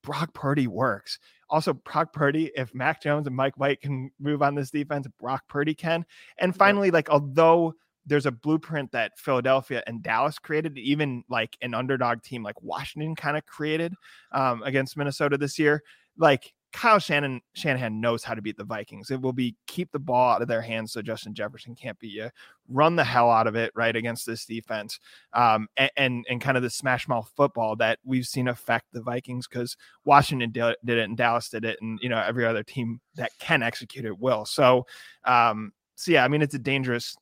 Brock 0.02 0.34
Purdy 0.34 0.66
works. 0.66 1.20
Also, 1.50 1.72
Brock 1.72 2.12
Purdy, 2.12 2.50
if 2.54 2.74
Mac 2.74 3.02
Jones 3.02 3.26
and 3.26 3.34
Mike 3.34 3.56
White 3.58 3.80
can 3.80 4.10
move 4.20 4.42
on 4.42 4.54
this 4.54 4.70
defense, 4.70 5.06
Brock 5.18 5.44
Purdy 5.48 5.74
can. 5.74 6.04
And 6.38 6.54
finally, 6.54 6.90
like, 6.90 7.08
although 7.10 7.74
there's 8.08 8.26
a 8.26 8.32
blueprint 8.32 8.90
that 8.92 9.18
Philadelphia 9.18 9.82
and 9.86 10.02
Dallas 10.02 10.38
created, 10.38 10.78
even 10.78 11.24
like 11.28 11.56
an 11.60 11.74
underdog 11.74 12.22
team 12.22 12.42
like 12.42 12.60
Washington 12.62 13.14
kind 13.14 13.36
of 13.36 13.44
created 13.46 13.94
um, 14.32 14.62
against 14.62 14.96
Minnesota 14.96 15.36
this 15.36 15.58
year. 15.58 15.82
Like 16.16 16.52
Kyle 16.72 16.98
Shannon 16.98 17.40
Shanahan 17.54 18.00
knows 18.00 18.22
how 18.22 18.34
to 18.34 18.42
beat 18.42 18.58
the 18.58 18.64
Vikings. 18.64 19.10
It 19.10 19.20
will 19.20 19.32
be 19.32 19.56
keep 19.66 19.90
the 19.90 19.98
ball 19.98 20.34
out 20.34 20.42
of 20.42 20.48
their 20.48 20.60
hands 20.60 20.92
so 20.92 21.00
Justin 21.00 21.34
Jefferson 21.34 21.74
can't 21.74 21.98
beat 21.98 22.12
you. 22.12 22.30
Run 22.68 22.94
the 22.94 23.04
hell 23.04 23.30
out 23.30 23.46
of 23.46 23.56
it 23.56 23.72
right 23.74 23.96
against 23.96 24.26
this 24.26 24.44
defense, 24.44 25.00
um, 25.32 25.68
and, 25.76 25.90
and, 25.96 26.26
and 26.28 26.40
kind 26.40 26.56
of 26.56 26.62
the 26.62 26.70
smash 26.70 27.08
mouth 27.08 27.30
football 27.36 27.74
that 27.76 27.98
we've 28.04 28.26
seen 28.26 28.48
affect 28.48 28.86
the 28.92 29.00
Vikings 29.00 29.48
because 29.48 29.76
Washington 30.04 30.50
did, 30.50 30.76
it 30.86 30.98
and 30.98 31.16
Dallas 31.16 31.48
did 31.48 31.64
it, 31.64 31.78
and 31.80 31.98
you 32.02 32.08
know 32.08 32.18
every 32.18 32.44
other 32.44 32.62
team 32.62 33.00
that 33.14 33.32
can 33.40 33.62
execute 33.62 34.04
it 34.04 34.18
will. 34.18 34.44
So, 34.44 34.86
um, 35.24 35.72
so 35.94 36.12
yeah, 36.12 36.24
I 36.24 36.28
mean 36.28 36.42
it's 36.42 36.54
a 36.54 36.58
dangerous 36.58 37.16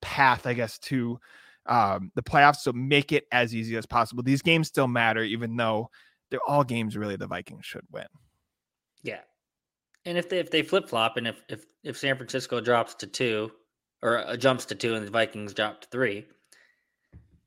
path, 0.00 0.46
I 0.46 0.54
guess, 0.54 0.78
to 0.80 1.18
um, 1.66 2.10
the 2.14 2.22
playoffs. 2.22 2.56
So 2.56 2.72
make 2.72 3.12
it 3.12 3.24
as 3.30 3.54
easy 3.54 3.76
as 3.76 3.86
possible. 3.86 4.22
These 4.22 4.42
games 4.42 4.68
still 4.68 4.88
matter, 4.88 5.22
even 5.22 5.56
though 5.56 5.90
they're 6.30 6.40
all 6.46 6.64
games 6.64 6.96
really 6.96 7.16
the 7.16 7.26
Vikings 7.26 7.66
should 7.66 7.84
win. 7.92 8.06
Yeah. 9.06 9.20
And 10.04 10.18
if 10.18 10.28
they 10.28 10.38
if 10.38 10.50
they 10.50 10.62
flip 10.62 10.88
flop 10.88 11.16
and 11.16 11.28
if 11.28 11.42
if 11.48 11.64
if 11.84 11.96
San 11.96 12.16
Francisco 12.16 12.60
drops 12.60 12.94
to 12.96 13.06
two 13.06 13.50
or 14.02 14.18
uh, 14.18 14.36
jumps 14.36 14.64
to 14.66 14.74
two 14.74 14.94
and 14.94 15.06
the 15.06 15.10
Vikings 15.10 15.54
drop 15.54 15.80
to 15.80 15.88
three, 15.88 16.26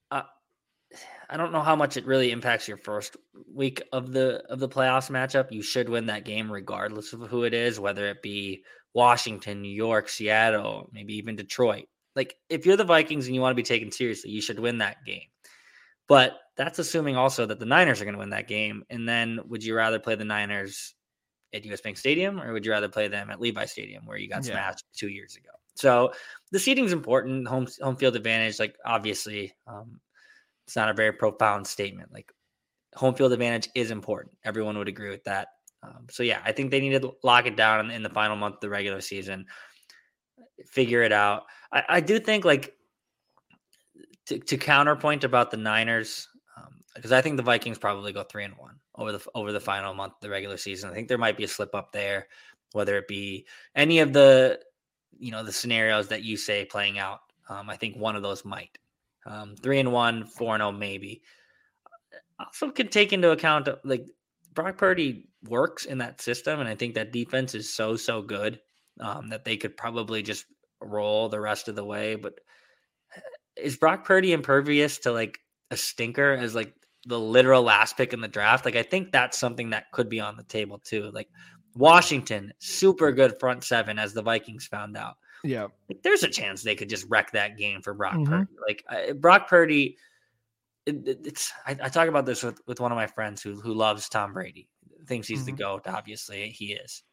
uh, 0.09 0.23
I 1.29 1.37
don't 1.37 1.51
know 1.51 1.61
how 1.61 1.75
much 1.75 1.97
it 1.97 2.05
really 2.05 2.31
impacts 2.31 2.67
your 2.67 2.77
first 2.77 3.17
week 3.53 3.81
of 3.91 4.13
the 4.13 4.41
of 4.49 4.59
the 4.59 4.69
playoffs 4.69 5.11
matchup. 5.11 5.51
You 5.51 5.61
should 5.61 5.89
win 5.89 6.05
that 6.07 6.25
game 6.25 6.51
regardless 6.51 7.13
of 7.13 7.21
who 7.29 7.43
it 7.43 7.53
is, 7.53 7.79
whether 7.79 8.07
it 8.07 8.21
be 8.21 8.63
Washington, 8.93 9.61
New 9.61 9.73
York, 9.73 10.07
Seattle, 10.07 10.89
maybe 10.93 11.15
even 11.15 11.35
Detroit. 11.35 11.85
Like 12.15 12.35
if 12.49 12.65
you're 12.65 12.77
the 12.77 12.83
Vikings 12.85 13.25
and 13.25 13.35
you 13.35 13.41
want 13.41 13.51
to 13.51 13.61
be 13.61 13.63
taken 13.63 13.91
seriously, 13.91 14.31
you 14.31 14.41
should 14.41 14.59
win 14.59 14.77
that 14.77 15.05
game. 15.05 15.27
But 16.07 16.39
that's 16.57 16.79
assuming 16.79 17.15
also 17.15 17.45
that 17.45 17.59
the 17.59 17.65
Niners 17.65 18.01
are 18.01 18.05
going 18.05 18.15
to 18.15 18.19
win 18.19 18.31
that 18.31 18.47
game. 18.47 18.83
And 18.89 19.07
then 19.07 19.39
would 19.47 19.63
you 19.63 19.75
rather 19.75 19.99
play 19.99 20.15
the 20.15 20.25
Niners 20.25 20.95
at 21.53 21.65
US 21.65 21.81
Bank 21.81 21.97
Stadium, 21.97 22.39
or 22.41 22.53
would 22.53 22.65
you 22.65 22.71
rather 22.71 22.89
play 22.89 23.07
them 23.07 23.29
at 23.29 23.39
Levi 23.39 23.65
Stadium 23.65 24.05
where 24.05 24.17
you 24.17 24.29
got 24.29 24.45
yeah. 24.45 24.51
smashed 24.51 24.85
two 24.95 25.09
years 25.09 25.35
ago? 25.35 25.49
So 25.75 26.11
the 26.51 26.59
seating 26.59 26.85
is 26.85 26.93
important. 26.93 27.47
Home 27.47 27.67
home 27.81 27.95
field 27.95 28.15
advantage, 28.15 28.59
like 28.59 28.75
obviously, 28.85 29.53
um, 29.67 29.99
it's 30.65 30.75
not 30.75 30.89
a 30.89 30.93
very 30.93 31.13
profound 31.13 31.65
statement. 31.65 32.11
Like 32.13 32.31
home 32.95 33.15
field 33.15 33.33
advantage 33.33 33.69
is 33.75 33.91
important. 33.91 34.35
Everyone 34.43 34.77
would 34.77 34.87
agree 34.87 35.09
with 35.09 35.23
that. 35.23 35.47
Um, 35.81 36.07
so 36.09 36.23
yeah, 36.23 36.41
I 36.43 36.51
think 36.51 36.71
they 36.71 36.81
need 36.81 37.01
to 37.01 37.13
lock 37.23 37.45
it 37.45 37.55
down 37.55 37.85
in, 37.85 37.91
in, 37.91 38.03
the 38.03 38.09
final 38.09 38.35
month 38.35 38.55
of 38.55 38.61
the 38.61 38.69
regular 38.69 38.99
season, 38.99 39.45
figure 40.65 41.03
it 41.03 41.13
out. 41.13 41.43
I, 41.71 41.83
I 41.87 41.99
do 42.01 42.19
think 42.19 42.43
like 42.43 42.75
to, 44.25 44.39
to, 44.39 44.57
counterpoint 44.57 45.23
about 45.23 45.51
the 45.51 45.57
Niners, 45.57 46.27
because 46.93 47.13
um, 47.13 47.17
I 47.17 47.21
think 47.21 47.37
the 47.37 47.43
Vikings 47.43 47.77
probably 47.77 48.11
go 48.11 48.23
three 48.23 48.43
and 48.43 48.57
one 48.57 48.75
over 48.99 49.13
the 49.13 49.25
over 49.33 49.51
the 49.51 49.59
final 49.59 49.93
month 49.93 50.13
of 50.13 50.21
the 50.21 50.29
regular 50.29 50.57
season. 50.57 50.89
I 50.89 50.93
think 50.93 51.07
there 51.07 51.17
might 51.17 51.37
be 51.37 51.45
a 51.45 51.47
slip 51.47 51.73
up 51.73 51.91
there, 51.91 52.27
whether 52.73 52.97
it 52.97 53.07
be 53.07 53.47
any 53.75 53.99
of 53.99 54.13
the 54.13 54.59
you 55.17 55.31
know 55.31 55.43
the 55.43 55.53
scenarios 55.53 56.09
that 56.09 56.23
you 56.23 56.37
say 56.37 56.65
playing 56.65 56.99
out. 56.99 57.21
Um, 57.47 57.69
I 57.69 57.77
think 57.77 57.95
one 57.95 58.15
of 58.15 58.21
those 58.21 58.45
might. 58.45 58.77
Um, 59.25 59.55
three 59.55 59.79
and 59.79 59.91
one, 59.91 60.25
four 60.25 60.53
and 60.53 60.63
oh, 60.63 60.71
maybe. 60.71 61.23
Also, 62.39 62.69
can 62.71 62.89
take 62.89 63.11
into 63.11 63.31
account 63.31 63.67
like 63.83 64.05
Brock 64.53 64.77
Purdy 64.77 65.29
works 65.47 65.85
in 65.85 65.97
that 65.99 66.21
system, 66.21 66.59
and 66.59 66.69
I 66.69 66.75
think 66.75 66.95
that 66.95 67.11
defense 67.11 67.55
is 67.55 67.73
so 67.73 67.95
so 67.95 68.21
good 68.21 68.59
um, 68.99 69.29
that 69.29 69.45
they 69.45 69.57
could 69.57 69.77
probably 69.77 70.21
just 70.21 70.45
roll 70.81 71.29
the 71.29 71.39
rest 71.39 71.67
of 71.67 71.75
the 71.75 71.85
way. 71.85 72.15
But 72.15 72.39
eh, 73.15 73.21
is 73.63 73.77
Brock 73.77 74.05
Purdy 74.05 74.33
impervious 74.33 74.99
to 74.99 75.11
like 75.11 75.39
a 75.71 75.77
stinker 75.77 76.33
as 76.33 76.55
like 76.55 76.73
the 77.05 77.19
literal 77.19 77.63
last 77.63 77.97
pick 77.97 78.13
in 78.13 78.21
the 78.21 78.27
draft? 78.27 78.65
Like 78.65 78.75
I 78.75 78.83
think 78.83 79.11
that's 79.11 79.37
something 79.37 79.69
that 79.71 79.91
could 79.91 80.09
be 80.09 80.19
on 80.19 80.37
the 80.37 80.43
table 80.43 80.79
too. 80.79 81.11
Like 81.13 81.29
Washington, 81.75 82.53
super 82.59 83.11
good 83.11 83.39
front 83.39 83.63
seven, 83.63 83.99
as 83.99 84.13
the 84.13 84.21
Vikings 84.21 84.67
found 84.67 84.97
out. 84.97 85.15
Yeah, 85.43 85.67
like, 85.87 86.03
there's 86.03 86.23
a 86.23 86.29
chance 86.29 86.63
they 86.63 86.75
could 86.75 86.89
just 86.89 87.05
wreck 87.09 87.31
that 87.31 87.57
game 87.57 87.81
for 87.81 87.93
Brock 87.93 88.15
mm-hmm. 88.15 88.25
Purdy. 88.25 88.51
Like 88.67 88.83
uh, 88.89 89.13
Brock 89.13 89.47
Purdy 89.47 89.97
it, 90.89 91.07
it, 91.07 91.19
it's 91.23 91.53
I, 91.65 91.77
I, 91.83 91.89
talk 91.89 92.07
about 92.07 92.25
this 92.25 92.43
with, 92.43 92.59
with 92.67 92.79
one 92.79 92.91
of 92.91 92.95
my 92.95 93.07
friends 93.07 93.41
who 93.41 93.59
who 93.59 93.73
loves 93.73 94.09
Tom 94.09 94.33
Brady, 94.33 94.67
thinks 95.05 95.27
he's 95.27 95.39
mm-hmm. 95.39 95.57
the 95.57 95.63
goat. 95.63 95.83
Obviously, 95.87 96.49
he 96.49 96.73
is. 96.73 97.03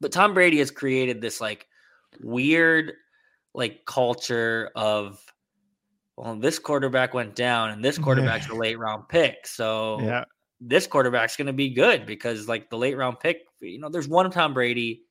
But 0.00 0.12
Tom 0.12 0.34
Brady 0.34 0.58
has 0.58 0.70
created 0.70 1.20
this 1.20 1.40
like 1.40 1.66
weird 2.20 2.92
like 3.54 3.84
culture 3.86 4.70
of 4.76 5.20
well, 6.16 6.36
this 6.36 6.58
quarterback 6.58 7.14
went 7.14 7.34
down 7.34 7.70
and 7.70 7.84
this 7.84 7.98
quarterback's 8.06 8.48
a 8.48 8.54
late 8.54 8.78
round 8.78 9.08
pick. 9.08 9.46
So 9.46 10.00
yeah. 10.00 10.24
this 10.60 10.86
quarterback's 10.86 11.36
going 11.36 11.46
to 11.46 11.52
be 11.52 11.70
good 11.70 12.06
because 12.06 12.48
like 12.48 12.70
the 12.70 12.78
late 12.78 12.96
round 12.96 13.20
pick, 13.20 13.42
you 13.60 13.78
know, 13.78 13.88
there's 13.88 14.08
one 14.08 14.30
Tom 14.30 14.54
Brady 14.54 15.02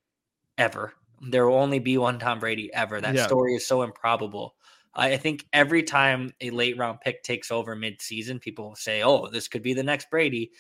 ever. 0.58 0.94
There 1.22 1.48
will 1.48 1.58
only 1.58 1.80
be 1.80 1.98
one 1.98 2.20
Tom 2.20 2.40
Brady 2.40 2.74
ever. 2.74 3.00
That 3.00 3.16
yeah. 3.16 3.26
story 3.26 3.56
is 3.56 3.66
so 3.66 3.84
improbable. 3.84 4.56
I 4.94 5.18
think 5.18 5.46
every 5.52 5.84
time 5.84 6.34
a 6.40 6.52
late 6.52 6.78
round 6.78 7.02
pick 7.02 7.22
takes 7.22 7.52
over 7.52 7.76
mid-season, 7.76 8.40
people 8.40 8.76
say, 8.76 9.04
"Oh, 9.04 9.28
this 9.28 9.50
could 9.50 9.62
be 9.62 9.74
the 9.74 9.84
next 9.84 10.10
Brady." 10.10 10.52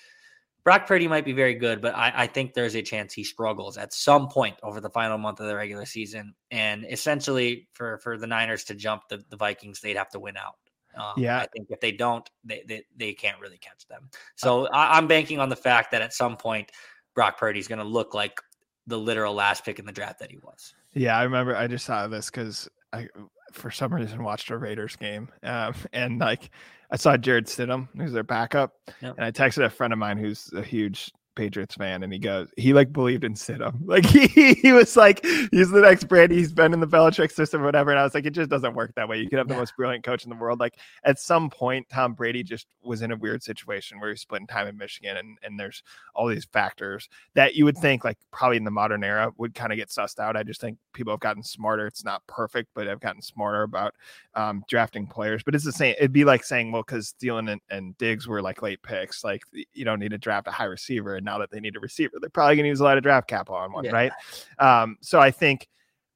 Brock 0.66 0.88
Purdy 0.88 1.07
might 1.07 1.24
be 1.24 1.32
very 1.32 1.53
good, 1.53 1.80
but 1.80 1.95
I, 1.95 2.11
I, 2.16 2.28
think 2.28 2.55
there's 2.55 2.74
a 2.74 2.82
chance 2.82 3.13
he 3.13 3.24
struggles 3.24 3.78
at 3.78 3.93
some 3.93 4.28
point 4.28 4.55
over 4.63 4.82
the 4.82 4.89
final 4.89 5.20
month 5.20 5.39
of 5.39 5.45
the 5.45 5.55
regular 5.55 5.86
season. 5.86 6.34
And 6.49 6.84
essentially, 6.89 7.68
for 7.74 7.99
for 7.99 8.18
the 8.18 8.26
Niners 8.26 8.63
to 8.66 8.74
jump 8.74 9.03
the, 9.07 9.24
the 9.30 9.38
Vikings, 9.38 9.80
they'd 9.80 9.95
have 9.95 10.09
to 10.09 10.20
win 10.20 10.36
out. 10.36 10.55
Um, 10.97 11.13
yeah, 11.18 11.38
I 11.38 11.45
think 11.45 11.68
if 11.70 11.80
they 11.82 11.91
don't, 11.91 12.28
they 12.43 12.63
they, 12.68 12.84
they 12.97 13.13
can't 13.13 13.39
really 13.39 13.59
catch 13.59 13.88
them. 13.88 14.09
So 14.36 14.66
I, 14.68 14.97
I'm 14.97 15.07
banking 15.07 15.39
on 15.39 15.49
the 15.49 15.55
fact 15.55 15.91
that 15.91 16.01
at 16.01 16.13
some 16.13 16.36
point, 16.36 16.72
Brock 17.13 17.38
Purdy's 17.38 17.68
going 17.68 17.80
to 17.80 17.86
look 17.86 18.16
like 18.16 18.41
the 18.88 18.97
literal 18.97 19.36
last 19.36 19.66
pick 19.66 19.78
in 19.78 19.86
the 19.86 19.91
draft 19.91 20.18
that 20.20 20.32
he 20.32 20.39
was. 20.39 20.74
Yeah, 20.93 21.16
I 21.16 21.24
remember. 21.24 21.55
I 21.55 21.68
just 21.68 21.86
saw 21.86 22.07
this 22.07 22.32
because 22.32 22.68
I 22.91 23.07
for 23.51 23.70
some 23.70 23.93
reason 23.93 24.24
watched 24.24 24.49
a 24.49 24.57
Raiders 24.57 24.95
game, 24.95 25.30
um, 25.43 25.76
and 25.93 26.18
like 26.18 26.49
I 26.92 26.98
saw 26.98 27.18
Jarrett 27.18 27.46
Stidham, 27.46 27.88
who's 27.98 28.12
their 28.12 28.24
backup, 28.24 28.74
yep. 29.02 29.16
and 29.18 29.26
I 29.26 29.32
texted 29.32 29.66
a 29.66 29.70
friend 29.70 29.92
of 29.94 30.00
mine 30.00 30.18
who's 30.18 30.52
a 30.54 30.62
huge 30.62 31.12
Patriots 31.36 31.76
fan, 31.76 32.04
and 32.04 32.12
he 32.12 32.20
goes, 32.20 32.50
he 32.58 32.74
like 32.74 32.92
believed 32.92 33.24
in 33.24 33.34
Stidham. 33.34 33.74
Like 33.96 34.06
he, 34.06 34.54
he 34.56 34.74
was 34.74 34.98
like, 34.98 35.24
he's 35.52 35.70
the 35.70 35.82
next 35.82 36.06
Brady. 36.06 36.36
He's 36.36 36.52
been 36.52 36.74
in 36.74 36.80
the 36.80 36.88
Belichick 36.88 37.32
system 37.32 37.62
or 37.62 37.66
whatever. 37.66 37.92
And 37.92 38.00
I 38.00 38.04
was 38.04 38.14
like, 38.14 38.26
it 38.26 38.32
just 38.32 38.50
doesn't 38.50 38.74
work 38.74 38.94
that 38.96 39.08
way. 39.08 39.20
You 39.20 39.30
could 39.30 39.38
have 39.38 39.48
the 39.48 39.54
yeah. 39.54 39.60
most 39.60 39.78
brilliant 39.78 40.04
coach 40.04 40.24
in 40.24 40.30
the 40.30 40.36
world. 40.36 40.60
Like 40.60 40.74
at 41.04 41.20
some 41.20 41.50
point, 41.50 41.88
Tom 41.90 42.14
Brady 42.14 42.44
just 42.44 42.68
was 42.84 43.02
in 43.02 43.12
a 43.12 43.16
weird 43.16 43.44
situation 43.44 44.00
where 44.00 44.10
he's 44.10 44.22
splitting 44.22 44.48
time 44.48 44.68
in 44.68 44.78
Michigan, 44.78 45.18
and 45.18 45.38
and 45.44 45.60
there's 45.60 45.84
all 46.14 46.28
these 46.28 46.46
factors 46.46 47.08
that 47.36 47.56
you 47.56 47.66
would 47.66 47.78
think 47.78 48.04
like 48.04 48.18
probably 48.32 48.58
in 48.58 48.64
the 48.64 48.72
modern 48.72 49.04
era 49.04 49.32
would 49.38 49.54
kind 49.54 49.72
of 49.72 49.78
get 49.78 49.90
sussed 49.90 50.20
out. 50.20 50.36
I 50.36 50.44
just 50.44 50.62
think 50.62 50.78
people 50.94 51.14
have 51.14 51.20
gotten 51.20 51.44
smarter. 51.44 51.88
It's 51.88 52.04
not 52.04 52.26
perfect, 52.28 52.70
but 52.74 52.88
have 52.88 53.00
gotten 53.00 53.22
smarter 53.22 53.64
about 53.64 53.94
um, 54.34 54.64
drafting 54.68 55.08
players. 55.08 55.44
But 55.44 55.56
it's 55.56 55.66
the 55.66 55.72
same. 55.72 55.96
It'd 55.98 56.12
be 56.12 56.26
like 56.26 56.44
saying, 56.44 56.72
well, 56.72 56.84
because 56.84 57.14
Thielen 57.22 57.52
and, 57.52 57.62
and 57.70 57.98
Diggs 57.98 58.28
were 58.28 58.42
like 58.42 58.62
late 58.62 58.82
picks, 58.82 59.24
like 59.24 59.44
you 59.74 59.86
don't 59.86 60.00
need 60.00 60.12
to 60.12 60.18
draft 60.18 60.48
a 60.48 60.52
high 60.52 60.66
receiver. 60.66 61.16
And 61.16 61.24
now 61.26 61.39
that 61.39 61.51
they 61.51 61.59
need 61.59 61.76
a 61.76 61.80
receiver, 61.80 62.17
they're 62.21 62.30
probably 62.30 62.55
going 62.55 62.63
to 62.63 62.69
use 62.69 62.80
a 62.80 62.84
lot 62.84 62.97
of 62.97 63.03
draft 63.03 63.28
capital 63.28 63.55
on 63.55 63.73
one, 63.73 63.84
yeah. 63.84 63.91
right? 63.91 64.11
Um, 64.59 64.97
so 65.01 65.19
I 65.19 65.32
think. 65.32 65.67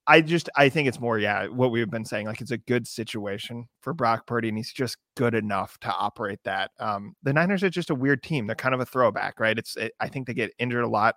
I 0.08 0.22
just 0.22 0.50
I 0.56 0.70
think 0.70 0.88
it's 0.88 1.00
more 1.00 1.20
yeah 1.20 1.46
what 1.50 1.70
we've 1.70 1.90
been 1.90 2.04
saying 2.04 2.26
like 2.26 2.42
it's 2.42 2.50
a 2.50 2.58
good 2.58 2.88
situation 2.88 3.68
for 3.82 3.94
Brock 3.94 4.26
Purdy 4.26 4.48
and 4.48 4.58
he's 4.58 4.74
just 4.74 4.98
good 5.16 5.36
enough 5.36 5.78
to 5.82 5.94
operate 5.94 6.40
that. 6.46 6.72
Um, 6.80 7.16
the 7.22 7.32
Niners 7.32 7.64
are 7.64 7.70
just 7.70 7.92
a 7.92 7.96
weird 7.96 8.24
team. 8.24 8.48
They're 8.48 8.56
kind 8.56 8.74
of 8.74 8.82
a 8.82 8.88
throwback, 8.88 9.40
right? 9.40 9.56
It's 9.56 9.78
it, 9.78 9.92
I 10.00 10.08
think 10.08 10.26
they 10.26 10.34
get 10.34 10.52
injured 10.58 10.84
a 10.84 10.88
lot 10.88 11.14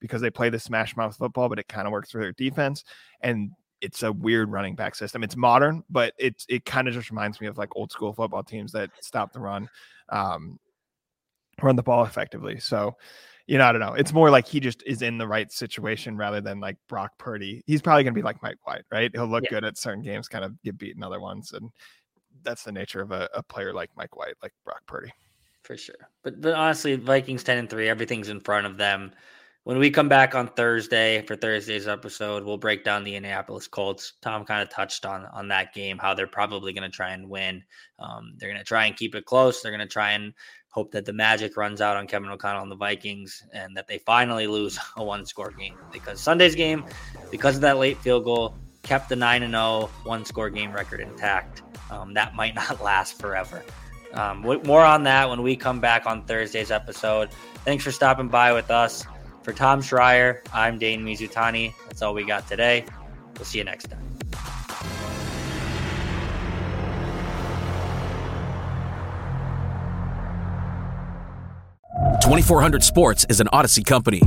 because 0.00 0.20
they 0.20 0.30
play 0.30 0.50
the 0.50 0.58
smash 0.58 0.96
mouth 0.96 1.16
football, 1.16 1.48
but 1.48 1.60
it 1.60 1.68
kind 1.68 1.86
of 1.86 1.92
works 1.92 2.10
for 2.10 2.20
their 2.20 2.32
defense. 2.32 2.82
And 3.20 3.52
it's 3.80 4.02
a 4.02 4.12
weird 4.12 4.50
running 4.50 4.74
back 4.74 4.94
system. 4.94 5.22
It's 5.22 5.36
modern, 5.36 5.82
but 5.88 6.12
it's 6.18 6.44
it 6.48 6.64
kind 6.64 6.88
of 6.88 6.94
just 6.94 7.10
reminds 7.10 7.40
me 7.40 7.46
of 7.46 7.58
like 7.58 7.70
old 7.76 7.92
school 7.92 8.12
football 8.12 8.42
teams 8.42 8.72
that 8.72 8.90
stop 9.00 9.32
the 9.32 9.40
run, 9.40 9.68
um, 10.08 10.58
run 11.62 11.76
the 11.76 11.82
ball 11.82 12.04
effectively. 12.04 12.58
So, 12.58 12.96
you 13.46 13.58
know, 13.58 13.64
I 13.64 13.72
don't 13.72 13.80
know. 13.80 13.94
It's 13.94 14.12
more 14.12 14.30
like 14.30 14.46
he 14.46 14.60
just 14.60 14.82
is 14.86 15.02
in 15.02 15.18
the 15.18 15.26
right 15.26 15.50
situation 15.50 16.16
rather 16.16 16.40
than 16.40 16.60
like 16.60 16.76
Brock 16.88 17.12
Purdy. 17.18 17.62
He's 17.66 17.82
probably 17.82 18.04
gonna 18.04 18.14
be 18.14 18.22
like 18.22 18.42
Mike 18.42 18.58
White, 18.64 18.84
right? 18.90 19.10
He'll 19.12 19.26
look 19.26 19.44
yeah. 19.44 19.50
good 19.50 19.64
at 19.64 19.78
certain 19.78 20.02
games, 20.02 20.28
kind 20.28 20.44
of 20.44 20.60
get 20.62 20.78
beaten 20.78 21.02
other 21.02 21.20
ones, 21.20 21.52
and 21.52 21.70
that's 22.42 22.64
the 22.64 22.72
nature 22.72 23.00
of 23.00 23.12
a, 23.12 23.28
a 23.34 23.42
player 23.42 23.72
like 23.72 23.90
Mike 23.96 24.16
White, 24.16 24.34
like 24.42 24.52
Brock 24.64 24.82
Purdy. 24.86 25.12
For 25.62 25.76
sure. 25.76 26.08
But 26.22 26.40
but 26.40 26.54
honestly, 26.54 26.96
Vikings 26.96 27.44
ten 27.44 27.58
and 27.58 27.70
three, 27.70 27.88
everything's 27.88 28.28
in 28.28 28.40
front 28.40 28.66
of 28.66 28.76
them. 28.76 29.12
When 29.64 29.78
we 29.78 29.92
come 29.92 30.08
back 30.08 30.34
on 30.34 30.48
Thursday 30.48 31.22
for 31.22 31.36
Thursday's 31.36 31.86
episode, 31.86 32.42
we'll 32.42 32.58
break 32.58 32.82
down 32.82 33.04
the 33.04 33.14
Indianapolis 33.14 33.68
Colts. 33.68 34.14
Tom 34.20 34.44
kind 34.44 34.60
of 34.60 34.70
touched 34.70 35.06
on 35.06 35.24
on 35.26 35.48
that 35.48 35.72
game, 35.72 35.98
how 35.98 36.14
they're 36.14 36.26
probably 36.26 36.72
going 36.72 36.82
to 36.82 36.94
try 36.94 37.12
and 37.12 37.28
win. 37.28 37.62
Um, 38.00 38.34
they're 38.38 38.48
going 38.48 38.58
to 38.58 38.64
try 38.64 38.86
and 38.86 38.96
keep 38.96 39.14
it 39.14 39.24
close. 39.24 39.62
They're 39.62 39.70
going 39.70 39.78
to 39.78 39.86
try 39.86 40.12
and 40.12 40.34
hope 40.70 40.90
that 40.92 41.04
the 41.04 41.12
magic 41.12 41.56
runs 41.56 41.80
out 41.80 41.96
on 41.96 42.08
Kevin 42.08 42.28
O'Connell 42.30 42.62
and 42.62 42.72
the 42.72 42.76
Vikings, 42.76 43.40
and 43.52 43.76
that 43.76 43.86
they 43.86 43.98
finally 43.98 44.48
lose 44.48 44.80
a 44.96 45.04
one 45.04 45.24
score 45.24 45.52
game. 45.52 45.76
Because 45.92 46.20
Sunday's 46.20 46.56
game, 46.56 46.84
because 47.30 47.54
of 47.54 47.60
that 47.60 47.78
late 47.78 47.98
field 47.98 48.24
goal, 48.24 48.56
kept 48.82 49.08
the 49.08 49.16
nine 49.16 49.44
and 49.44 49.52
zero 49.52 49.62
oh 49.62 49.90
one 50.02 50.24
score 50.24 50.50
game 50.50 50.72
record 50.72 50.98
intact. 50.98 51.62
Um, 51.88 52.14
that 52.14 52.34
might 52.34 52.54
not 52.56 52.82
last 52.82 53.16
forever. 53.16 53.62
Um, 54.12 54.40
more 54.40 54.84
on 54.84 55.04
that 55.04 55.30
when 55.30 55.40
we 55.40 55.54
come 55.54 55.78
back 55.78 56.04
on 56.04 56.24
Thursday's 56.24 56.72
episode. 56.72 57.30
Thanks 57.64 57.84
for 57.84 57.92
stopping 57.92 58.26
by 58.26 58.52
with 58.52 58.68
us. 58.68 59.06
For 59.42 59.52
Tom 59.52 59.80
Schreier, 59.82 60.38
I'm 60.52 60.78
Dane 60.78 61.04
Mizutani. 61.04 61.74
That's 61.86 62.00
all 62.00 62.14
we 62.14 62.24
got 62.24 62.46
today. 62.46 62.84
We'll 63.36 63.44
see 63.44 63.58
you 63.58 63.64
next 63.64 63.88
time. 63.88 63.98
Twenty 72.22 72.42
four 72.42 72.62
hundred 72.62 72.84
Sports 72.84 73.26
is 73.28 73.40
an 73.40 73.48
Audacy 73.52 73.84
company. 73.84 74.20